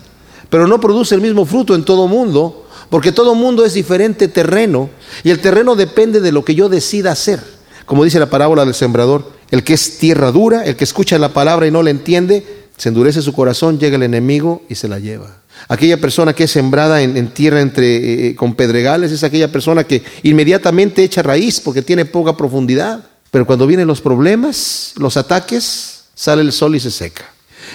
pero 0.50 0.66
no 0.66 0.78
produce 0.78 1.14
el 1.14 1.22
mismo 1.22 1.46
fruto 1.46 1.74
en 1.74 1.86
todo 1.86 2.06
mundo, 2.06 2.66
porque 2.90 3.12
todo 3.12 3.34
mundo 3.34 3.64
es 3.64 3.72
diferente 3.72 4.28
terreno 4.28 4.90
y 5.24 5.30
el 5.30 5.40
terreno 5.40 5.74
depende 5.74 6.20
de 6.20 6.32
lo 6.32 6.44
que 6.44 6.54
yo 6.54 6.68
decida 6.68 7.12
hacer. 7.12 7.40
Como 7.86 8.04
dice 8.04 8.18
la 8.18 8.28
parábola 8.28 8.66
del 8.66 8.74
sembrador, 8.74 9.24
el 9.50 9.64
que 9.64 9.72
es 9.72 9.96
tierra 9.96 10.32
dura, 10.32 10.66
el 10.66 10.76
que 10.76 10.84
escucha 10.84 11.18
la 11.18 11.32
palabra 11.32 11.66
y 11.66 11.70
no 11.70 11.82
la 11.82 11.88
entiende, 11.88 12.68
se 12.76 12.90
endurece 12.90 13.22
su 13.22 13.32
corazón, 13.32 13.78
llega 13.78 13.96
el 13.96 14.02
enemigo 14.02 14.60
y 14.68 14.74
se 14.74 14.86
la 14.86 14.98
lleva. 14.98 15.39
Aquella 15.68 15.98
persona 15.98 16.32
que 16.32 16.44
es 16.44 16.50
sembrada 16.50 17.02
en, 17.02 17.28
tierra 17.28 17.60
entre, 17.60 17.96
eh, 17.96 18.26
eh, 18.28 18.34
con 18.34 18.54
pedregales 18.54 19.12
es 19.12 19.22
aquella 19.22 19.52
persona 19.52 19.84
que 19.84 20.02
inmediatamente 20.22 21.04
echa 21.04 21.22
raíz 21.22 21.60
porque 21.60 21.82
tiene 21.82 22.04
poca 22.04 22.36
profundidad. 22.36 23.04
Pero 23.30 23.46
cuando 23.46 23.66
vienen 23.66 23.86
los 23.86 24.00
problemas, 24.00 24.94
los 24.96 25.16
ataques, 25.16 26.04
sale 26.14 26.42
el 26.42 26.52
sol 26.52 26.74
y 26.74 26.80
se 26.80 26.90
seca. 26.90 27.24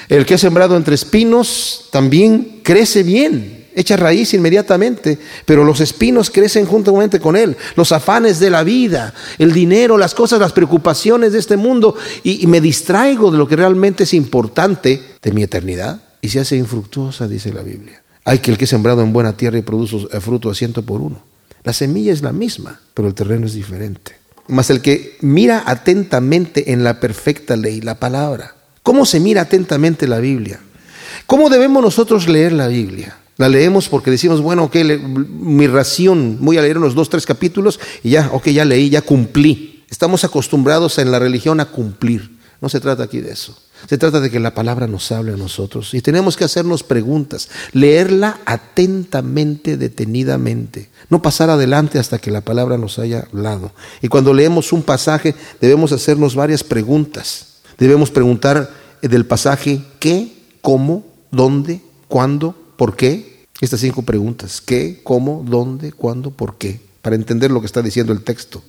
El 0.10 0.26
que 0.26 0.34
es 0.34 0.42
sembrado 0.42 0.76
entre 0.76 0.96
espinos 0.96 1.86
también 1.92 2.60
crece 2.64 3.04
bien, 3.04 3.68
echa 3.74 3.96
raíz 3.96 4.34
inmediatamente, 4.34 5.18
pero 5.46 5.64
los 5.64 5.80
espinos 5.80 6.30
crecen 6.30 6.66
juntamente 6.66 7.20
con 7.20 7.38
él. 7.38 7.56
Los 7.76 7.94
afanes 7.94 8.40
de 8.40 8.50
la 8.50 8.64
vida, 8.64 9.14
el 9.38 9.54
dinero, 9.54 9.98
las 9.98 10.14
cosas, 10.14 10.40
las 10.40 10.52
preocupaciones 10.52 11.32
de 11.32 11.40
este 11.40 11.56
mundo, 11.56 11.96
y 12.24 12.46
me 12.48 12.60
distraigo 12.60 13.32
de 13.32 13.38
lo 13.38 13.48
que 13.48 13.56
realmente 13.56 14.04
es 14.04 14.14
importante 14.14 15.02
de 15.22 15.32
mi 15.32 15.44
eternidad 15.44 16.05
y 16.26 16.30
se 16.30 16.40
hace 16.40 16.58
infructuosa, 16.58 17.28
dice 17.28 17.54
la 17.54 17.62
Biblia. 17.62 18.02
Hay 18.24 18.40
que 18.40 18.50
el 18.50 18.58
que 18.58 18.64
es 18.64 18.70
sembrado 18.72 19.04
en 19.04 19.14
buena 19.14 19.38
tierra 19.38 19.60
y 19.60 19.62
produce 19.62 20.08
fruto 20.20 20.50
a 20.50 20.56
ciento 20.56 20.82
por 20.82 21.00
uno. 21.00 21.22
La 21.64 21.72
semilla 21.72 22.12
es 22.12 22.24
la 22.24 22.34
misma, 22.34 22.80
pero 22.96 23.08
el 23.08 23.14
terreno 23.14 23.46
es 23.46 23.54
diferente. 23.54 24.14
Mas 24.48 24.72
el 24.72 24.82
que 24.82 25.18
mira 25.22 25.62
atentamente 25.68 26.72
en 26.72 26.84
la 26.84 27.00
perfecta 27.00 27.56
ley, 27.56 27.80
la 27.80 28.00
palabra. 28.00 28.56
¿Cómo 28.82 29.06
se 29.06 29.20
mira 29.20 29.42
atentamente 29.42 30.08
la 30.08 30.18
Biblia? 30.18 30.60
¿Cómo 31.28 31.48
debemos 31.48 31.84
nosotros 31.84 32.28
leer 32.28 32.54
la 32.54 32.70
Biblia? 32.70 33.18
La 33.38 33.48
leemos 33.48 33.88
porque 33.88 34.10
decimos, 34.10 34.42
bueno, 34.42 34.64
ok, 34.64 34.78
mi 35.30 35.68
ración, 35.68 36.40
voy 36.42 36.58
a 36.58 36.64
leer 36.64 36.80
unos 36.80 36.96
dos, 36.96 37.08
tres 37.08 37.28
capítulos 37.28 37.80
y 38.04 38.12
ya, 38.12 38.32
ok, 38.34 38.48
ya 38.48 38.66
leí, 38.66 38.90
ya 38.90 39.04
cumplí. 39.04 39.86
Estamos 39.92 40.24
acostumbrados 40.24 40.98
en 40.98 41.12
la 41.12 41.20
religión 41.20 41.60
a 41.60 41.66
cumplir. 41.66 42.32
No 42.62 42.70
se 42.70 42.80
trata 42.80 43.04
aquí 43.04 43.22
de 43.22 43.32
eso. 43.32 43.56
Se 43.88 43.98
trata 43.98 44.20
de 44.20 44.32
que 44.32 44.40
la 44.40 44.56
palabra 44.56 44.88
nos 44.88 45.12
hable 45.12 45.34
a 45.34 45.38
nosotros 45.38 45.94
y 45.94 46.02
tenemos 46.02 46.36
que 46.38 46.44
hacernos 46.44 46.82
preguntas, 46.82 47.50
leerla 47.72 48.40
atentamente, 48.46 49.78
detenidamente, 49.78 50.90
no 51.10 51.22
pasar 51.22 51.50
adelante 51.50 52.00
hasta 52.00 52.18
que 52.18 52.32
la 52.32 52.42
palabra 52.42 52.78
nos 52.78 52.98
haya 52.98 53.28
hablado. 53.32 53.72
Y 54.02 54.08
cuando 54.08 54.34
leemos 54.34 54.74
un 54.74 54.82
pasaje 54.82 55.36
debemos 55.62 55.92
hacernos 55.92 56.36
varias 56.36 56.64
preguntas. 56.64 57.58
Debemos 57.78 58.10
preguntar 58.10 58.72
del 59.02 59.26
pasaje 59.26 59.82
qué, 60.00 60.32
cómo, 60.62 61.06
dónde, 61.32 61.82
cuándo, 62.08 62.56
por 62.78 62.96
qué. 62.96 63.46
Estas 63.62 63.80
cinco 63.82 64.02
preguntas, 64.02 64.62
qué, 64.62 65.02
cómo, 65.04 65.44
dónde, 65.48 65.92
cuándo, 65.92 66.32
por 66.32 66.58
qué, 66.58 66.82
para 67.02 67.16
entender 67.16 67.52
lo 67.52 67.62
que 67.62 67.68
está 67.68 67.82
diciendo 67.82 68.12
el 68.14 68.24
texto. 68.24 68.64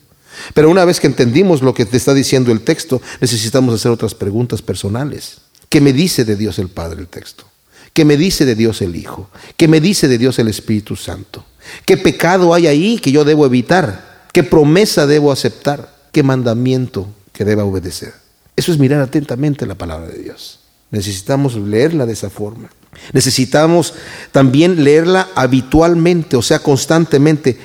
Pero 0.54 0.70
una 0.70 0.84
vez 0.84 1.00
que 1.00 1.06
entendimos 1.06 1.62
lo 1.62 1.74
que 1.74 1.86
te 1.86 1.96
está 1.96 2.14
diciendo 2.14 2.52
el 2.52 2.60
texto, 2.60 3.00
necesitamos 3.20 3.74
hacer 3.74 3.90
otras 3.90 4.14
preguntas 4.14 4.62
personales. 4.62 5.38
¿Qué 5.68 5.80
me 5.80 5.92
dice 5.92 6.24
de 6.24 6.36
Dios 6.36 6.58
el 6.58 6.68
Padre 6.68 7.00
el 7.00 7.08
texto? 7.08 7.44
¿Qué 7.92 8.04
me 8.04 8.16
dice 8.16 8.44
de 8.44 8.54
Dios 8.54 8.82
el 8.82 8.94
Hijo? 8.94 9.30
¿Qué 9.56 9.68
me 9.68 9.80
dice 9.80 10.06
de 10.08 10.18
Dios 10.18 10.38
el 10.38 10.48
Espíritu 10.48 10.96
Santo? 10.96 11.44
¿Qué 11.84 11.96
pecado 11.96 12.54
hay 12.54 12.66
ahí 12.66 12.98
que 12.98 13.10
yo 13.10 13.24
debo 13.24 13.46
evitar? 13.46 14.26
¿Qué 14.32 14.42
promesa 14.42 15.06
debo 15.06 15.32
aceptar? 15.32 15.94
¿Qué 16.12 16.22
mandamiento 16.22 17.08
que 17.32 17.44
deba 17.44 17.64
obedecer? 17.64 18.12
Eso 18.54 18.72
es 18.72 18.78
mirar 18.78 19.00
atentamente 19.00 19.66
la 19.66 19.74
palabra 19.74 20.08
de 20.08 20.22
Dios. 20.22 20.60
Necesitamos 20.90 21.56
leerla 21.56 22.06
de 22.06 22.12
esa 22.12 22.30
forma. 22.30 22.70
Necesitamos 23.12 23.94
también 24.32 24.84
leerla 24.84 25.28
habitualmente, 25.34 26.36
o 26.36 26.42
sea, 26.42 26.58
constantemente, 26.58 27.58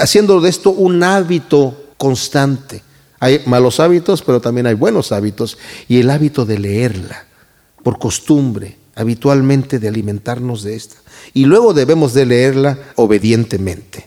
haciendo 0.00 0.40
de 0.40 0.50
esto 0.50 0.70
un 0.70 1.02
hábito 1.02 1.87
constante. 1.98 2.82
Hay 3.20 3.42
malos 3.44 3.80
hábitos, 3.80 4.22
pero 4.22 4.40
también 4.40 4.66
hay 4.66 4.74
buenos 4.74 5.12
hábitos. 5.12 5.58
Y 5.88 5.98
el 5.98 6.08
hábito 6.08 6.46
de 6.46 6.58
leerla, 6.58 7.26
por 7.82 7.98
costumbre, 7.98 8.76
habitualmente 8.94 9.78
de 9.78 9.88
alimentarnos 9.88 10.62
de 10.62 10.76
esta. 10.76 10.96
Y 11.34 11.44
luego 11.44 11.74
debemos 11.74 12.14
de 12.14 12.26
leerla 12.26 12.78
obedientemente. 12.96 14.06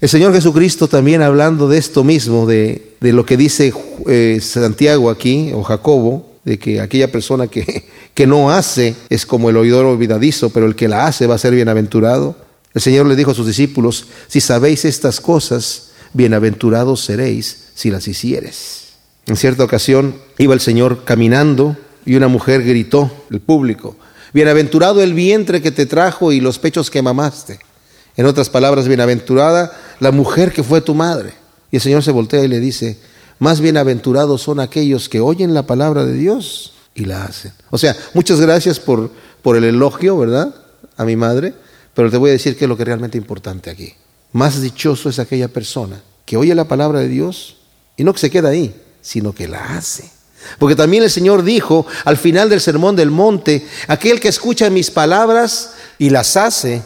El 0.00 0.08
Señor 0.08 0.32
Jesucristo 0.32 0.88
también 0.88 1.22
hablando 1.22 1.68
de 1.68 1.78
esto 1.78 2.02
mismo, 2.02 2.44
de, 2.44 2.96
lo 3.00 3.24
que 3.24 3.36
dice 3.36 3.72
eh, 4.08 4.40
Santiago 4.42 5.10
aquí, 5.10 5.52
o 5.54 5.62
Jacobo, 5.62 6.32
de 6.44 6.58
que 6.58 6.80
aquella 6.80 7.10
persona 7.12 7.46
que, 7.46 7.88
que 8.14 8.26
no 8.26 8.50
hace 8.50 8.96
es 9.08 9.24
como 9.24 9.50
el 9.50 9.56
oidor 9.56 9.86
olvidadizo, 9.86 10.50
pero 10.50 10.66
el 10.66 10.74
que 10.74 10.88
la 10.88 11.06
hace 11.06 11.28
va 11.28 11.36
a 11.36 11.38
ser 11.38 11.54
bienaventurado. 11.54 12.36
El 12.74 12.80
Señor 12.80 13.06
le 13.06 13.16
dijo 13.16 13.30
a 13.30 13.34
sus 13.34 13.46
discípulos, 13.46 14.06
si 14.26 14.40
sabéis 14.40 14.84
estas 14.84 15.20
cosas, 15.20 15.91
bienaventurados 16.12 17.04
seréis 17.04 17.68
si 17.74 17.90
las 17.90 18.08
hicieres. 18.08 18.92
En 19.26 19.36
cierta 19.36 19.64
ocasión 19.64 20.16
iba 20.38 20.54
el 20.54 20.60
Señor 20.60 21.04
caminando 21.04 21.76
y 22.04 22.16
una 22.16 22.28
mujer 22.28 22.62
gritó, 22.64 23.10
el 23.30 23.40
público, 23.40 23.96
bienaventurado 24.32 25.02
el 25.02 25.14
vientre 25.14 25.62
que 25.62 25.70
te 25.70 25.86
trajo 25.86 26.32
y 26.32 26.40
los 26.40 26.58
pechos 26.58 26.90
que 26.90 27.02
mamaste. 27.02 27.60
En 28.16 28.26
otras 28.26 28.50
palabras, 28.50 28.88
bienaventurada 28.88 29.72
la 30.00 30.10
mujer 30.10 30.52
que 30.52 30.62
fue 30.62 30.80
tu 30.80 30.94
madre. 30.94 31.34
Y 31.70 31.76
el 31.76 31.82
Señor 31.82 32.02
se 32.02 32.10
voltea 32.10 32.44
y 32.44 32.48
le 32.48 32.60
dice, 32.60 32.98
más 33.38 33.60
bienaventurados 33.60 34.42
son 34.42 34.60
aquellos 34.60 35.08
que 35.08 35.20
oyen 35.20 35.54
la 35.54 35.66
palabra 35.66 36.04
de 36.04 36.14
Dios 36.14 36.74
y 36.94 37.06
la 37.06 37.24
hacen. 37.24 37.52
O 37.70 37.78
sea, 37.78 37.96
muchas 38.12 38.40
gracias 38.40 38.78
por, 38.78 39.10
por 39.42 39.56
el 39.56 39.64
elogio, 39.64 40.18
¿verdad? 40.18 40.54
A 40.96 41.04
mi 41.04 41.16
madre, 41.16 41.54
pero 41.94 42.10
te 42.10 42.18
voy 42.18 42.30
a 42.30 42.34
decir 42.34 42.56
qué 42.56 42.66
es 42.66 42.68
lo 42.68 42.76
que 42.76 42.82
es 42.82 42.88
realmente 42.88 43.16
importante 43.16 43.70
aquí. 43.70 43.94
Más 44.32 44.60
dichoso 44.60 45.08
es 45.08 45.18
aquella 45.18 45.48
persona 45.48 46.02
que 46.24 46.36
oye 46.36 46.54
la 46.54 46.68
palabra 46.68 47.00
de 47.00 47.08
Dios 47.08 47.56
y 47.96 48.04
no 48.04 48.12
que 48.12 48.20
se 48.20 48.30
queda 48.30 48.48
ahí, 48.48 48.74
sino 49.00 49.34
que 49.34 49.48
la 49.48 49.76
hace. 49.76 50.10
Porque 50.58 50.74
también 50.74 51.02
el 51.02 51.10
Señor 51.10 51.42
dijo 51.42 51.86
al 52.04 52.16
final 52.16 52.48
del 52.48 52.60
sermón 52.60 52.96
del 52.96 53.10
monte, 53.10 53.66
aquel 53.88 54.20
que 54.20 54.28
escucha 54.28 54.70
mis 54.70 54.90
palabras 54.90 55.74
y 55.98 56.10
las 56.10 56.36
hace, 56.36 56.82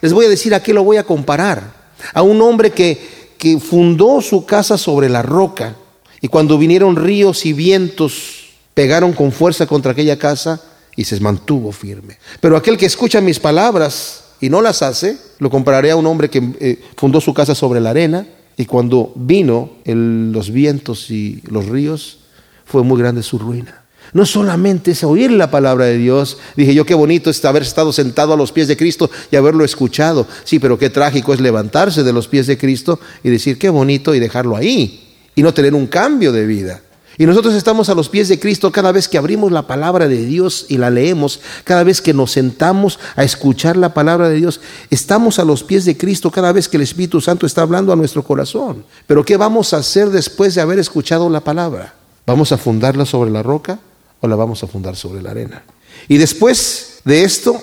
les 0.00 0.12
voy 0.12 0.26
a 0.26 0.30
decir 0.30 0.54
a 0.54 0.62
qué 0.62 0.72
lo 0.72 0.84
voy 0.84 0.96
a 0.98 1.04
comparar. 1.04 1.80
A 2.14 2.22
un 2.22 2.40
hombre 2.40 2.70
que, 2.70 3.34
que 3.38 3.58
fundó 3.58 4.20
su 4.20 4.46
casa 4.46 4.78
sobre 4.78 5.08
la 5.08 5.22
roca 5.22 5.76
y 6.20 6.28
cuando 6.28 6.58
vinieron 6.58 6.96
ríos 6.96 7.46
y 7.46 7.52
vientos 7.52 8.50
pegaron 8.74 9.12
con 9.12 9.32
fuerza 9.32 9.66
contra 9.66 9.92
aquella 9.92 10.18
casa 10.18 10.60
y 10.96 11.04
se 11.04 11.18
mantuvo 11.20 11.72
firme. 11.72 12.18
Pero 12.40 12.56
aquel 12.56 12.76
que 12.76 12.86
escucha 12.86 13.20
mis 13.20 13.38
palabras 13.38 14.24
y 14.40 14.48
no 14.48 14.60
las 14.62 14.82
hace, 14.82 15.18
lo 15.38 15.50
compararé 15.50 15.90
a 15.90 15.96
un 15.96 16.06
hombre 16.06 16.30
que 16.30 16.52
eh, 16.60 16.82
fundó 16.96 17.20
su 17.20 17.34
casa 17.34 17.54
sobre 17.54 17.80
la 17.80 17.90
arena 17.90 18.26
y 18.56 18.66
cuando 18.66 19.12
vino 19.14 19.70
los 19.84 20.50
vientos 20.50 21.10
y 21.10 21.42
los 21.46 21.66
ríos, 21.66 22.18
fue 22.64 22.82
muy 22.82 23.00
grande 23.00 23.22
su 23.22 23.38
ruina. 23.38 23.84
No 24.12 24.26
solamente 24.26 24.90
es 24.90 25.04
oír 25.04 25.30
la 25.30 25.50
palabra 25.50 25.84
de 25.84 25.98
Dios, 25.98 26.38
dije 26.56 26.74
yo 26.74 26.84
qué 26.84 26.94
bonito 26.94 27.30
es 27.30 27.44
haber 27.44 27.62
estado 27.62 27.92
sentado 27.92 28.32
a 28.32 28.36
los 28.36 28.50
pies 28.50 28.66
de 28.68 28.76
Cristo 28.76 29.10
y 29.30 29.36
haberlo 29.36 29.64
escuchado. 29.64 30.26
Sí, 30.44 30.58
pero 30.58 30.78
qué 30.78 30.90
trágico 30.90 31.32
es 31.32 31.40
levantarse 31.40 32.02
de 32.02 32.12
los 32.12 32.26
pies 32.26 32.46
de 32.46 32.58
Cristo 32.58 32.98
y 33.22 33.30
decir 33.30 33.58
qué 33.58 33.68
bonito 33.68 34.14
y 34.14 34.20
dejarlo 34.20 34.56
ahí 34.56 35.16
y 35.34 35.42
no 35.42 35.54
tener 35.54 35.74
un 35.74 35.86
cambio 35.86 36.32
de 36.32 36.46
vida. 36.46 36.82
Y 37.20 37.26
nosotros 37.26 37.52
estamos 37.52 37.90
a 37.90 37.94
los 37.94 38.08
pies 38.08 38.28
de 38.28 38.40
Cristo 38.40 38.72
cada 38.72 38.92
vez 38.92 39.06
que 39.06 39.18
abrimos 39.18 39.52
la 39.52 39.66
palabra 39.66 40.08
de 40.08 40.24
Dios 40.24 40.64
y 40.70 40.78
la 40.78 40.88
leemos, 40.88 41.40
cada 41.64 41.84
vez 41.84 42.00
que 42.00 42.14
nos 42.14 42.30
sentamos 42.30 42.98
a 43.14 43.24
escuchar 43.24 43.76
la 43.76 43.92
palabra 43.92 44.30
de 44.30 44.36
Dios, 44.36 44.62
estamos 44.88 45.38
a 45.38 45.44
los 45.44 45.62
pies 45.62 45.84
de 45.84 45.98
Cristo 45.98 46.30
cada 46.30 46.50
vez 46.50 46.66
que 46.66 46.78
el 46.78 46.82
Espíritu 46.82 47.20
Santo 47.20 47.44
está 47.44 47.60
hablando 47.60 47.92
a 47.92 47.96
nuestro 47.96 48.22
corazón. 48.22 48.86
Pero 49.06 49.22
¿qué 49.22 49.36
vamos 49.36 49.74
a 49.74 49.76
hacer 49.76 50.08
después 50.08 50.54
de 50.54 50.62
haber 50.62 50.78
escuchado 50.78 51.28
la 51.28 51.40
palabra? 51.40 51.92
¿Vamos 52.26 52.52
a 52.52 52.56
fundarla 52.56 53.04
sobre 53.04 53.30
la 53.30 53.42
roca 53.42 53.78
o 54.22 54.26
la 54.26 54.36
vamos 54.36 54.62
a 54.62 54.66
fundar 54.66 54.96
sobre 54.96 55.20
la 55.20 55.32
arena? 55.32 55.62
Y 56.08 56.16
después 56.16 57.00
de 57.04 57.24
esto, 57.24 57.60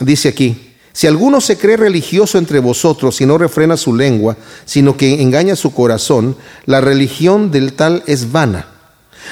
dice 0.00 0.28
aquí, 0.30 0.72
si 0.94 1.06
alguno 1.06 1.42
se 1.42 1.58
cree 1.58 1.76
religioso 1.76 2.38
entre 2.38 2.60
vosotros 2.60 3.20
y 3.20 3.26
no 3.26 3.36
refrena 3.36 3.76
su 3.76 3.94
lengua, 3.94 4.38
sino 4.64 4.96
que 4.96 5.20
engaña 5.20 5.54
su 5.54 5.74
corazón, 5.74 6.34
la 6.64 6.80
religión 6.80 7.50
del 7.50 7.74
tal 7.74 8.02
es 8.06 8.32
vana. 8.32 8.68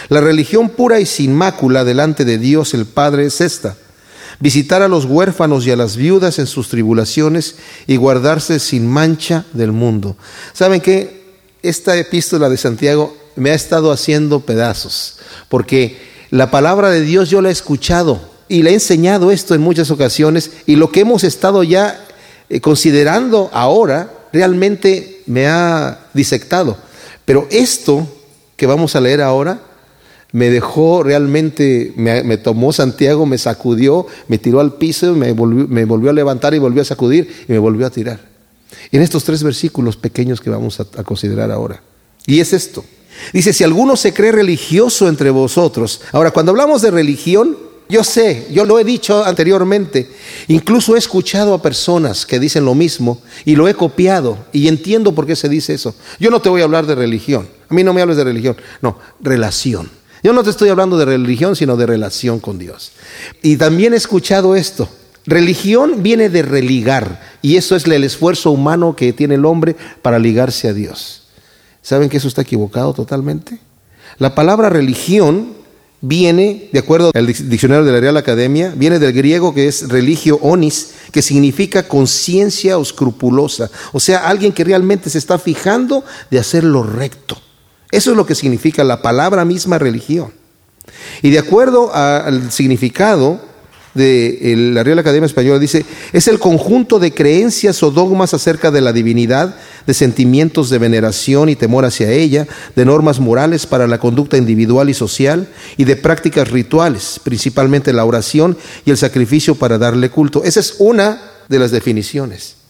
La 0.09 0.21
religión 0.21 0.71
pura 0.71 1.01
y 1.01 1.07
sin 1.07 1.35
mácula 1.35 1.85
delante 1.85 2.25
de 2.25 2.39
Dios 2.39 2.75
el 2.75 2.87
Padre 2.87 3.27
es 3.27 3.41
esta, 3.41 3.77
visitar 4.41 4.83
a 4.83 4.89
los 4.89 5.05
huérfanos 5.05 5.67
y 5.67 5.71
a 5.71 5.77
las 5.77 5.97
viudas 5.97 6.39
en 6.39 6.47
sus 6.47 6.69
tribulaciones 6.69 7.57
y 7.87 7.97
guardarse 7.97 8.59
sin 8.59 8.87
mancha 8.87 9.45
del 9.53 9.73
mundo. 9.73 10.17
¿Saben 10.53 10.81
qué? 10.81 11.25
Esta 11.63 11.97
epístola 11.97 12.49
de 12.49 12.57
Santiago 12.57 13.17
me 13.37 13.51
ha 13.51 13.55
estado 13.55 13.91
haciendo 13.91 14.41
pedazos, 14.41 15.19
porque 15.49 15.99
la 16.31 16.51
palabra 16.51 16.91
de 16.91 17.01
Dios 17.01 17.31
yo 17.31 17.41
la 17.41 17.49
he 17.49 17.53
escuchado 17.53 18.21
y 18.49 18.63
le 18.63 18.71
he 18.71 18.75
enseñado 18.75 19.31
esto 19.31 19.55
en 19.55 19.61
muchas 19.61 19.91
ocasiones 19.91 20.51
y 20.67 20.77
lo 20.77 20.91
que 20.91 21.01
hemos 21.01 21.25
estado 21.25 21.63
ya 21.63 22.05
eh, 22.49 22.61
considerando 22.61 23.51
ahora 23.53 24.13
realmente 24.33 25.23
me 25.27 25.47
ha 25.47 26.07
disectado. 26.13 26.77
Pero 27.25 27.47
esto 27.51 28.07
que 28.57 28.67
vamos 28.67 28.95
a 28.97 29.01
leer 29.01 29.23
ahora, 29.23 29.61
me 30.35 30.51
dejó 30.51 31.05
realmente, 31.05 31.93
me, 31.95 32.37
tomó 32.39 32.73
Santiago, 32.73 33.25
me 33.25 33.39
sacudió, 33.39 34.09
me 34.27 34.37
tiró 34.37 34.59
al 34.59 34.75
piso, 34.75 35.15
me 35.15 35.31
volvió, 35.31 36.11
a 36.11 36.13
levantar 36.13 36.55
y 36.55 36.59
volvió 36.59 36.83
a 36.83 36.85
sacudir 36.85 37.33
y 37.49 37.53
me 37.53 37.59
volvió 37.61 37.87
a 37.87 37.91
tirar. 37.91 38.19
En 38.91 39.01
estos 39.01 39.23
tres 39.23 39.45
versículos 39.45 39.97
pequeños 39.97 40.41
que 40.41 40.51
vamos 40.51 40.81
a, 40.81 40.87
a 40.99 41.05
considerar 41.05 41.53
ahora. 41.53 41.81
Y 42.27 42.41
es 42.41 42.53
esto. 42.53 42.85
Dice, 43.33 43.53
si 43.53 43.63
alguno 43.63 43.95
se 43.95 44.13
cree 44.13 44.33
religioso 44.33 45.09
entre 45.09 45.31
vosotros. 45.31 46.01
Ahora, 46.11 46.33
cuando 46.33 46.51
hablamos 46.51 46.83
de 46.83 46.91
religión, 46.91 47.57
yo 47.89 48.03
sé, 48.03 48.49
yo 48.51 48.65
lo 48.65 48.81
he 48.81 48.85
dicho 48.85 49.25
anteriormente, 49.25 50.11
incluso 50.49 50.97
he 50.97 50.99
escuchado 50.99 51.55
a 51.55 51.63
personas 51.63 52.27
que 52.27 52.41
dicen 52.41 52.65
lo 52.65 52.75
mismo 52.75 53.23
y 53.45 53.55
lo 53.55 53.69
he 53.69 53.75
copiado 53.75 54.37
y 54.53 54.67
entiendo 54.67 55.15
por 55.15 55.29
qué 55.29 55.37
se 55.37 55.49
dice 55.49 55.75
eso. 55.75 55.95
Yo 56.19 56.31
no 56.31 56.41
te 56.41 56.49
voy 56.49 56.63
a 56.63 56.65
hablar 56.65 56.87
de 56.87 56.97
religión, 56.97 57.49
a 57.69 57.75
mí 57.75 57.85
no 57.85 57.95
me 57.95 58.03
hables 58.03 58.17
de 58.17 58.25
religión, 58.25 58.57
no, 58.83 58.99
relación. 59.21 59.89
Yo 60.25 60.33
no 60.33 60.43
te 60.43 60.49
estoy 60.49 60.71
hablando 60.71 60.97
de 60.97 61.05
religión, 61.05 61.55
sino 61.55 61.77
de 61.77 61.85
relación 61.85 62.41
con 62.41 62.59
Dios. 62.59 62.93
Y 63.43 63.59
también 63.59 63.93
he 63.93 63.99
escuchado 63.99 64.57
esto. 64.57 64.89
Religión 65.27 66.03
viene 66.03 66.31
de 66.31 66.41
religar, 66.41 67.21
y 67.43 67.57
eso 67.57 67.77
es 67.77 67.85
el 67.85 68.03
esfuerzo 68.05 68.51
humano 68.51 68.97
que 68.97 69.13
tiene 69.13 69.35
el 69.35 69.45
hombre 69.45 69.77
para 70.01 70.19
ligarse 70.19 70.67
a 70.69 70.73
Dios. 70.73 71.25
¿Saben 71.83 72.09
que 72.09 72.17
eso 72.17 72.29
está 72.29 72.41
equivocado 72.41 72.95
totalmente? 72.95 73.59
La 74.17 74.35
palabra 74.35 74.71
religión 74.71 75.53
viene, 76.01 76.71
de 76.73 76.79
acuerdo 76.79 77.11
al 77.15 77.27
diccionario 77.27 77.85
de 77.85 77.93
la 77.93 78.01
Real 78.01 78.17
Academia, 78.17 78.73
viene 78.75 78.99
del 78.99 79.13
griego 79.13 79.53
que 79.53 79.69
es 79.69 79.91
religio 79.91 80.39
onis, 80.41 80.95
que 81.13 81.21
significa 81.21 81.87
conciencia 81.87 82.79
escrupulosa, 82.79 83.71
o 83.93 84.01
sea, 84.01 84.27
alguien 84.27 84.53
que 84.53 84.65
realmente 84.65 85.11
se 85.11 85.19
está 85.19 85.39
fijando 85.39 86.03
de 86.31 86.39
hacer 86.39 86.65
lo 86.65 86.83
recto. 86.83 87.37
Eso 87.95 88.11
es 88.11 88.17
lo 88.17 88.27
que 88.27 88.35
significa 88.35 88.83
la 88.83 89.03
palabra 89.03 89.45
misma 89.45 89.79
religión. 89.79 90.33
Y 91.23 91.31
de 91.31 91.39
acuerdo 91.39 91.95
al 91.95 92.51
significado 92.51 93.41
de 93.95 94.73
la 94.73 94.83
Real 94.83 94.99
Academia 94.99 95.27
Española, 95.27 95.61
dice, 95.61 95.87
es 96.13 96.27
el 96.27 96.41
conjunto 96.41 96.99
de 96.99 97.15
creencias 97.15 97.81
o 97.85 97.93
dogmas 97.93 98.35
acerca 98.35 98.73
de 98.73 98.81
la 98.81 98.93
divinidad, 98.93 99.55
de 99.87 99.95
sentimientos 99.95 100.71
de 100.71 100.79
veneración 100.79 101.49
y 101.49 101.55
temor 101.55 101.85
hacia 101.85 102.11
ella, 102.11 102.49
de 102.75 102.85
normas 102.85 103.21
morales 103.21 103.65
para 103.65 103.87
la 103.87 104.01
conducta 104.01 104.37
individual 104.37 104.91
y 104.91 104.95
social, 104.95 105.49
y 105.77 105.85
de 105.85 105.95
prácticas 105.95 106.51
rituales, 106.51 107.21
principalmente 107.23 107.93
la 107.93 108.05
oración 108.05 108.59
y 108.85 108.91
el 108.91 108.97
sacrificio 108.97 109.55
para 109.55 109.79
darle 109.79 110.11
culto. 110.11 110.43
Esa 110.43 110.59
es 110.59 110.75
una 110.81 111.23
de 111.49 111.61
las 111.61 111.71
definiciones. 111.71 112.64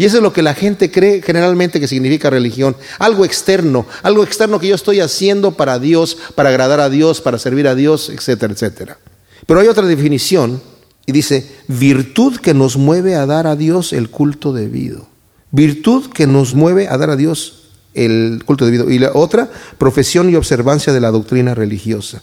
Y 0.00 0.06
eso 0.06 0.16
es 0.16 0.22
lo 0.22 0.32
que 0.32 0.40
la 0.40 0.54
gente 0.54 0.90
cree 0.90 1.20
generalmente 1.20 1.78
que 1.78 1.86
significa 1.86 2.30
religión. 2.30 2.74
Algo 2.98 3.26
externo, 3.26 3.84
algo 4.02 4.24
externo 4.24 4.58
que 4.58 4.66
yo 4.66 4.74
estoy 4.74 5.00
haciendo 5.00 5.50
para 5.50 5.78
Dios, 5.78 6.16
para 6.34 6.48
agradar 6.48 6.80
a 6.80 6.88
Dios, 6.88 7.20
para 7.20 7.38
servir 7.38 7.68
a 7.68 7.74
Dios, 7.74 8.08
etcétera, 8.08 8.54
etcétera. 8.54 8.96
Pero 9.44 9.60
hay 9.60 9.68
otra 9.68 9.86
definición 9.86 10.62
y 11.04 11.12
dice, 11.12 11.46
virtud 11.68 12.38
que 12.38 12.54
nos 12.54 12.78
mueve 12.78 13.14
a 13.14 13.26
dar 13.26 13.46
a 13.46 13.56
Dios 13.56 13.92
el 13.92 14.08
culto 14.08 14.54
debido. 14.54 15.06
Virtud 15.50 16.06
que 16.06 16.26
nos 16.26 16.54
mueve 16.54 16.88
a 16.88 16.96
dar 16.96 17.10
a 17.10 17.16
Dios 17.16 17.68
el 17.92 18.42
culto 18.46 18.64
debido. 18.64 18.90
Y 18.90 19.00
la 19.00 19.10
otra, 19.12 19.50
profesión 19.76 20.30
y 20.30 20.34
observancia 20.34 20.94
de 20.94 21.00
la 21.02 21.10
doctrina 21.10 21.54
religiosa. 21.54 22.22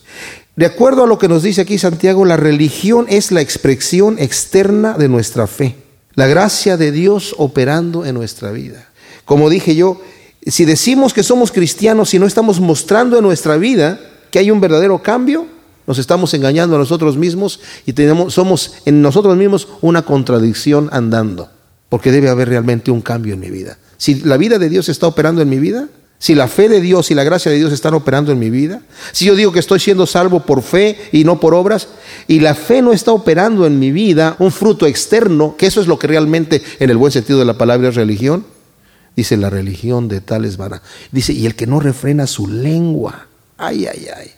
De 0.56 0.66
acuerdo 0.66 1.04
a 1.04 1.08
lo 1.08 1.20
que 1.20 1.28
nos 1.28 1.44
dice 1.44 1.62
aquí 1.62 1.78
Santiago, 1.78 2.26
la 2.26 2.38
religión 2.38 3.06
es 3.08 3.32
la 3.32 3.42
expresión 3.42 4.18
externa 4.18 4.98
de 4.98 5.10
nuestra 5.10 5.46
fe 5.46 5.76
la 6.18 6.26
gracia 6.26 6.78
de 6.78 6.92
Dios 6.92 7.36
operando 7.38 8.04
en 8.04 8.16
nuestra 8.16 8.52
vida. 8.52 8.90
Como 9.24 9.52
dije 9.52 9.76
yo, 9.76 10.02
si 10.48 10.66
decimos 10.66 11.14
que 11.14 11.22
somos 11.22 11.52
cristianos 11.52 12.12
y 12.16 12.20
no 12.20 12.26
estamos 12.26 12.60
mostrando 12.60 13.18
en 13.18 13.24
nuestra 13.24 13.56
vida 13.56 14.00
que 14.32 14.40
hay 14.40 14.50
un 14.50 14.60
verdadero 14.60 15.04
cambio, 15.04 15.46
nos 15.86 16.00
estamos 16.00 16.34
engañando 16.34 16.76
a 16.76 16.80
nosotros 16.80 17.18
mismos 17.18 17.60
y 17.86 17.94
tenemos, 17.94 18.34
somos 18.34 18.78
en 18.86 19.04
nosotros 19.04 19.38
mismos 19.38 19.68
una 19.82 20.02
contradicción 20.02 20.90
andando, 20.92 21.52
porque 21.88 22.12
debe 22.12 22.30
haber 22.30 22.50
realmente 22.50 22.90
un 22.90 23.02
cambio 23.02 23.36
en 23.36 23.40
mi 23.40 23.52
vida. 23.52 23.78
Si 23.98 24.16
la 24.16 24.38
vida 24.38 24.58
de 24.58 24.70
Dios 24.70 24.90
está 24.90 25.06
operando 25.06 25.44
en 25.44 25.50
mi 25.50 25.60
vida, 25.60 25.88
si 26.20 26.34
la 26.34 26.48
fe 26.48 26.68
de 26.68 26.82
Dios 26.82 27.12
y 27.12 27.16
la 27.16 27.24
gracia 27.24 27.52
de 27.52 27.58
Dios 27.58 27.72
están 27.72 27.94
operando 27.94 28.32
en 28.32 28.40
mi 28.40 28.50
vida, 28.50 28.82
si 29.12 29.26
yo 29.26 29.36
digo 29.36 29.52
que 29.52 29.60
estoy 29.60 29.80
siendo 29.80 30.08
salvo 30.08 30.40
por 30.42 30.64
fe 30.64 30.98
y 31.12 31.24
no 31.24 31.40
por 31.40 31.54
obras, 31.54 31.90
y 32.28 32.40
la 32.40 32.56
fe 32.56 32.82
no 32.82 32.92
está 32.92 33.12
operando 33.12 33.68
en 33.68 33.78
mi 33.78 33.92
vida, 33.92 34.36
un 34.40 34.52
fruto 34.52 34.88
externo, 34.88 35.56
que 35.58 35.68
eso 35.68 35.80
es 35.80 35.88
lo 35.88 36.00
que 36.00 36.08
realmente 36.08 36.64
en 36.80 36.90
el 36.90 36.98
buen 36.98 37.12
sentido 37.12 37.38
de 37.38 37.46
la 37.46 37.58
palabra 37.58 37.90
es 37.90 37.96
religión, 37.96 38.46
dice 39.16 39.38
la 39.38 39.50
religión 39.50 40.08
de 40.08 40.22
tales 40.22 40.58
vana. 40.58 40.82
Dice, 41.12 41.34
y 41.34 41.46
el 41.46 41.56
que 41.56 41.68
no 41.68 41.80
refrena 41.80 42.26
su 42.26 42.48
lengua, 42.48 43.28
ay, 43.58 43.86
ay, 43.86 44.08
ay. 44.16 44.32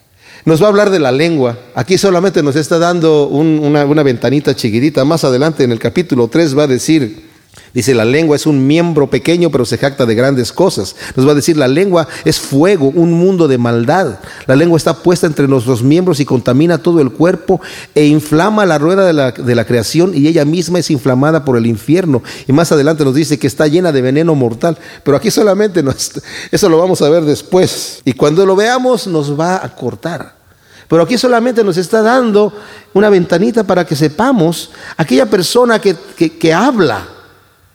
Nos 0.46 0.62
va 0.62 0.66
a 0.66 0.70
hablar 0.70 0.90
de 0.90 1.00
la 1.00 1.12
lengua. 1.12 1.58
Aquí 1.76 1.98
solamente 1.98 2.42
nos 2.42 2.56
está 2.56 2.80
dando 2.80 3.28
una, 3.28 3.86
una 3.86 4.04
ventanita 4.04 4.56
chiquitita. 4.56 5.04
Más 5.04 5.24
adelante 5.26 5.66
en 5.66 5.72
el 5.72 5.80
capítulo 5.80 6.30
3 6.30 6.58
va 6.58 6.64
a 6.64 6.68
decir 6.68 7.29
Dice, 7.74 7.94
la 7.94 8.06
lengua 8.06 8.36
es 8.36 8.48
un 8.48 8.66
miembro 8.66 9.10
pequeño, 9.10 9.52
pero 9.52 9.64
se 9.64 9.78
jacta 9.78 10.06
de 10.06 10.16
grandes 10.16 10.52
cosas. 10.52 10.96
Nos 11.16 11.28
va 11.28 11.34
a 11.34 11.36
decir, 11.36 11.56
la 11.56 11.68
lengua 11.68 12.08
es 12.26 12.40
fuego, 12.40 12.88
un 12.90 13.14
mundo 13.14 13.48
de 13.48 13.60
maldad. 13.60 14.20
La 14.48 14.56
lengua 14.56 14.78
está 14.78 15.04
puesta 15.04 15.28
entre 15.28 15.48
nuestros 15.48 15.84
miembros 15.84 16.20
y 16.20 16.26
contamina 16.26 16.80
todo 16.80 17.00
el 17.00 17.12
cuerpo 17.12 17.62
e 17.94 18.06
inflama 18.06 18.66
la 18.66 18.80
rueda 18.80 19.06
de 19.06 19.14
la, 19.14 19.32
de 19.32 19.56
la 19.56 19.66
creación 19.66 20.14
y 20.16 20.28
ella 20.28 20.46
misma 20.46 20.80
es 20.80 20.90
inflamada 20.90 21.46
por 21.46 21.58
el 21.58 21.68
infierno. 21.68 22.24
Y 22.48 22.54
más 22.54 22.72
adelante 22.72 23.06
nos 23.06 23.14
dice 23.14 23.38
que 23.38 23.48
está 23.48 23.68
llena 23.68 23.92
de 23.92 24.02
veneno 24.02 24.34
mortal. 24.34 24.78
Pero 25.04 25.18
aquí 25.18 25.30
solamente 25.30 25.84
nos, 25.84 26.14
eso 26.52 26.70
lo 26.70 26.80
vamos 26.80 27.04
a 27.04 27.10
ver 27.10 27.24
después. 27.24 28.02
Y 28.04 28.14
cuando 28.14 28.48
lo 28.48 28.56
veamos 28.56 29.06
nos 29.06 29.40
va 29.40 29.64
a 29.64 29.76
cortar. 29.76 30.40
Pero 30.88 31.04
aquí 31.04 31.20
solamente 31.20 31.64
nos 31.64 31.78
está 31.78 32.02
dando 32.02 32.52
una 32.96 33.10
ventanita 33.10 33.64
para 33.64 33.86
que 33.86 33.96
sepamos 33.96 34.72
aquella 34.98 35.28
persona 35.28 35.80
que, 35.80 35.96
que, 36.16 36.36
que 36.36 36.52
habla 36.52 37.19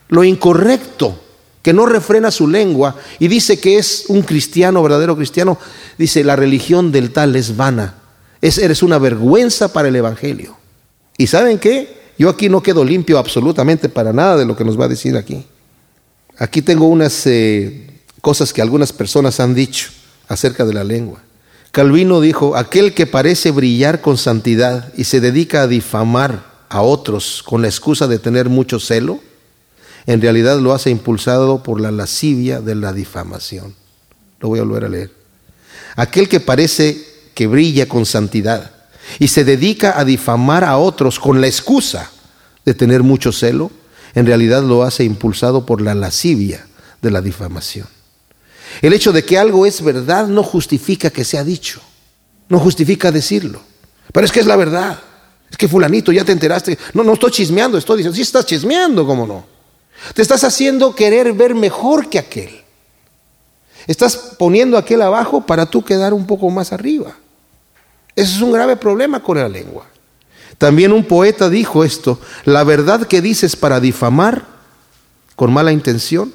lo 0.09 0.25
incorrecto, 0.25 1.21
que 1.63 1.73
no 1.73 1.87
refrena 1.87 2.31
su 2.31 2.47
lengua 2.47 2.95
y 3.19 3.29
dice 3.29 3.59
que 3.59 3.79
es 3.79 4.05
un 4.09 4.23
cristiano, 4.23 4.83
verdadero 4.83 5.17
cristiano, 5.17 5.59
dice, 5.97 6.23
la 6.23 6.37
religión 6.37 6.93
del 6.93 7.11
tal 7.11 7.35
es 7.37 7.57
vana. 7.57 7.95
Es, 8.43 8.59
eres 8.59 8.83
una 8.83 8.99
vergüenza 8.99 9.73
para 9.73 9.89
el 9.89 9.97
Evangelio. 9.97 10.59
¿Y 11.17 11.27
saben 11.27 11.59
qué? 11.59 12.13
Yo 12.19 12.29
aquí 12.29 12.49
no 12.49 12.63
quedo 12.63 12.85
limpio 12.85 13.19
absolutamente 13.19 13.89
para 13.89 14.13
nada 14.13 14.37
de 14.37 14.45
lo 14.45 14.55
que 14.55 14.65
nos 14.65 14.79
va 14.79 14.85
a 14.85 14.89
decir 14.89 15.17
aquí. 15.17 15.47
Aquí 16.37 16.63
tengo 16.63 16.87
unas 16.87 17.27
eh, 17.27 17.87
cosas 18.21 18.53
que 18.53 18.61
algunas 18.61 18.93
personas 18.93 19.41
han 19.41 19.55
dicho 19.55 19.89
acerca 20.29 20.65
de 20.65 20.75
la 20.75 20.85
lengua. 20.85 21.23
Calvino 21.71 22.21
dijo, 22.21 22.57
aquel 22.57 22.95
que 22.95 23.07
parece 23.07 23.51
brillar 23.51 24.01
con 24.01 24.17
santidad 24.17 24.93
y 24.97 25.05
se 25.05 25.21
dedica 25.21 25.63
a 25.63 25.67
difamar 25.67 26.53
a 26.69 26.83
otros 26.83 27.43
con 27.43 27.63
la 27.63 27.69
excusa 27.69 28.07
de 28.07 28.19
tener 28.19 28.49
mucho 28.49 28.79
celo, 28.79 29.21
en 30.07 30.21
realidad 30.21 30.59
lo 30.59 30.73
hace 30.73 30.91
impulsado 30.91 31.63
por 31.63 31.81
la 31.81 31.91
lascivia 31.91 32.61
de 32.61 32.75
la 32.75 32.93
difamación. 32.93 33.75
Lo 34.41 34.49
voy 34.49 34.59
a 34.59 34.65
volver 34.65 34.85
a 34.85 34.89
leer. 34.89 35.11
Aquel 35.97 36.29
que 36.29 36.41
parece 36.41 37.03
que 37.35 37.47
brilla 37.47 37.89
con 37.89 38.05
santidad 38.05 38.71
y 39.19 39.29
se 39.29 39.45
dedica 39.45 39.99
a 39.99 40.05
difamar 40.05 40.65
a 40.65 40.77
otros 40.79 41.19
con 41.19 41.41
la 41.41 41.47
excusa 41.47 42.11
de 42.65 42.75
tener 42.75 43.03
mucho 43.03 43.33
celo, 43.33 43.71
en 44.15 44.27
realidad 44.27 44.63
lo 44.63 44.83
hace 44.83 45.05
impulsado 45.05 45.67
por 45.67 45.81
la 45.81 45.95
lascivia 45.95 46.67
de 47.03 47.11
la 47.11 47.21
difamación. 47.21 47.87
El 48.83 48.93
hecho 48.93 49.13
de 49.13 49.25
que 49.25 49.39
algo 49.39 49.67
es 49.67 49.83
verdad 49.83 50.27
no 50.27 50.43
justifica 50.43 51.11
que 51.11 51.25
sea 51.25 51.45
dicho, 51.45 51.81
no 52.49 52.59
justifica 52.59 53.13
decirlo, 53.13 53.61
pero 54.13 54.27
es 54.27 54.33
que 54.33 54.41
es 54.41 54.47
la 54.47 54.57
verdad. 54.57 55.01
Es 55.51 55.57
que 55.57 55.69
fulanito, 55.69 56.11
ya 56.11 56.25
te 56.25 56.33
enteraste. 56.33 56.77
No, 56.95 57.05
no 57.05 57.13
estoy 57.13 57.31
chismeando, 57.31 57.79
estoy 57.79 57.99
diciendo, 57.99 58.17
sí 58.17 58.23
estás 58.23 58.45
chismeando, 58.45 59.07
¿cómo 59.07 59.25
no? 59.25 59.54
Te 60.13 60.23
estás 60.23 60.45
haciendo 60.45 60.95
querer 60.95 61.33
ver 61.33 61.55
mejor 61.55 62.11
que 62.11 62.19
aquel. 62.19 62.63
Estás 63.87 64.17
poniendo 64.39 64.77
aquel 64.77 65.03
abajo 65.03 65.47
para 65.47 65.67
tú 65.67 65.85
quedar 65.85 66.13
un 66.13 66.27
poco 66.27 66.51
más 66.51 66.73
arriba. 66.73 67.17
Ese 68.17 68.37
es 68.37 68.41
un 68.41 68.53
grave 68.53 68.77
problema 68.77 69.23
con 69.23 69.39
la 69.39 69.49
lengua. 69.49 69.87
También 70.59 70.93
un 70.93 71.05
poeta 71.05 71.51
dijo 71.51 71.85
esto, 71.85 72.21
la 72.45 72.65
verdad 72.65 73.07
que 73.07 73.21
dices 73.21 73.57
para 73.57 73.81
difamar 73.81 74.45
con 75.37 75.53
mala 75.53 75.73
intención 75.73 76.33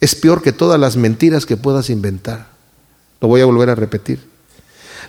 es 0.00 0.14
peor 0.14 0.42
que 0.42 0.52
todas 0.52 0.78
las 0.78 0.96
mentiras 0.96 1.46
que 1.46 1.56
puedas 1.56 1.90
inventar. 1.90 2.48
Lo 3.20 3.28
voy 3.28 3.40
a 3.40 3.46
volver 3.46 3.70
a 3.70 3.74
repetir. 3.74 4.20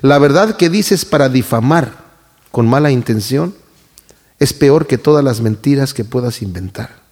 La 0.01 0.17
verdad 0.17 0.55
que 0.55 0.69
dices 0.69 1.05
para 1.05 1.29
difamar 1.29 2.05
con 2.51 2.67
mala 2.67 2.91
intención 2.91 3.53
es 4.39 4.53
peor 4.53 4.87
que 4.87 4.97
todas 4.97 5.23
las 5.23 5.41
mentiras 5.41 5.93
que 5.93 6.05
puedas 6.05 6.41
inventar. 6.41 7.06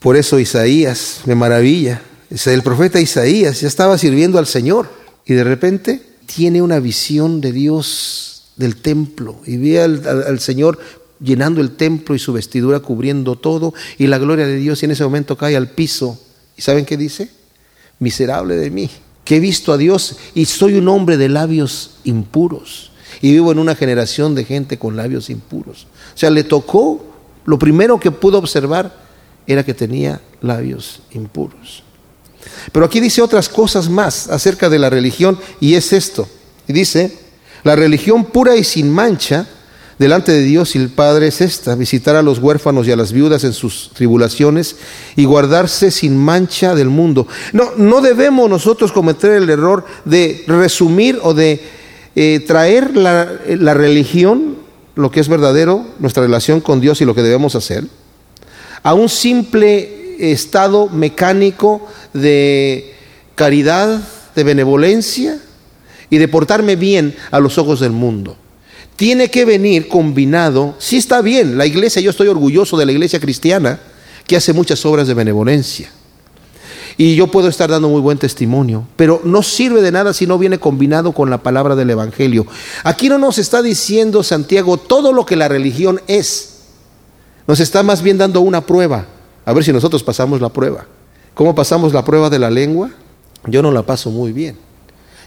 Por 0.00 0.16
eso 0.16 0.38
Isaías 0.38 1.20
me 1.26 1.34
maravilla. 1.34 2.00
El 2.46 2.62
profeta 2.62 3.00
Isaías 3.00 3.60
ya 3.60 3.68
estaba 3.68 3.98
sirviendo 3.98 4.38
al 4.38 4.46
Señor 4.46 4.88
y 5.26 5.34
de 5.34 5.44
repente 5.44 6.02
tiene 6.24 6.62
una 6.62 6.80
visión 6.80 7.42
de 7.42 7.52
Dios 7.52 8.44
del 8.56 8.76
templo 8.76 9.40
y 9.46 9.58
ve 9.58 9.82
al, 9.82 10.40
Señor 10.40 10.78
llenando 11.20 11.60
el 11.60 11.72
templo 11.72 12.14
y 12.14 12.18
su 12.18 12.32
vestidura 12.32 12.80
cubriendo 12.80 13.36
todo 13.36 13.74
y 13.98 14.06
la 14.06 14.16
gloria 14.16 14.46
de 14.46 14.56
Dios 14.56 14.82
y 14.82 14.86
en 14.86 14.92
ese 14.92 15.04
momento 15.04 15.36
cae 15.36 15.54
al 15.54 15.68
piso. 15.68 16.18
¿Y 16.56 16.62
saben 16.62 16.86
qué 16.86 16.96
dice? 16.96 17.30
Miserable 17.98 18.56
de 18.56 18.70
mí, 18.70 18.88
que 19.22 19.36
he 19.36 19.40
visto 19.40 19.70
a 19.70 19.76
Dios 19.76 20.16
y 20.34 20.46
soy 20.46 20.76
un 20.76 20.88
hombre 20.88 21.18
de 21.18 21.28
labios 21.28 21.96
impuros 22.04 22.90
y 23.20 23.32
vivo 23.32 23.52
en 23.52 23.58
una 23.58 23.74
generación 23.74 24.34
de 24.34 24.46
gente 24.46 24.78
con 24.78 24.96
labios 24.96 25.28
impuros. 25.28 25.86
O 26.14 26.18
sea, 26.18 26.30
le 26.30 26.44
tocó, 26.44 27.04
lo 27.44 27.58
primero 27.58 28.00
que 28.00 28.10
pudo 28.10 28.38
observar 28.38 29.09
era 29.52 29.64
que 29.64 29.74
tenía 29.74 30.20
labios 30.40 31.02
impuros. 31.12 31.82
Pero 32.72 32.86
aquí 32.86 33.00
dice 33.00 33.22
otras 33.22 33.48
cosas 33.48 33.88
más 33.88 34.28
acerca 34.28 34.68
de 34.68 34.78
la 34.78 34.90
religión 34.90 35.38
y 35.60 35.74
es 35.74 35.92
esto. 35.92 36.28
Y 36.66 36.72
dice, 36.72 37.18
la 37.62 37.76
religión 37.76 38.24
pura 38.24 38.56
y 38.56 38.64
sin 38.64 38.90
mancha 38.90 39.46
delante 39.98 40.32
de 40.32 40.42
Dios 40.42 40.74
y 40.74 40.78
el 40.78 40.88
Padre 40.88 41.26
es 41.26 41.42
esta, 41.42 41.74
visitar 41.74 42.16
a 42.16 42.22
los 42.22 42.38
huérfanos 42.38 42.86
y 42.88 42.92
a 42.92 42.96
las 42.96 43.12
viudas 43.12 43.44
en 43.44 43.52
sus 43.52 43.90
tribulaciones 43.92 44.76
y 45.14 45.26
guardarse 45.26 45.90
sin 45.90 46.16
mancha 46.16 46.74
del 46.74 46.88
mundo. 46.88 47.26
No, 47.52 47.72
no 47.76 48.00
debemos 48.00 48.48
nosotros 48.48 48.92
cometer 48.92 49.32
el 49.32 49.50
error 49.50 49.84
de 50.06 50.42
resumir 50.46 51.18
o 51.22 51.34
de 51.34 51.60
eh, 52.16 52.42
traer 52.46 52.96
la, 52.96 53.30
la 53.46 53.74
religión, 53.74 54.56
lo 54.94 55.10
que 55.10 55.20
es 55.20 55.28
verdadero, 55.28 55.84
nuestra 55.98 56.22
relación 56.22 56.62
con 56.62 56.80
Dios 56.80 57.02
y 57.02 57.04
lo 57.04 57.14
que 57.14 57.22
debemos 57.22 57.54
hacer, 57.54 57.84
a 58.82 58.94
un 58.94 59.08
simple 59.08 60.16
estado 60.32 60.88
mecánico 60.88 61.86
de 62.12 62.94
caridad, 63.34 64.00
de 64.34 64.44
benevolencia 64.44 65.38
y 66.10 66.18
de 66.18 66.28
portarme 66.28 66.76
bien 66.76 67.14
a 67.30 67.40
los 67.40 67.58
ojos 67.58 67.80
del 67.80 67.92
mundo. 67.92 68.36
Tiene 68.96 69.30
que 69.30 69.44
venir 69.44 69.88
combinado, 69.88 70.74
si 70.78 70.98
está 70.98 71.22
bien, 71.22 71.56
la 71.56 71.64
iglesia, 71.64 72.02
yo 72.02 72.10
estoy 72.10 72.28
orgulloso 72.28 72.76
de 72.76 72.84
la 72.84 72.92
iglesia 72.92 73.18
cristiana, 73.18 73.80
que 74.26 74.36
hace 74.36 74.52
muchas 74.52 74.84
obras 74.84 75.08
de 75.08 75.14
benevolencia. 75.14 75.90
Y 76.98 77.14
yo 77.14 77.28
puedo 77.28 77.48
estar 77.48 77.70
dando 77.70 77.88
muy 77.88 78.02
buen 78.02 78.18
testimonio, 78.18 78.86
pero 78.96 79.22
no 79.24 79.42
sirve 79.42 79.80
de 79.80 79.90
nada 79.90 80.12
si 80.12 80.26
no 80.26 80.38
viene 80.38 80.58
combinado 80.58 81.12
con 81.12 81.30
la 81.30 81.42
palabra 81.42 81.74
del 81.74 81.88
Evangelio. 81.88 82.46
Aquí 82.84 83.08
no 83.08 83.16
nos 83.16 83.38
está 83.38 83.62
diciendo 83.62 84.22
Santiago 84.22 84.76
todo 84.76 85.14
lo 85.14 85.24
que 85.24 85.36
la 85.36 85.48
religión 85.48 86.02
es, 86.08 86.49
nos 87.46 87.60
está 87.60 87.82
más 87.82 88.02
bien 88.02 88.18
dando 88.18 88.40
una 88.40 88.60
prueba. 88.60 89.06
A 89.44 89.52
ver 89.52 89.64
si 89.64 89.72
nosotros 89.72 90.02
pasamos 90.02 90.40
la 90.40 90.48
prueba. 90.48 90.86
¿Cómo 91.34 91.54
pasamos 91.54 91.92
la 91.92 92.04
prueba 92.04 92.30
de 92.30 92.38
la 92.38 92.50
lengua? 92.50 92.90
Yo 93.46 93.62
no 93.62 93.70
la 93.72 93.82
paso 93.82 94.10
muy 94.10 94.32
bien. 94.32 94.56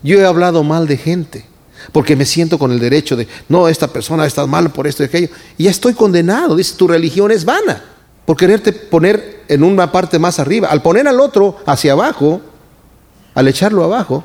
Yo 0.03 0.19
he 0.19 0.25
hablado 0.25 0.63
mal 0.63 0.87
de 0.87 0.97
gente 0.97 1.45
porque 1.91 2.15
me 2.15 2.25
siento 2.25 2.57
con 2.57 2.71
el 2.71 2.79
derecho 2.79 3.15
de, 3.15 3.27
no, 3.49 3.67
esta 3.67 3.87
persona 3.87 4.25
está 4.25 4.45
mal 4.45 4.71
por 4.71 4.87
esto 4.87 5.03
y 5.03 5.07
aquello. 5.07 5.29
Y 5.57 5.63
ya 5.65 5.71
estoy 5.71 5.93
condenado. 5.93 6.55
Dice, 6.55 6.75
tu 6.77 6.87
religión 6.87 7.31
es 7.31 7.45
vana 7.45 7.83
por 8.25 8.37
quererte 8.37 8.71
poner 8.71 9.43
en 9.47 9.63
una 9.63 9.91
parte 9.91 10.19
más 10.19 10.39
arriba. 10.39 10.69
Al 10.69 10.81
poner 10.81 11.07
al 11.07 11.19
otro 11.19 11.57
hacia 11.65 11.93
abajo, 11.93 12.41
al 13.33 13.47
echarlo 13.47 13.83
abajo, 13.83 14.23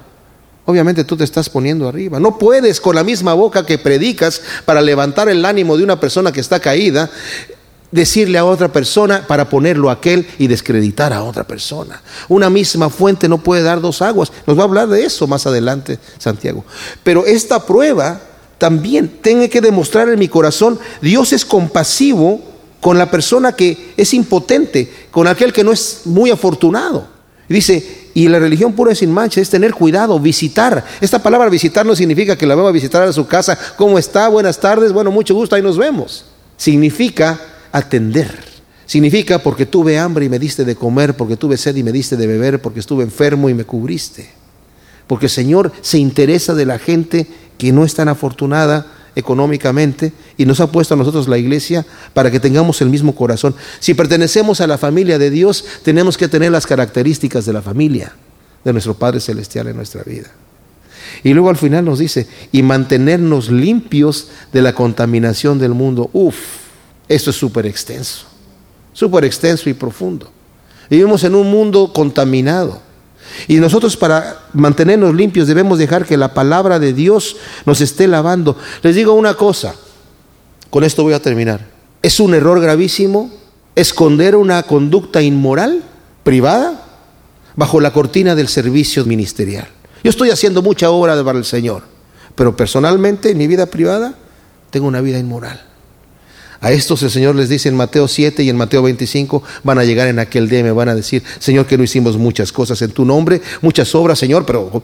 obviamente 0.66 1.04
tú 1.04 1.16
te 1.16 1.24
estás 1.24 1.48
poniendo 1.48 1.88
arriba. 1.88 2.20
No 2.20 2.38
puedes 2.38 2.80
con 2.80 2.94
la 2.94 3.02
misma 3.02 3.34
boca 3.34 3.66
que 3.66 3.78
predicas 3.78 4.42
para 4.64 4.82
levantar 4.82 5.28
el 5.28 5.44
ánimo 5.44 5.76
de 5.76 5.84
una 5.84 5.98
persona 5.98 6.30
que 6.30 6.40
está 6.40 6.60
caída, 6.60 7.10
decirle 7.90 8.38
a 8.38 8.44
otra 8.44 8.68
persona 8.68 9.26
para 9.26 9.48
ponerlo 9.48 9.88
a 9.88 9.94
aquel 9.94 10.26
y 10.38 10.46
descreditar 10.46 11.12
a 11.12 11.22
otra 11.22 11.44
persona. 11.44 12.02
Una 12.28 12.50
misma 12.50 12.90
fuente 12.90 13.28
no 13.28 13.38
puede 13.38 13.62
dar 13.62 13.80
dos 13.80 14.02
aguas. 14.02 14.32
Nos 14.46 14.56
va 14.58 14.62
a 14.62 14.66
hablar 14.66 14.88
de 14.88 15.04
eso 15.04 15.26
más 15.26 15.46
adelante 15.46 15.98
Santiago. 16.18 16.64
Pero 17.02 17.24
esta 17.26 17.64
prueba 17.64 18.20
también 18.58 19.08
tiene 19.22 19.48
que 19.48 19.60
demostrar 19.60 20.08
en 20.08 20.18
mi 20.18 20.28
corazón, 20.28 20.78
Dios 21.00 21.32
es 21.32 21.44
compasivo 21.44 22.40
con 22.80 22.98
la 22.98 23.10
persona 23.10 23.52
que 23.52 23.92
es 23.96 24.12
impotente, 24.14 24.92
con 25.10 25.26
aquel 25.26 25.52
que 25.52 25.64
no 25.64 25.72
es 25.72 26.02
muy 26.04 26.30
afortunado. 26.30 27.06
dice, 27.48 28.10
y 28.14 28.26
la 28.26 28.40
religión 28.40 28.72
pura 28.72 28.92
y 28.92 28.96
sin 28.96 29.12
mancha 29.12 29.40
es 29.40 29.48
tener 29.48 29.72
cuidado, 29.72 30.18
visitar. 30.18 30.84
Esta 31.00 31.22
palabra 31.22 31.48
visitar 31.48 31.86
no 31.86 31.94
significa 31.94 32.36
que 32.36 32.46
la 32.46 32.56
va 32.56 32.68
a 32.68 32.72
visitar 32.72 33.02
a 33.02 33.12
su 33.12 33.26
casa, 33.28 33.56
¿cómo 33.76 33.96
está? 33.96 34.28
Buenas 34.28 34.58
tardes, 34.58 34.92
bueno, 34.92 35.12
mucho 35.12 35.34
gusto, 35.34 35.54
ahí 35.54 35.62
nos 35.62 35.78
vemos. 35.78 36.24
Significa 36.56 37.40
atender. 37.78 38.44
Significa 38.86 39.42
porque 39.42 39.66
tuve 39.66 39.98
hambre 39.98 40.24
y 40.24 40.28
me 40.28 40.38
diste 40.38 40.64
de 40.64 40.74
comer, 40.74 41.16
porque 41.16 41.36
tuve 41.36 41.56
sed 41.56 41.76
y 41.76 41.82
me 41.82 41.92
diste 41.92 42.16
de 42.16 42.26
beber, 42.26 42.62
porque 42.62 42.80
estuve 42.80 43.04
enfermo 43.04 43.48
y 43.48 43.54
me 43.54 43.64
cubriste. 43.64 44.30
Porque 45.06 45.26
el 45.26 45.30
Señor 45.30 45.72
se 45.80 45.98
interesa 45.98 46.54
de 46.54 46.66
la 46.66 46.78
gente 46.78 47.26
que 47.58 47.72
no 47.72 47.84
es 47.84 47.94
tan 47.94 48.08
afortunada 48.08 48.86
económicamente 49.14 50.12
y 50.36 50.46
nos 50.46 50.60
ha 50.60 50.70
puesto 50.70 50.94
a 50.94 50.96
nosotros 50.96 51.28
la 51.28 51.38
iglesia 51.38 51.84
para 52.14 52.30
que 52.30 52.40
tengamos 52.40 52.80
el 52.80 52.88
mismo 52.88 53.14
corazón. 53.14 53.54
Si 53.80 53.94
pertenecemos 53.94 54.60
a 54.60 54.66
la 54.66 54.78
familia 54.78 55.18
de 55.18 55.30
Dios, 55.30 55.64
tenemos 55.82 56.16
que 56.16 56.28
tener 56.28 56.52
las 56.52 56.66
características 56.66 57.44
de 57.44 57.52
la 57.52 57.62
familia 57.62 58.12
de 58.64 58.72
nuestro 58.72 58.94
Padre 58.94 59.20
Celestial 59.20 59.66
en 59.68 59.76
nuestra 59.76 60.02
vida. 60.02 60.28
Y 61.24 61.32
luego 61.32 61.50
al 61.50 61.56
final 61.56 61.84
nos 61.84 61.98
dice, 61.98 62.28
y 62.52 62.62
mantenernos 62.62 63.50
limpios 63.50 64.28
de 64.52 64.62
la 64.62 64.74
contaminación 64.74 65.58
del 65.58 65.74
mundo. 65.74 66.10
Uf, 66.12 66.36
esto 67.08 67.30
es 67.30 67.36
súper 67.36 67.66
extenso, 67.66 68.26
súper 68.92 69.24
extenso 69.24 69.70
y 69.70 69.74
profundo. 69.74 70.30
Vivimos 70.90 71.24
en 71.24 71.34
un 71.34 71.50
mundo 71.50 71.92
contaminado. 71.92 72.80
Y 73.46 73.56
nosotros 73.56 73.96
para 73.96 74.46
mantenernos 74.54 75.14
limpios 75.14 75.46
debemos 75.46 75.78
dejar 75.78 76.06
que 76.06 76.16
la 76.16 76.32
palabra 76.32 76.78
de 76.78 76.92
Dios 76.92 77.36
nos 77.66 77.80
esté 77.80 78.08
lavando. 78.08 78.56
Les 78.82 78.94
digo 78.94 79.12
una 79.12 79.34
cosa, 79.34 79.74
con 80.70 80.82
esto 80.84 81.02
voy 81.02 81.12
a 81.12 81.22
terminar. 81.22 81.66
Es 82.02 82.20
un 82.20 82.34
error 82.34 82.60
gravísimo 82.60 83.30
esconder 83.74 84.34
una 84.34 84.62
conducta 84.64 85.22
inmoral, 85.22 85.82
privada, 86.24 86.84
bajo 87.54 87.80
la 87.80 87.92
cortina 87.92 88.34
del 88.34 88.48
servicio 88.48 89.04
ministerial. 89.04 89.68
Yo 90.02 90.10
estoy 90.10 90.30
haciendo 90.30 90.62
mucha 90.62 90.90
obra 90.90 91.22
para 91.22 91.38
el 91.38 91.44
Señor, 91.44 91.82
pero 92.34 92.56
personalmente 92.56 93.30
en 93.30 93.38
mi 93.38 93.46
vida 93.46 93.66
privada 93.66 94.14
tengo 94.70 94.86
una 94.86 95.00
vida 95.00 95.18
inmoral. 95.18 95.67
A 96.60 96.72
estos 96.72 97.02
el 97.02 97.10
Señor 97.10 97.36
les 97.36 97.48
dice 97.48 97.68
en 97.68 97.76
Mateo 97.76 98.08
7 98.08 98.42
y 98.42 98.48
en 98.48 98.56
Mateo 98.56 98.82
25, 98.82 99.42
van 99.62 99.78
a 99.78 99.84
llegar 99.84 100.08
en 100.08 100.18
aquel 100.18 100.48
día 100.48 100.60
y 100.60 100.64
me 100.64 100.72
van 100.72 100.88
a 100.88 100.94
decir, 100.94 101.22
Señor, 101.38 101.66
que 101.66 101.78
no 101.78 101.84
hicimos 101.84 102.16
muchas 102.16 102.50
cosas 102.50 102.82
en 102.82 102.90
tu 102.90 103.04
nombre, 103.04 103.40
muchas 103.62 103.94
obras, 103.94 104.18
Señor, 104.18 104.44
pero 104.44 104.82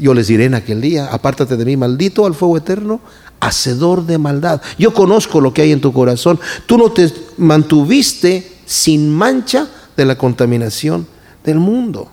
yo 0.00 0.12
les 0.12 0.26
diré 0.26 0.44
en 0.44 0.54
aquel 0.54 0.80
día, 0.80 1.06
apártate 1.06 1.56
de 1.56 1.64
mí, 1.64 1.76
maldito 1.76 2.26
al 2.26 2.34
fuego 2.34 2.58
eterno, 2.58 3.00
hacedor 3.40 4.04
de 4.04 4.18
maldad. 4.18 4.60
Yo 4.78 4.92
conozco 4.92 5.40
lo 5.40 5.54
que 5.54 5.62
hay 5.62 5.72
en 5.72 5.80
tu 5.80 5.92
corazón. 5.92 6.38
Tú 6.66 6.76
no 6.76 6.92
te 6.92 7.10
mantuviste 7.38 8.52
sin 8.66 9.10
mancha 9.10 9.68
de 9.96 10.04
la 10.04 10.18
contaminación 10.18 11.06
del 11.44 11.58
mundo. 11.58 12.10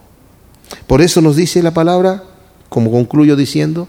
Por 0.88 1.02
eso 1.02 1.22
nos 1.22 1.36
dice 1.36 1.62
la 1.62 1.74
palabra, 1.74 2.24
como 2.70 2.92
concluyo 2.92 3.36
diciendo, 3.36 3.88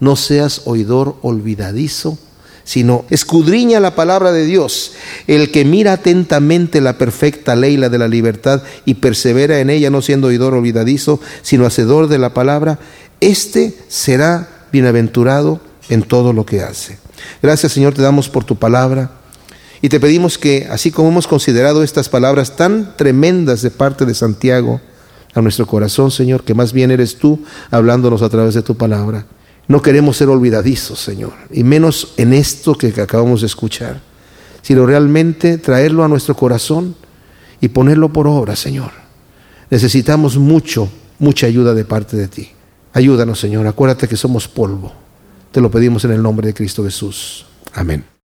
no 0.00 0.16
seas 0.16 0.62
oidor 0.64 1.16
olvidadizo 1.22 2.18
sino 2.66 3.06
escudriña 3.10 3.80
la 3.80 3.94
palabra 3.94 4.32
de 4.32 4.44
Dios. 4.44 4.92
El 5.26 5.50
que 5.50 5.64
mira 5.64 5.92
atentamente 5.92 6.82
la 6.82 6.98
perfecta 6.98 7.56
ley, 7.56 7.78
la 7.78 7.88
de 7.88 7.96
la 7.96 8.08
libertad, 8.08 8.62
y 8.84 8.94
persevera 8.94 9.60
en 9.60 9.70
ella, 9.70 9.88
no 9.88 10.02
siendo 10.02 10.26
oidor 10.26 10.52
olvidadizo, 10.52 11.20
sino 11.40 11.64
hacedor 11.64 12.08
de 12.08 12.18
la 12.18 12.34
palabra, 12.34 12.78
éste 13.20 13.74
será 13.88 14.66
bienaventurado 14.72 15.60
en 15.88 16.02
todo 16.02 16.32
lo 16.32 16.44
que 16.44 16.60
hace. 16.60 16.98
Gracias 17.40 17.72
Señor, 17.72 17.94
te 17.94 18.02
damos 18.02 18.28
por 18.28 18.44
tu 18.44 18.56
palabra. 18.56 19.12
Y 19.80 19.88
te 19.88 20.00
pedimos 20.00 20.36
que, 20.36 20.66
así 20.68 20.90
como 20.90 21.10
hemos 21.10 21.28
considerado 21.28 21.84
estas 21.84 22.08
palabras 22.08 22.56
tan 22.56 22.96
tremendas 22.96 23.62
de 23.62 23.70
parte 23.70 24.04
de 24.04 24.14
Santiago 24.14 24.80
a 25.34 25.40
nuestro 25.40 25.66
corazón, 25.66 26.10
Señor, 26.10 26.42
que 26.42 26.54
más 26.54 26.72
bien 26.72 26.90
eres 26.90 27.18
tú 27.18 27.44
hablándonos 27.70 28.22
a 28.22 28.28
través 28.28 28.54
de 28.54 28.62
tu 28.62 28.76
palabra, 28.76 29.26
no 29.68 29.82
queremos 29.82 30.16
ser 30.16 30.28
olvidadizos, 30.28 31.00
Señor, 31.00 31.32
y 31.50 31.64
menos 31.64 32.14
en 32.16 32.32
esto 32.32 32.76
que 32.76 32.88
acabamos 33.00 33.40
de 33.40 33.48
escuchar, 33.48 34.00
sino 34.62 34.86
realmente 34.86 35.58
traerlo 35.58 36.04
a 36.04 36.08
nuestro 36.08 36.36
corazón 36.36 36.94
y 37.60 37.68
ponerlo 37.68 38.12
por 38.12 38.26
obra, 38.26 38.54
Señor. 38.56 38.90
Necesitamos 39.70 40.36
mucho, 40.36 40.88
mucha 41.18 41.46
ayuda 41.46 41.74
de 41.74 41.84
parte 41.84 42.16
de 42.16 42.28
ti. 42.28 42.50
Ayúdanos, 42.92 43.38
Señor. 43.38 43.66
Acuérdate 43.66 44.08
que 44.08 44.16
somos 44.16 44.48
polvo. 44.48 44.92
Te 45.52 45.60
lo 45.60 45.70
pedimos 45.70 46.04
en 46.04 46.12
el 46.12 46.22
nombre 46.22 46.48
de 46.48 46.54
Cristo 46.54 46.84
Jesús. 46.84 47.44
Amén. 47.74 48.06